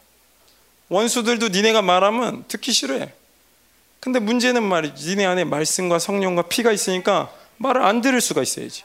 [0.89, 3.13] 원수들도 니네가 말하면 듣기 싫어해.
[4.01, 5.09] 근데 문제는 말이지.
[5.11, 8.83] 니네 안에 말씀과 성령과 피가 있으니까 말을 안 들을 수가 있어야지.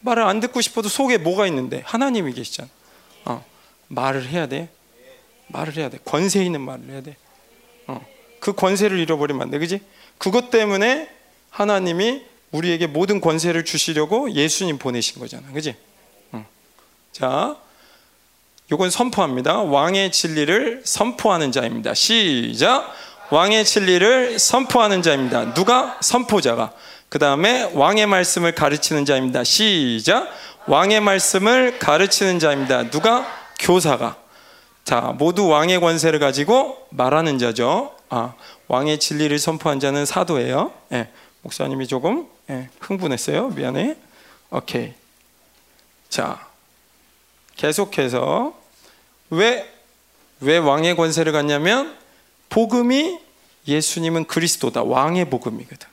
[0.00, 1.82] 말을 안 듣고 싶어도 속에 뭐가 있는데?
[1.84, 2.68] 하나님이 계시잖아.
[3.88, 4.68] 어, 말을 해야 돼.
[5.48, 5.98] 말을 해야 돼.
[6.04, 7.16] 권세 있는 말을 해야 돼.
[7.86, 8.04] 어,
[8.40, 9.58] 그 권세를 잃어버리면 안 돼.
[9.58, 9.80] 그지?
[10.18, 11.08] 그것 때문에
[11.50, 15.50] 하나님이 우리에게 모든 권세를 주시려고 예수님 보내신 거잖아.
[15.52, 15.76] 그지?
[16.32, 16.46] 어.
[17.12, 17.56] 자,
[18.70, 19.62] 요건 선포합니다.
[19.62, 21.94] 왕의 진리를 선포하는 자입니다.
[21.94, 22.92] 시작.
[23.30, 25.54] 왕의 진리를 선포하는 자입니다.
[25.54, 25.98] 누가?
[26.00, 26.72] 선포자가.
[27.08, 29.44] 그 다음에 왕의 말씀을 가르치는 자입니다.
[29.44, 30.28] 시작.
[30.66, 32.90] 왕의 말씀을 가르치는 자입니다.
[32.90, 33.37] 누가?
[33.58, 34.16] 교사가.
[34.84, 37.94] 자, 모두 왕의 권세를 가지고 말하는 자죠.
[38.08, 38.34] 아,
[38.68, 40.72] 왕의 진리를 선포한 자는 사도예요.
[40.92, 41.08] 예,
[41.42, 43.48] 목사님이 조금 예, 흥분했어요.
[43.48, 43.96] 미안해.
[44.50, 44.94] 오케이.
[46.08, 46.46] 자,
[47.56, 48.54] 계속해서
[49.30, 49.70] 왜,
[50.40, 51.96] 왜 왕의 권세를 갖냐면
[52.48, 53.18] 복음이
[53.66, 54.82] 예수님은 그리스도다.
[54.84, 55.86] 왕의 복음이거든.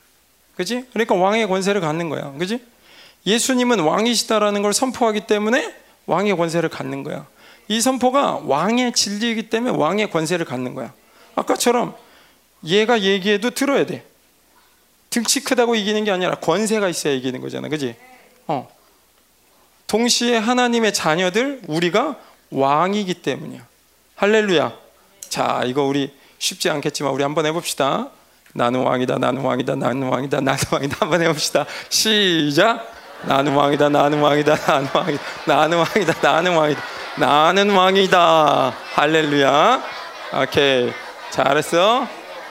[0.56, 0.86] 그지?
[0.92, 2.32] 그러니까 왕의 권세를 갖는 거야.
[2.38, 2.64] 그지?
[3.26, 5.74] 예수님은 왕이시다라는 걸 선포하기 때문에
[6.06, 7.26] 왕의 권세를 갖는 거야.
[7.68, 10.92] 이 선포가 왕의 진리이기 때문에 왕의 권세를 갖는 거야.
[11.34, 11.94] 아까처럼
[12.64, 14.04] 얘가 얘기해도 들어야 돼.
[15.10, 17.68] 등치 크다고 이기는 게 아니라 권세가 있어야 이기는 거잖아.
[17.68, 17.96] 그지?
[18.46, 18.68] 어.
[19.86, 22.16] 동시에 하나님의 자녀들, 우리가
[22.50, 23.66] 왕이기 때문이야.
[24.16, 24.72] 할렐루야.
[25.28, 28.10] 자, 이거 우리 쉽지 않겠지만 우리 한번 해봅시다.
[28.52, 30.96] 나는 왕이다, 나는 왕이다, 나는 왕이다, 나는 왕이다.
[31.00, 31.66] 한번 해봅시다.
[31.88, 32.95] 시작.
[33.22, 36.82] 나는 왕이다, 나는 왕이다, 나는 왕이다, 나는 왕이다, 나는 왕이다,
[37.16, 38.74] 나는 왕이다.
[38.94, 39.82] 할렐루야.
[40.42, 40.92] 오케이.
[41.30, 42.06] 잘했어.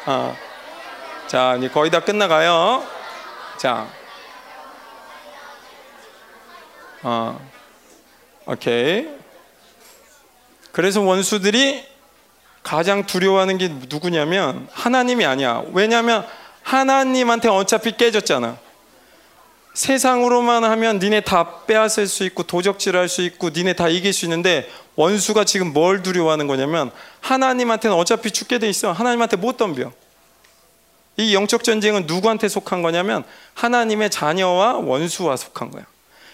[0.05, 0.37] 어.
[1.27, 2.83] 자, 이제 거의 다 끝나가요.
[3.57, 3.87] 자.
[7.03, 7.39] 어.
[8.45, 9.07] 오케이.
[10.71, 11.85] 그래서 원수들이
[12.63, 15.63] 가장 두려워하는 게 누구냐면 하나님이 아니야.
[15.71, 16.27] 왜냐하면
[16.63, 18.57] 하나님한테 어차피 깨졌잖아.
[19.75, 24.69] 세상으로만 하면 니네 다 빼앗을 수 있고 도적질할 수 있고 니네 다 이길 수 있는데
[24.95, 28.93] 원수가 지금 뭘 두려워하는 거냐면 하나님한테는 어차피 죽게 돼 있어.
[28.93, 29.91] 하나님한테 못 덤벼.
[31.17, 33.23] 이 영적 전쟁은 누구한테 속한 거냐면
[33.53, 35.85] 하나님의 자녀와 원수와 속한 거야.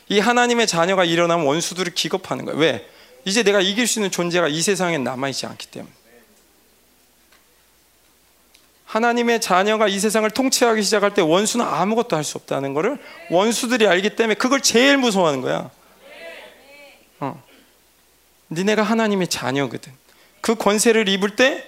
[0.07, 2.55] 이 하나님의 자녀가 일어나면 원수들을 기겁하는 거야.
[2.55, 2.88] 왜?
[3.26, 5.91] 이제 내가 이길 수 있는 존재가 이 세상에 남아 있지 않기 때문에.
[8.91, 12.97] 하나님의 자녀가 이 세상을 통치하기 시작할 때 원수는 아무것도 할 수 없다는 것을
[13.30, 15.69] 원수들이 알기 때문에 그걸 제일 무서워하는 거야.
[17.22, 17.41] 어.
[18.51, 19.93] 니네가 하나님의 자녀거든.
[20.41, 21.65] 그 권세를 입을 때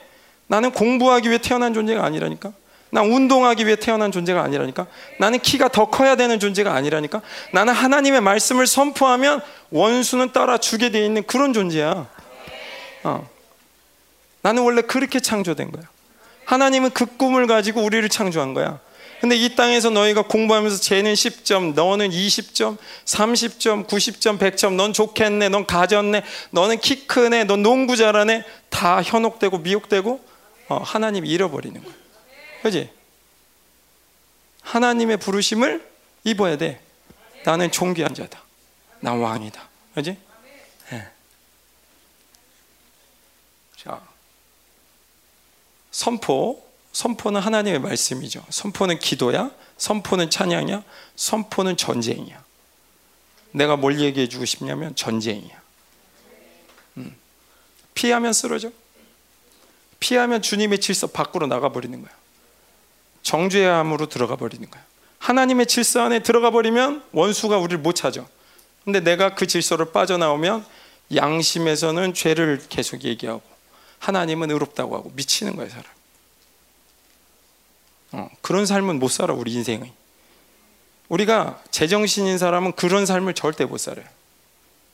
[0.47, 2.51] 나는 공부하기 위해 태어난 존재가 아니라니까.
[2.89, 4.87] 난 운동하기 위해 태어난 존재가 아니라니까.
[5.17, 7.21] 나는 키가 더 커야 되는 존재가 아니라니까.
[7.53, 9.41] 나는 하나님의 말씀을 선포하면
[9.71, 12.05] 원수는 따라 주게 돼 있는 그런 존재야.
[13.03, 13.29] 어.
[14.41, 15.92] 나는 원래 그렇게 창조된 거야.
[16.45, 18.79] 하나님은 그 꿈을 가지고 우리를 창조한 거야.
[19.21, 25.65] 근데 이 땅에서 너희가 공부하면서 쟤는 10점, 너는 20점, 30점, 90점, 100점, 넌 좋겠네, 넌
[25.65, 30.25] 가졌네, 너는 키 크네, 넌 농구 잘하네, 다 현혹되고 미혹되고
[30.67, 31.93] 어, 하나님 잃어버리는 거야.
[32.63, 32.89] 그지?
[34.61, 35.87] 하나님의 부르심을
[36.25, 36.81] 입어야 돼.
[37.45, 38.41] 나는 존귀한 자다.
[38.99, 39.69] 난 왕이다.
[39.95, 40.17] 그지?
[40.89, 41.07] 네.
[43.77, 44.01] 자.
[45.93, 46.61] 선포,
[46.91, 48.43] 선포는 하나님의 말씀이죠.
[48.49, 50.83] 선포는 기도야, 선포는 찬양이야,
[51.15, 52.43] 선포는 전쟁이야.
[53.51, 55.61] 내가 뭘 얘기해 주고 싶냐면 전쟁이야.
[56.97, 57.15] 음.
[57.93, 58.71] 피하면 쓰러져.
[59.99, 62.11] 피하면 주님의 질서 밖으로 나가 버리는 거야.
[63.21, 64.83] 정죄함으로 들어가 버리는 거야.
[65.19, 68.25] 하나님의 질서 안에 들어가 버리면 원수가 우리를 못 찾아.
[68.83, 70.65] 근데 내가 그 질서를 빠져나오면
[71.15, 73.52] 양심에서는 죄를 계속 얘기하고
[74.03, 75.85] 하나님은 의롭다고 하고 미치는 거야 사람.
[78.11, 79.93] 어, 그런 삶은 못 살아 우리 인생의.
[81.07, 84.05] 우리가 제정신인 사람은 그런 삶을 절대 못 살아요.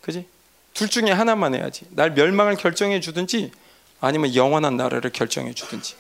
[0.02, 0.28] 그지?
[0.76, 1.88] 둘 중에 하나만 해야지.
[1.90, 3.52] 날 멸망을 결정해 주든지
[4.00, 5.96] 아니면 영원한 나라를 결정해 주든지.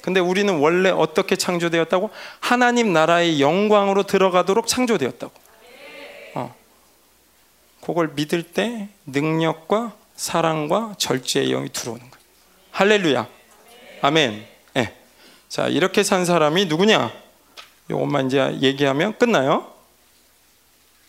[0.00, 2.10] 근데 우리는 원래 어떻게 창조되었다고?
[2.40, 5.32] 하나님 나라의 영광으로 들어가도록 창조되었다고.
[6.36, 6.54] 어.
[7.82, 12.13] 그걸 믿을 때 능력과 사랑과 절제의 영이 들어오는 거예요.
[12.74, 13.26] 할렐루야.
[14.02, 14.46] 아멘.
[14.72, 14.96] 네.
[15.48, 17.12] 자, 이렇게 산 사람이 누구냐?
[17.88, 19.72] 이것만 이제 얘기하면 끝나요.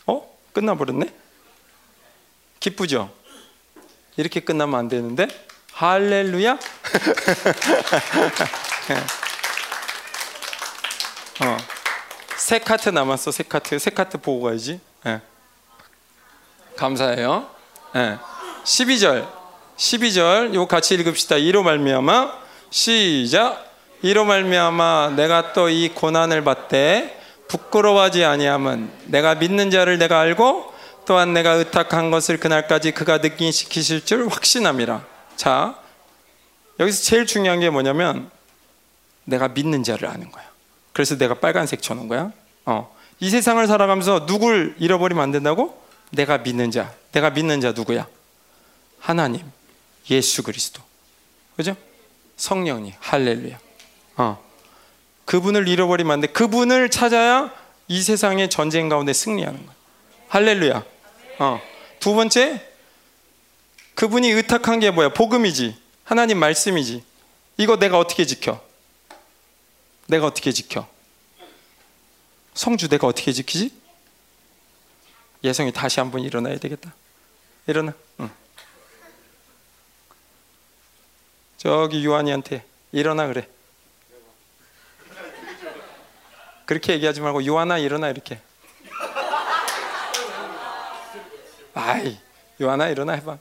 [0.06, 0.38] 어?
[0.54, 1.12] 끝나버렸네?
[2.60, 3.12] 기쁘죠?
[4.16, 5.28] 이렇게 끝나면 안 되는데?
[5.74, 6.52] 할렐루야?
[11.42, 11.58] 어.
[12.38, 13.80] 세 카트 남았어, 세 카트.
[13.80, 14.80] 세 카트 보고 가야지.
[15.04, 15.20] 네.
[16.76, 17.50] 감사해요.
[17.96, 18.20] 네.
[18.64, 19.35] 12절.
[19.78, 20.54] 12절.
[20.54, 21.38] 요 같이 읽읍시다.
[21.38, 22.34] 이로 말미암아
[22.70, 23.66] 시작.
[24.02, 30.74] 이로 말미암아 내가 또 이 고난을 받되 부끄러워하지 아니함은 내가 믿는 자를 내가 알고
[31.06, 35.06] 또한 내가 의탁한 것을 그날까지 그가 느끼 시키실 줄 확신함이라.
[35.36, 35.80] 자,
[36.80, 38.30] 여기서 제일 중요한 게 뭐냐면
[39.24, 40.44] 내가 믿는 자를 아는 거야.
[40.94, 42.32] 그래서 내가 빨간색 쳐놓은 거야.
[42.66, 42.96] 어.
[43.20, 45.82] 이 세상을 살아가면서 누굴 잃어버리면 안 된다고?
[46.12, 46.94] 내가 믿는 자.
[47.12, 48.08] 내가 믿는 자 누구야?
[49.00, 49.52] 하나님,
[50.10, 50.82] 예수 그리스도.
[51.56, 51.76] 그죠?
[52.38, 53.60] 성령님, 할렐루야.
[54.18, 54.46] 어.
[55.26, 56.28] 그분을 잃어버리면 안 돼.
[56.28, 57.52] 그분을 찾아야
[57.88, 59.76] 이 세상의 전쟁 가운데 승리하는 거야.
[60.30, 60.86] 할렐루야.
[61.40, 61.62] 어.
[62.00, 62.66] 두 번째,
[63.96, 65.10] 그분이 의탁한 게 뭐야?
[65.10, 65.76] 복음이지.
[66.04, 67.04] 하나님 말씀이지.
[67.58, 68.62] 이거 내가 어떻게 지켜?
[70.08, 70.88] 내가 어떻게 지켜?
[72.54, 73.72] 성주 내가 어떻게 지키지?
[75.44, 76.94] 예성이 다시 한번 일어나야 되겠다.
[77.68, 77.94] 일어나.
[78.20, 78.30] 응.
[81.66, 83.48] 저기 유한이한테 일어나 그래.
[86.68, 88.40] 그렇게 얘기하지 말고 유한아 일어나 이렇게.
[91.74, 92.20] 아이
[92.60, 93.40] 유한아 일어나 해봐.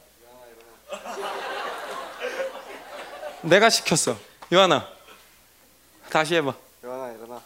[3.43, 4.17] 내가 시켰어.
[4.51, 4.89] 유한아
[6.09, 6.55] 다시 해봐.
[6.83, 7.43] 일어나 일어나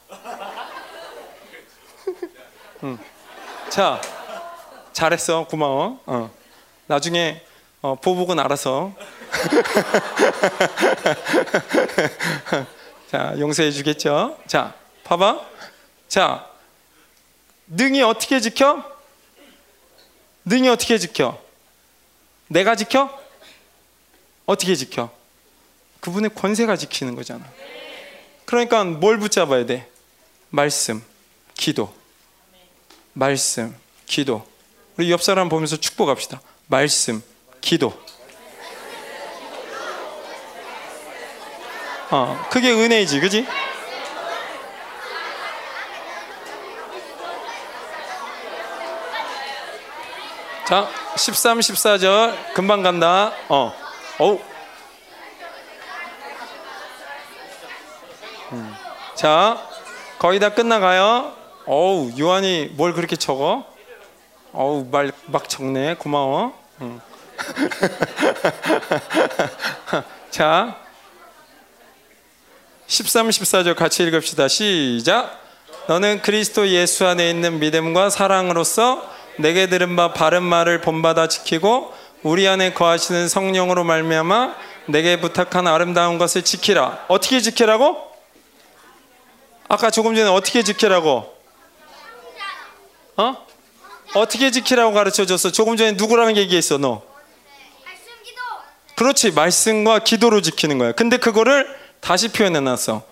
[3.69, 4.01] 자,
[4.93, 5.45] 잘했어.
[5.49, 6.01] 고마워.
[6.07, 6.31] 어.
[6.87, 7.45] 나중에
[7.83, 8.93] 어, 보복은 알아서.
[13.11, 14.39] 자, 용서해 주겠죠?
[14.47, 14.75] 자,
[15.05, 15.47] 봐봐.
[16.09, 16.47] 자,
[17.69, 18.85] 능이 어떻게 지켜?
[20.45, 21.41] 능이 어떻게 지켜?
[22.49, 23.19] 내가 지켜?
[24.47, 25.11] 어떻게 지켜?
[26.01, 27.45] 그분의 권세가 지키는 거잖아.
[28.45, 29.89] 그러니까 뭘 붙잡아야 돼?
[30.51, 31.05] 말씀,
[31.55, 31.95] 기도.
[33.13, 33.77] 말씀,
[34.07, 34.47] 기도.
[34.97, 36.41] 우리 옆 사람 보면서 축복합시다.
[36.67, 37.23] 말씀,
[37.61, 37.93] 기도.
[42.10, 43.47] 어, 그게 은혜이지, 그지?
[50.66, 53.32] 자, 13, 14절 금방 간다.
[53.48, 53.72] 어,
[54.18, 54.40] 어우.
[58.52, 58.74] 음.
[59.14, 59.62] 자,
[60.18, 61.32] 거의 다 끝나가요.
[61.66, 63.64] 어우, 요한이 뭘 그렇게 적어?
[64.52, 65.94] 어우, 말 막 적네.
[65.97, 66.52] 고마워.
[66.80, 67.01] 응.
[70.30, 70.76] 자,
[72.89, 74.48] 13, 14절 같이 읽읍시다.
[74.48, 75.39] 시작.
[75.89, 79.06] 너는 그리스도 예수 안에 있는 믿음과 사랑으로서
[79.36, 84.55] 내게 들은 바 바른 말을 본받아 지키고 우리 안에 거하시는 성령으로 말미암아
[84.86, 87.05] 내게 부탁한 아름다운 것을 지키라.
[87.09, 88.10] 어떻게 지키라고?
[89.69, 91.36] 아까 조금 전에 어떻게 지키라고?
[93.19, 93.47] 어?
[94.15, 95.52] 어떻게 지키라고 가르쳐 줬어?
[95.52, 97.02] 조금 전에 누구랑 얘기했어, 너?
[97.85, 98.40] 말씀 기도
[98.97, 99.32] 그렇지.
[99.32, 100.93] 말씀과 기도로 지키는 거야.
[100.93, 103.03] 근데 그거를 다시 표현해 놨어.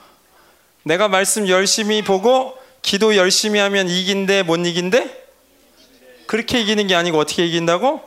[0.82, 5.26] 내가 말씀 열심히 보고 기도 열심히 하면 이긴데 못 이긴데?
[6.26, 8.02] 그렇게 이기는 게 아니고 어떻게 이긴다고?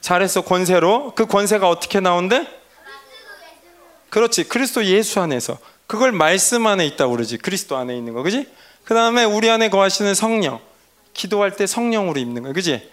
[0.00, 0.42] 잘했어.
[0.42, 1.12] 권세로.
[1.14, 2.46] 그 권세가 어떻게 나온대?
[4.08, 4.44] 그렇지.
[4.44, 5.58] 그리스도 예수 안에서.
[5.86, 7.38] 그걸 말씀 안에 있다고 그러지.
[7.38, 8.22] 그리스도 안에 있는 거.
[8.22, 8.46] 그지?
[8.84, 10.60] 그 다음에 우리 안에 거하시는 성령.
[11.12, 12.52] 기도할 때 성령으로 입는 거야.
[12.52, 12.90] 그지?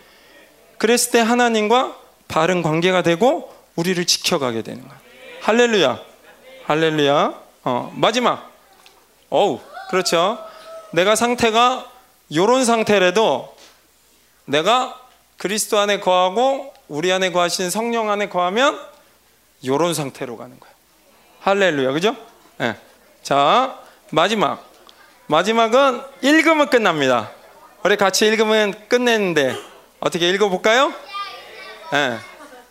[0.78, 1.98] 그랬을 때 하나님과
[2.28, 5.00] 바른 관계가 되고 우리를 지켜가게 되는 거야.
[5.42, 6.02] 할렐루야.
[6.68, 7.34] 할렐루야.
[7.64, 8.52] 어, 마지막.
[9.30, 10.38] 어우, 그렇죠.
[10.92, 11.90] 내가 상태가
[12.36, 13.56] 요런 상태라도
[14.44, 15.00] 내가
[15.38, 18.78] 그리스도 안에 거하고 우리 안에 거하신 성령 안에 거하면
[19.66, 20.70] 요런 상태로 가는 거야.
[21.40, 21.94] 할렐루야.
[21.94, 22.18] 그죠?
[22.60, 22.76] 예.
[23.24, 23.80] 자,
[24.12, 24.70] 마지막.
[25.28, 27.32] 마지막은 읽으면 끝납니다.
[27.86, 29.56] 우리 같이 읽으면 끝내는데
[30.02, 30.92] 어떻게 읽어 볼까요?
[31.94, 32.18] 네.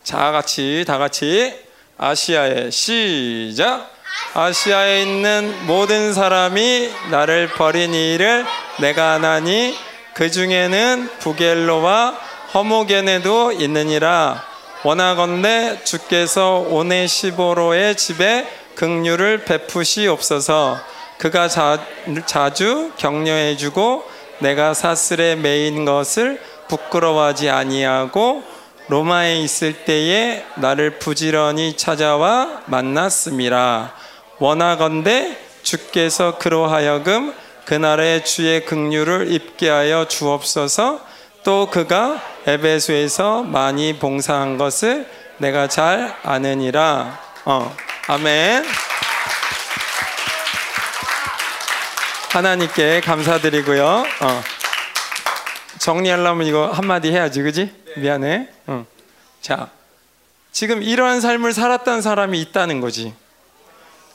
[0.03, 1.66] 자 같이 다 같이
[1.97, 3.89] 아시아에 시작.
[4.33, 8.45] 아시아에 있는 모든 사람이 나를 버린 이를
[8.79, 9.75] 내가 아나니
[10.13, 12.15] 그 중에는 부겔로와
[12.53, 14.43] 허모게네도 있느니라.
[14.83, 20.79] 원하건대 주께서 오네시보로의 집에 긍휼을 베푸시옵소서.
[21.17, 21.83] 그가 자,
[22.27, 24.03] 자주 격려해주고
[24.39, 28.43] 내가 사슬에 매인 것을 부끄러워하지 아니하고
[28.89, 33.93] 로마에 있을 때에 나를 부지런히 찾아와 만났음이라
[34.39, 37.33] 원하건대 주께서 그로 하여금
[37.65, 41.01] 그날의 주의 긍휼을 입게 하여 주옵소서.
[41.43, 45.05] 또 그가 에베소에서 많이 봉사한 것을
[45.37, 47.19] 내가 잘 아느니라.
[47.43, 47.75] 어,
[48.07, 48.65] 아멘.
[52.29, 53.85] 하나님께 감사드리고요.
[53.85, 54.43] 어.
[55.79, 57.86] 정리하려면 이거 한마디 해야지 그지?
[57.97, 58.85] 미안해 응.
[59.41, 59.69] 자
[60.51, 63.13] 지금 이러한 삶을 살았던 사람이 있다는 거지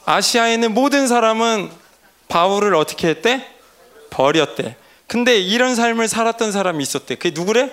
[0.05, 1.71] 아시아에 있는 모든 사람은
[2.29, 3.47] 바울을 어떻게 했대?
[4.11, 4.77] 버렸대.
[5.07, 7.17] 근데 이런 삶을 살았던 사람이 있었대.
[7.17, 7.71] 그게 누구래?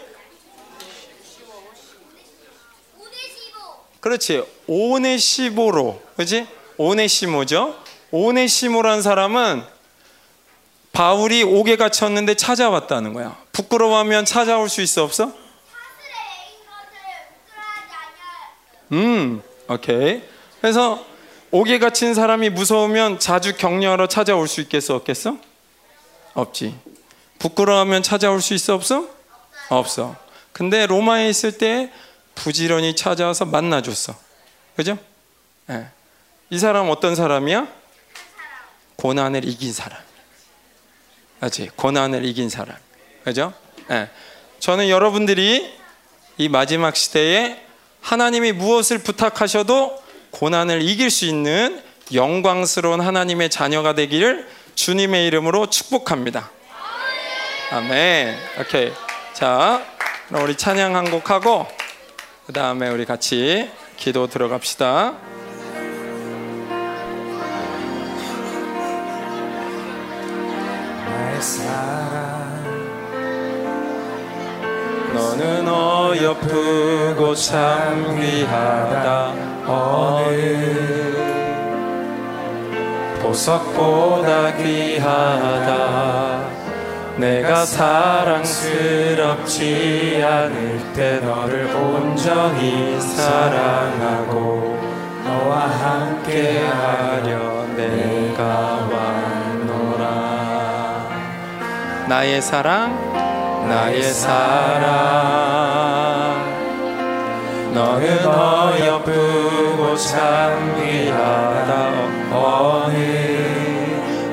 [3.99, 4.43] 그렇지.
[4.67, 6.01] 오네시모로.
[6.17, 6.47] 그지?
[6.77, 7.77] 오네시모죠.
[8.11, 9.63] 오네시모라는 사람은
[10.91, 13.37] 바울이 옥에 갇혔는데 찾아왔다는 거야.
[13.51, 15.33] 부끄러워하면 찾아올 수 있어 없어?
[18.91, 20.21] 음, 오케이.
[20.61, 21.05] 그래서
[21.51, 25.37] 옥에 갇힌 사람이 무서우면 자주 격려하러 찾아올 수 있겠어 없겠어?
[26.33, 26.75] 없지.
[27.39, 29.07] 부끄러워하면 찾아올 수 있어 없어?
[29.69, 30.15] 없어.
[30.51, 31.91] 근데 로마에 있을 때
[32.35, 34.15] 부지런히 찾아와서 만나줬어.
[34.75, 34.97] 그죠?
[35.67, 35.87] 네.
[36.49, 37.67] 이 사람 어떤 사람이야?
[38.95, 39.99] 고난을 이긴 사람.
[41.39, 41.69] 맞지?
[41.75, 42.75] 고난을 이긴 사람.
[43.23, 43.53] 그죠?
[43.87, 44.09] 네.
[44.59, 45.73] 저는 여러분들이
[46.37, 47.68] 이 마지막 시대에
[48.01, 50.01] 하나님이 무엇을 부탁하셔도
[50.31, 51.81] 고난을 이길 수 있는
[52.13, 56.49] 영광스러운 하나님의 자녀가 되기를 주님의 이름으로 축복합니다.
[57.71, 58.35] 아멘.
[58.59, 58.91] 오케이.
[59.33, 59.83] 자,
[60.27, 61.67] 그럼 우리 찬양 한 곡 하고
[62.45, 65.15] 그 다음에 우리 같이 기도 들어갑시다.
[75.19, 79.33] 너는 어여쁘고 참 귀하다.
[79.67, 81.19] 어느
[83.21, 86.39] 보석보다 귀하다.
[87.17, 89.03] 내가 사랑스럽지
[90.23, 94.79] 않을 때 너를 온전히 사랑하고
[95.25, 100.07] 너와 함께 하려 내가 왔노라.
[102.07, 103.08] 나의 사랑
[103.69, 104.89] 나의 사랑.
[107.73, 111.91] 너는 어여쁘고 참 귀하다
[112.35, 112.95] 어느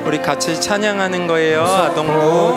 [0.05, 2.55] 우리 같이 찬양하는 거예요 아동부.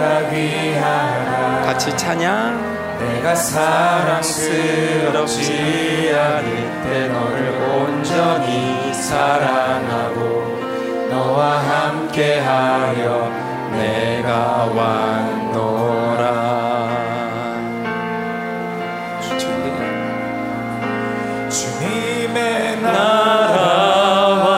[1.64, 2.70] 같이 찬양.
[2.98, 4.40] 내가 사랑스럽지
[6.14, 10.18] 않을 때 너를 온전히 사랑하고
[11.10, 13.28] 너와 함께하려
[13.72, 16.69] 내가 왔노라
[22.92, 24.54] 나라와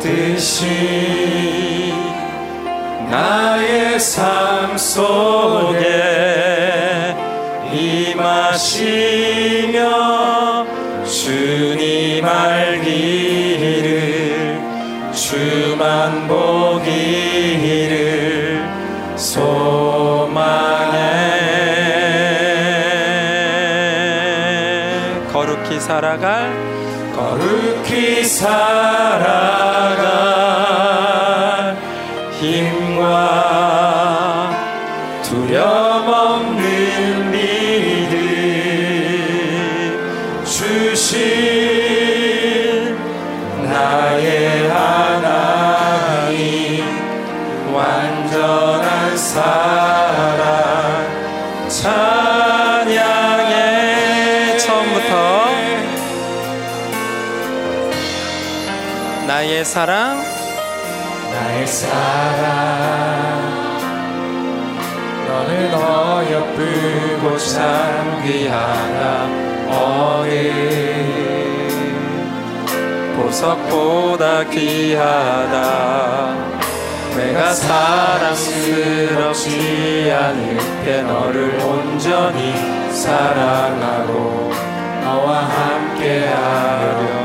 [0.00, 1.92] 뜻이
[3.10, 5.84] 나의 삶 속에
[7.72, 9.78] 임하시며
[11.04, 13.92] 주님 알기를
[15.12, 16.43] 주만 보
[25.94, 26.52] 살아갈
[27.14, 29.93] 거룩히 살아
[59.74, 60.22] 사랑.
[61.32, 61.90] 나의 사랑.
[65.26, 69.24] 너는 어여쁘고 참 귀하다
[69.76, 70.30] 어느
[73.16, 75.56] 보석보다 귀하다.
[77.16, 78.78] 내가 사랑스럽지
[80.16, 82.54] 않을 때 너를 온전히
[82.92, 84.52] 사랑하고
[85.02, 87.23] 너와 함께하려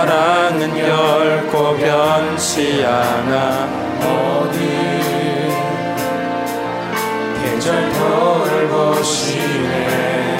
[0.00, 3.66] 사랑은 결코 변치 않아.
[4.00, 4.58] 모든
[7.42, 10.38] 계절표를 보시네.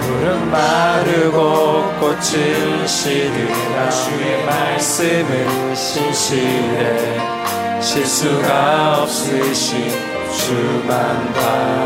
[0.00, 3.88] 푸른 마르고 꽃은 시들라.
[3.88, 7.20] 주의 말씀은 신실해.
[7.80, 9.92] 실수가 없으신
[10.34, 11.84] 주만 바라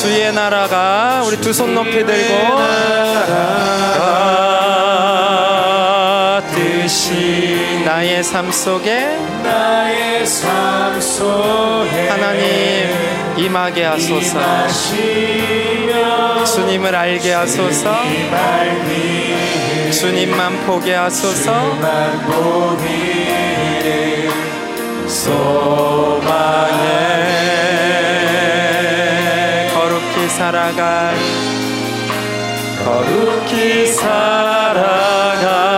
[0.00, 2.34] 주의 나라가 우리 두 손 높이 들고
[6.80, 12.88] 가 뜻이 나의 삶 속에 나의 삶 속에 하나님
[13.36, 14.40] 임하게 하소서.
[16.44, 17.94] 주님을 알게 하소서.
[19.92, 21.74] 주님만 보게 하소서.
[21.74, 24.30] 만 보기를
[25.06, 26.80] 소망해.
[29.74, 31.14] 거룩히 살아갈
[32.84, 35.69] 거룩히 살아가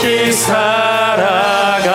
[0.00, 1.90] 거룩히 살아가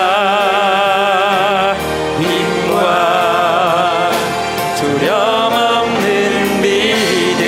[2.19, 4.11] 힘과
[4.77, 7.47] 두려움 없는 믿음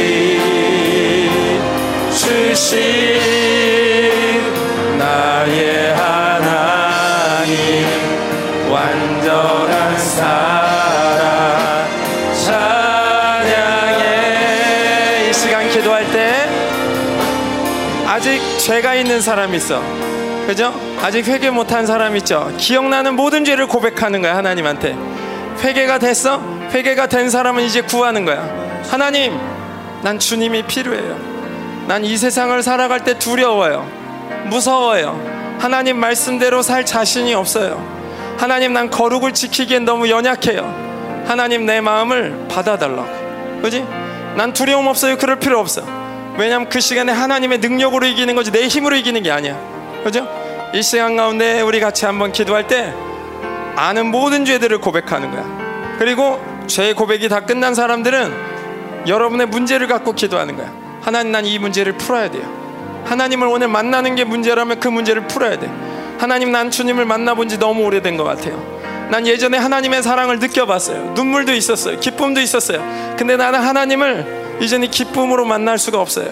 [2.11, 3.21] 주신
[4.97, 7.85] 나의 하나님
[8.71, 11.87] 완전한 사랑
[12.45, 14.01] 찬양해.
[15.29, 16.49] 이 시간 기도할 때
[18.07, 19.96] 아직 죄가 있는 사람 있어
[20.47, 20.73] 그죠?
[21.01, 22.49] 아직 회개 못한 사람 있죠?
[22.57, 24.97] 기억나는 모든 죄를 고백하는 거야 하나님한테.
[25.61, 26.41] 회개가 됐어?
[26.71, 28.47] 회개가 된 사람은 이제 구하는 거야.
[28.89, 29.37] 하나님
[30.03, 31.17] 난 주님이 필요해요.
[31.87, 33.85] 난 이 세상을 살아갈 때 두려워요.
[34.45, 35.19] 무서워요.
[35.59, 37.83] 하나님 말씀대로 살 자신이 없어요.
[38.37, 41.23] 하나님 난 거룩을 지키기엔 너무 연약해요.
[41.27, 43.85] 하나님 내 마음을 받아달라고 그지?
[44.35, 45.17] 난 두려움 없어요.
[45.17, 45.81] 그럴 필요 없어.
[46.37, 48.51] 왜냐면 그 시간에 하나님의 능력으로 이기는 거지.
[48.51, 49.57] 내 힘으로 이기는 게 아니야.
[50.03, 50.27] 그죠?
[50.77, 52.93] 이 시간 가운데 우리 같이 한번 기도할 때
[53.75, 55.97] 아는 모든 죄들을 고백하는 거야.
[55.97, 60.71] 그리고 죄 고백이 다 끝난 사람들은 여러분의 문제를 갖고 기도하는 거야.
[61.01, 62.43] 하나님 난 이 문제를 풀어야 돼요.
[63.05, 65.67] 하나님을 오늘 만나는 게 문제라면 그 문제를 풀어야 돼.
[66.19, 68.55] 하나님 난 주님을 만나본 지 너무 오래된 것 같아요.
[69.09, 71.13] 난 예전에 하나님의 사랑을 느껴봤어요.
[71.15, 71.99] 눈물도 있었어요.
[71.99, 73.15] 기쁨도 있었어요.
[73.17, 76.27] 근데 나는 하나님을 이제는 기쁨으로 만날 수가 없어요.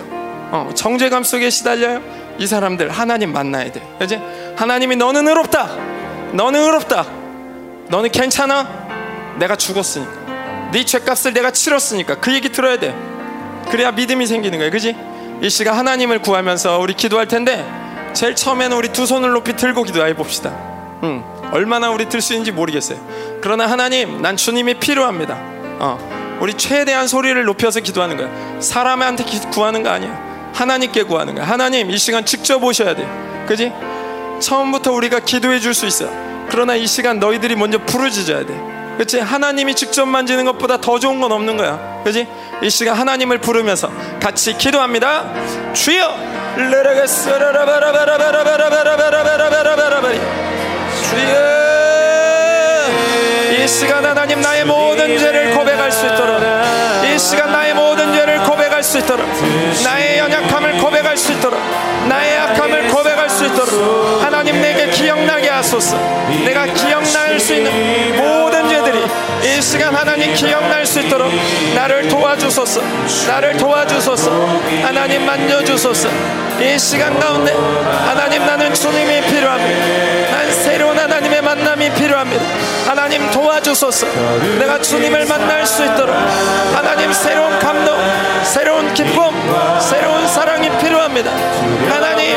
[0.51, 4.19] 어, 정죄감 속에 시달려요 이 사람들 하나님 만나야 돼 그지?
[4.55, 5.69] 하나님이 너는 의롭다
[6.33, 7.05] 너는 의롭다
[7.89, 8.67] 너는 괜찮아
[9.37, 10.11] 내가 죽었으니까
[10.71, 12.93] 네 죄값을 내가 치렀으니까 그 얘기 들어야 돼
[13.69, 14.71] 그래야 믿음이 생기는 거예요.
[14.71, 14.95] 그지?
[15.41, 17.65] 이 시간 하나님을 구하면서 우리 기도할 텐데
[18.13, 20.49] 제일 처음에는 우리 두 손을 높이 들고 기도해 봅시다.
[21.03, 22.97] 음, 얼마나 우리 들 수 있는지 모르겠어요.
[23.41, 25.35] 그러나 하나님, 난 주님이 필요합니다.
[25.79, 28.29] 어, 우리 최대한 소리를 높여서 기도하는 거야.
[28.61, 30.24] 사람한테 기- 구하는 거 아니야.
[30.55, 31.45] 하나님께 구하는 거야.
[31.45, 33.05] 하나님, 이 시간 직접 오셔야 돼.
[33.47, 33.71] 그지?
[34.39, 36.05] 처음부터 우리가 기도해 줄 수 있어.
[36.49, 38.53] 그러나 이 시간 너희들이 먼저 부르짖어야 돼.
[38.97, 39.19] 그치?
[39.19, 42.01] 하나님이 직접 만지는 것보다 더 좋은 건 없는 거야.
[42.05, 42.27] 그지?
[42.63, 43.91] 이 시간 하나님을 부르면서
[44.21, 45.25] 같이 기도합니다.
[45.73, 46.15] 주여!
[51.09, 51.45] 주여!
[53.63, 56.39] 이 시간 하나님 나의 모든 죄를 고백할 수 있도록
[57.13, 57.84] 이 시간 나의 모든
[58.85, 59.27] 수 있도록
[59.83, 61.59] 나의 연약함을 고백할 수 있도록
[62.07, 65.97] 나의 약함을 고백할 수 있도록 하나님 내게 기억나게 하소서.
[66.45, 67.71] 내가 기억날 수 있는
[68.15, 69.03] 모든 죄들이
[69.43, 71.31] 이 시간 하나님 기억날 수 있도록
[71.73, 72.79] 나를 도와주소서.
[73.27, 74.29] 나를 도와주소서.
[74.83, 76.09] 하나님 만져주소서.
[76.61, 77.53] 이 시간 가운데
[78.05, 80.31] 하나님 나는 주님이 필요합니다.
[80.31, 82.43] 난 새로운 하나님의 만남이 필요합니다.
[82.85, 84.05] 하나님 도와주소서.
[84.59, 86.15] 내가 주님을 만날 수 있도록
[86.75, 87.97] 하나님 새로운 감동
[88.43, 89.31] 새로운 기쁨
[89.81, 91.31] 새로운 사랑이 필요합니다.
[91.89, 92.35] 하나님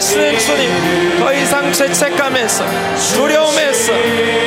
[0.00, 2.64] 아시는 주님 더 이상 죄책감에서
[3.12, 3.92] 두려움에서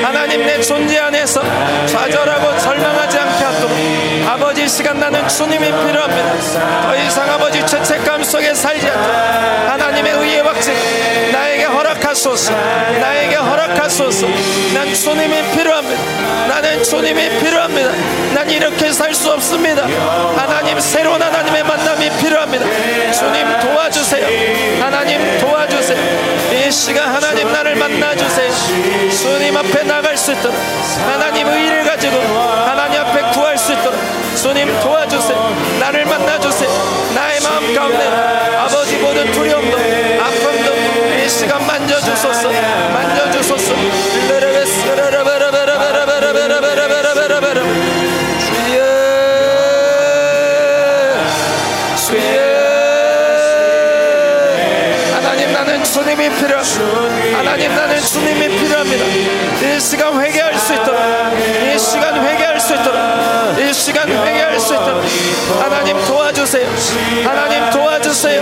[0.02, 1.44] 하나님 내 존재 안에서
[1.86, 3.78] 좌절하고 절망하지 않게 하도록
[4.30, 6.82] 아버지 이 시간 나는 주님이 필요합니다.
[6.82, 10.74] 더 이상 아버지 죄책감 속에 살지 않도록 하나님의 의의 확증
[11.32, 11.83] 나에게 허락
[12.14, 12.54] 하소서.
[12.54, 14.28] 나에게 허락하소서.
[14.76, 16.02] 난 주님이 필요합니다.
[16.48, 17.90] 나는 주님이 필요합니다.
[18.36, 19.84] 난 이렇게 살 수 없습니다.
[20.38, 22.66] 하나님 새로운 하나님의 만남이 필요합니다.
[23.14, 24.84] 주님 도와주세요.
[24.84, 25.98] 하나님 도와주세요.
[26.52, 28.52] 이 시간 하나님 나를 만나주세요.
[29.10, 30.56] 주님 앞에 나갈 수 있도록.
[31.08, 34.00] 하나님 의를 가지고 하나님 앞에 구할 수 있도록.
[34.36, 35.56] 주님 도와주세요.
[35.80, 36.70] 나를 만나주세요.
[37.16, 38.43] 나의 마음 가운데
[41.74, 42.50] 만져주소서
[42.94, 43.74] 만져주소서
[48.44, 48.78] 주여
[51.98, 52.38] 주여
[55.16, 61.00] 하나님 나는 주님이 필요합니다 하나님 나는 주님이 필요합니다 이 시간 회개할 수 있도록
[61.74, 62.43] 이 시간 회개할
[62.74, 65.04] 수 있도록 이 시간 회개할 수 있도록
[65.62, 66.68] 하나님 도와주세요.
[67.24, 68.42] 하나님 도와주세요.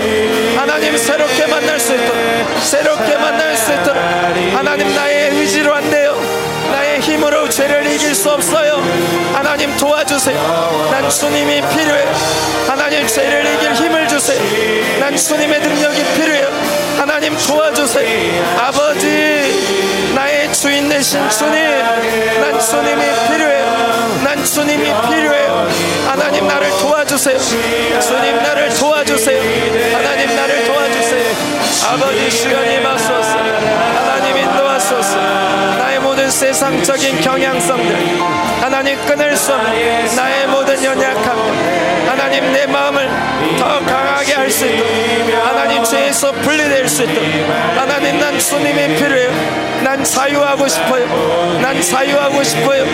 [0.58, 2.14] 하나님 새롭게 만날 수 있도록
[2.62, 4.02] 새롭게 만날 수 있도록.
[4.54, 6.16] 하나님 나의 의지로 안 돼요.
[6.72, 8.82] 나의 힘으로 죄를 이길 수 없어요.
[9.34, 10.90] 하나님 도와주세요.
[10.92, 12.16] 난 주님이 필요해요
[12.68, 14.40] 하나님 죄를 이길 힘을 주세요.
[15.00, 16.48] 난 주님의 능력이 필요해요.
[16.98, 18.60] 하나님 도와주세요.
[18.60, 21.54] 아버지 나의 주인 되신 주님
[22.42, 23.62] 난 주님이 필요해요.
[23.66, 24.01] 난
[24.44, 25.68] 주님이 필요해요
[26.08, 27.38] 하나님 나를 도와주세요.
[27.38, 29.42] 주님 나를 도와주세요.
[29.96, 31.32] 하나님 나를 도와주세요.
[31.90, 34.11] 아버지 시간이 하
[36.72, 37.96] 세상적인 경향성들.
[38.62, 43.10] 하나님 끊을 수 없는 나의 모든 연약함들 하나님 내 마음을
[43.60, 44.88] 더 강하게 할 수 있도록.
[45.46, 47.30] 하나님 죄에서 분리될 수 있도록.
[47.76, 49.32] 하나님 난 주님이 필요해요.
[49.84, 51.60] 난 자유하고 싶어요.
[51.62, 52.86] 난 자유하고 싶어요.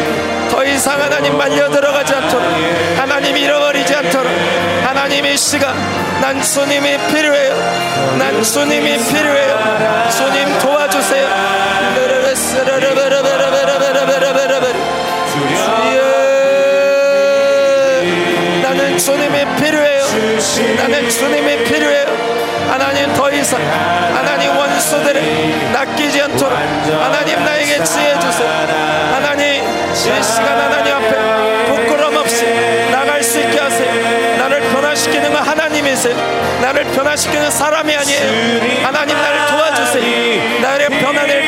[0.50, 2.48] 더 이상 하나님 말려 들어가지 않도록.
[2.98, 4.32] 하나님 잃어버리지 않도록.
[4.86, 5.76] 하나님 이 시간
[6.22, 8.18] 난 주님이 필요해요.
[8.18, 10.10] 난 주님이 필요해요.
[10.18, 11.28] 주님 도와주세요
[15.32, 16.02] 주여.
[18.64, 20.04] 나는 주님이 필요해요.
[20.78, 22.06] 나는 주님이 필요해요.
[22.70, 23.62] 하나님 더 이상
[24.16, 28.50] 하나님 원수들을 낚이지 않도록 하나님 나에게 지혜 주세요.
[29.14, 32.46] 하나님 이 시간 하나님 앞에 부끄럼 없이
[32.92, 34.38] 나갈 수 있게 하세요.
[34.38, 36.16] 나를 변화시키는 건 하나님이세요.
[36.62, 38.84] 나를 변화시키는 사람이 아니에요.
[38.84, 40.62] 하나님 나를 도와주세요.
[40.62, 41.47] 나를 변화될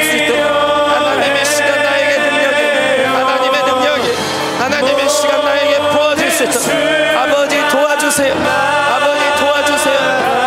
[6.40, 7.18] 수 있도록.
[7.18, 8.34] 아버지 도와주세요.
[8.34, 10.00] 아버지 도와주세요.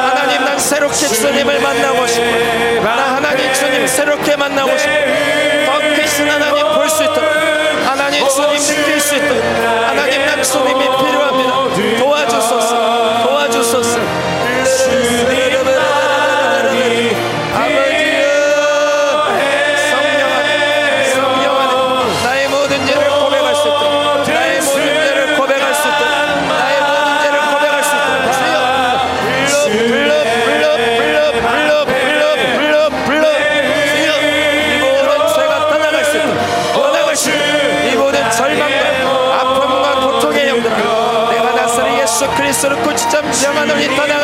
[0.08, 6.66] 하나님 난 새롭게 주님을 만나고 싶어요 나 하나님 주님 새롭게 만나고 싶어요 더 크신 하나님
[6.72, 7.30] 볼 수 있도록.
[7.86, 9.42] 하나님 주님 느낄 수 있도록.
[9.86, 11.11] 하나님 난 주님이 필요
[42.52, 44.21] 그리스도로 고치점 명하노니 떠나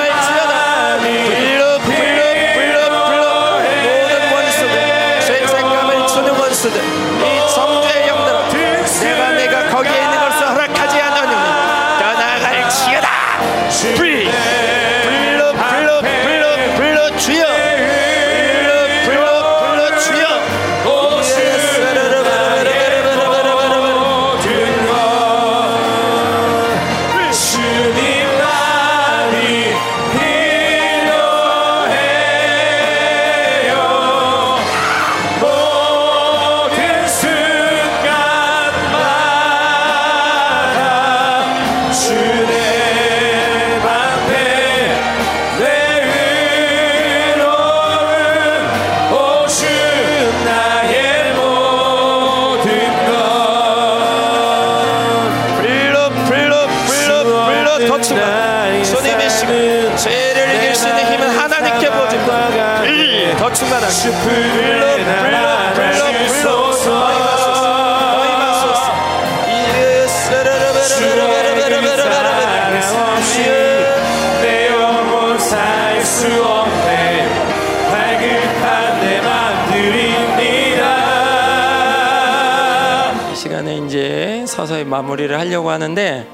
[85.58, 86.26] 하려고 하는데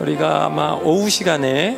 [0.00, 1.76] 우리가 아마 오후 시간에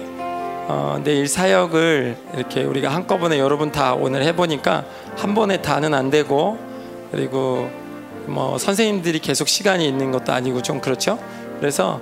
[0.66, 4.84] 어, 내일 사역을 이렇게 우리가 한꺼번에 여러분 다 오늘 해보니까
[5.16, 6.58] 한 번에 다는 안 되고
[7.10, 7.68] 그리고
[8.26, 11.18] 뭐 선생님들이 계속 시간이 있는 것도 아니고 좀 그렇죠.
[11.58, 12.00] 그래서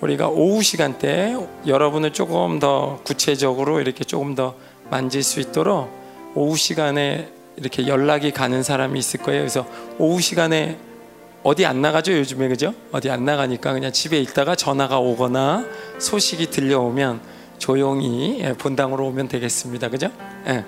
[0.00, 1.36] 우리가 오후 시간대
[1.66, 4.54] 여러분을 조금 더 구체적으로 이렇게 조금 더
[4.90, 5.90] 만질 수 있도록
[6.34, 9.40] 오후 시간에 이렇게 연락이 가는 사람이 있을 거예요.
[9.40, 9.66] 그래서
[9.98, 10.78] 오후 시간에
[11.42, 12.74] 어디 안 나가죠 요즘에 그죠?
[12.92, 15.64] 어디 안 나가니까 그냥 집에 있다가 전화가 오거나
[15.98, 17.20] 소식이 들려오면
[17.58, 20.10] 조용히 예, 본당으로 오면 되겠습니다 그죠?
[20.46, 20.64] 예.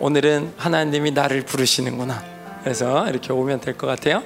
[0.00, 2.22] 오늘은 하나님이 나를 부르시는구나
[2.62, 4.22] 그래서 이렇게 오면 될 것 같아요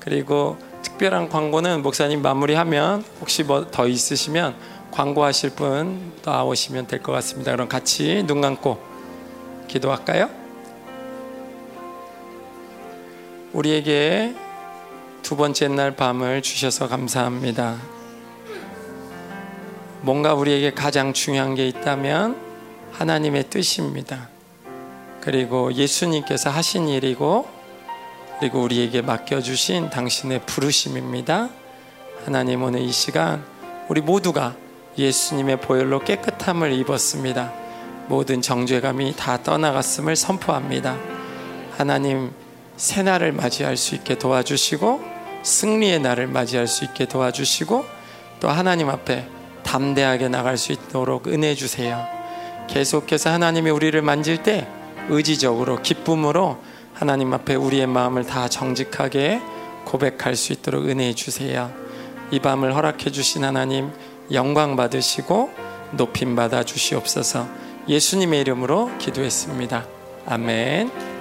[0.00, 4.54] 그리고 특별한 광고는 목사님 마무리하면 혹시 뭐 더 있으시면
[4.90, 8.78] 광고하실 분 나오시면 될 것 같습니다 그럼 같이 눈 감고
[9.68, 10.28] 기도할까요?
[13.52, 14.34] 우리에게
[15.26, 17.78] 두 번째 날 밤을 주셔서 감사합니다.
[20.02, 22.40] 뭔가 우리에게 가장 중요한 게 있다면
[22.92, 24.28] 하나님의 뜻입니다.
[25.20, 27.48] 그리고 예수님께서 하신 일이고
[28.38, 31.48] 그리고 우리에게 맡겨주신 당신의 부르심입니다.
[32.24, 33.44] 하나님 오늘 이 시간
[33.88, 34.54] 우리 모두가
[34.96, 37.52] 예수님의 보혈로 깨끗함을 입었습니다.
[38.06, 40.96] 모든 정죄감이 다 떠나갔음을 선포합니다.
[41.76, 42.30] 하나님
[42.76, 45.15] 새날을 맞이할 수 있게 도와주시고
[45.46, 47.84] 승리의 날을 맞이할 수 있게 도와주시고
[48.40, 49.28] 또 하나님 앞에
[49.62, 52.06] 담대하게 나갈 수 있도록 은혜 주세요.
[52.68, 54.66] 계속해서 하나님이 우리를 만질 때
[55.08, 56.58] 의지적으로 기쁨으로
[56.92, 59.40] 하나님 앞에 우리의 마음을 다 정직하게
[59.84, 61.70] 고백할 수 있도록 은혜 주세요.
[62.32, 63.92] 이 밤을 허락해 주신 하나님
[64.32, 65.50] 영광 받으시고
[65.92, 67.46] 높임 받아 주시옵소서.
[67.88, 69.86] 예수님의 이름으로 기도했습니다.
[70.26, 71.15] 아멘.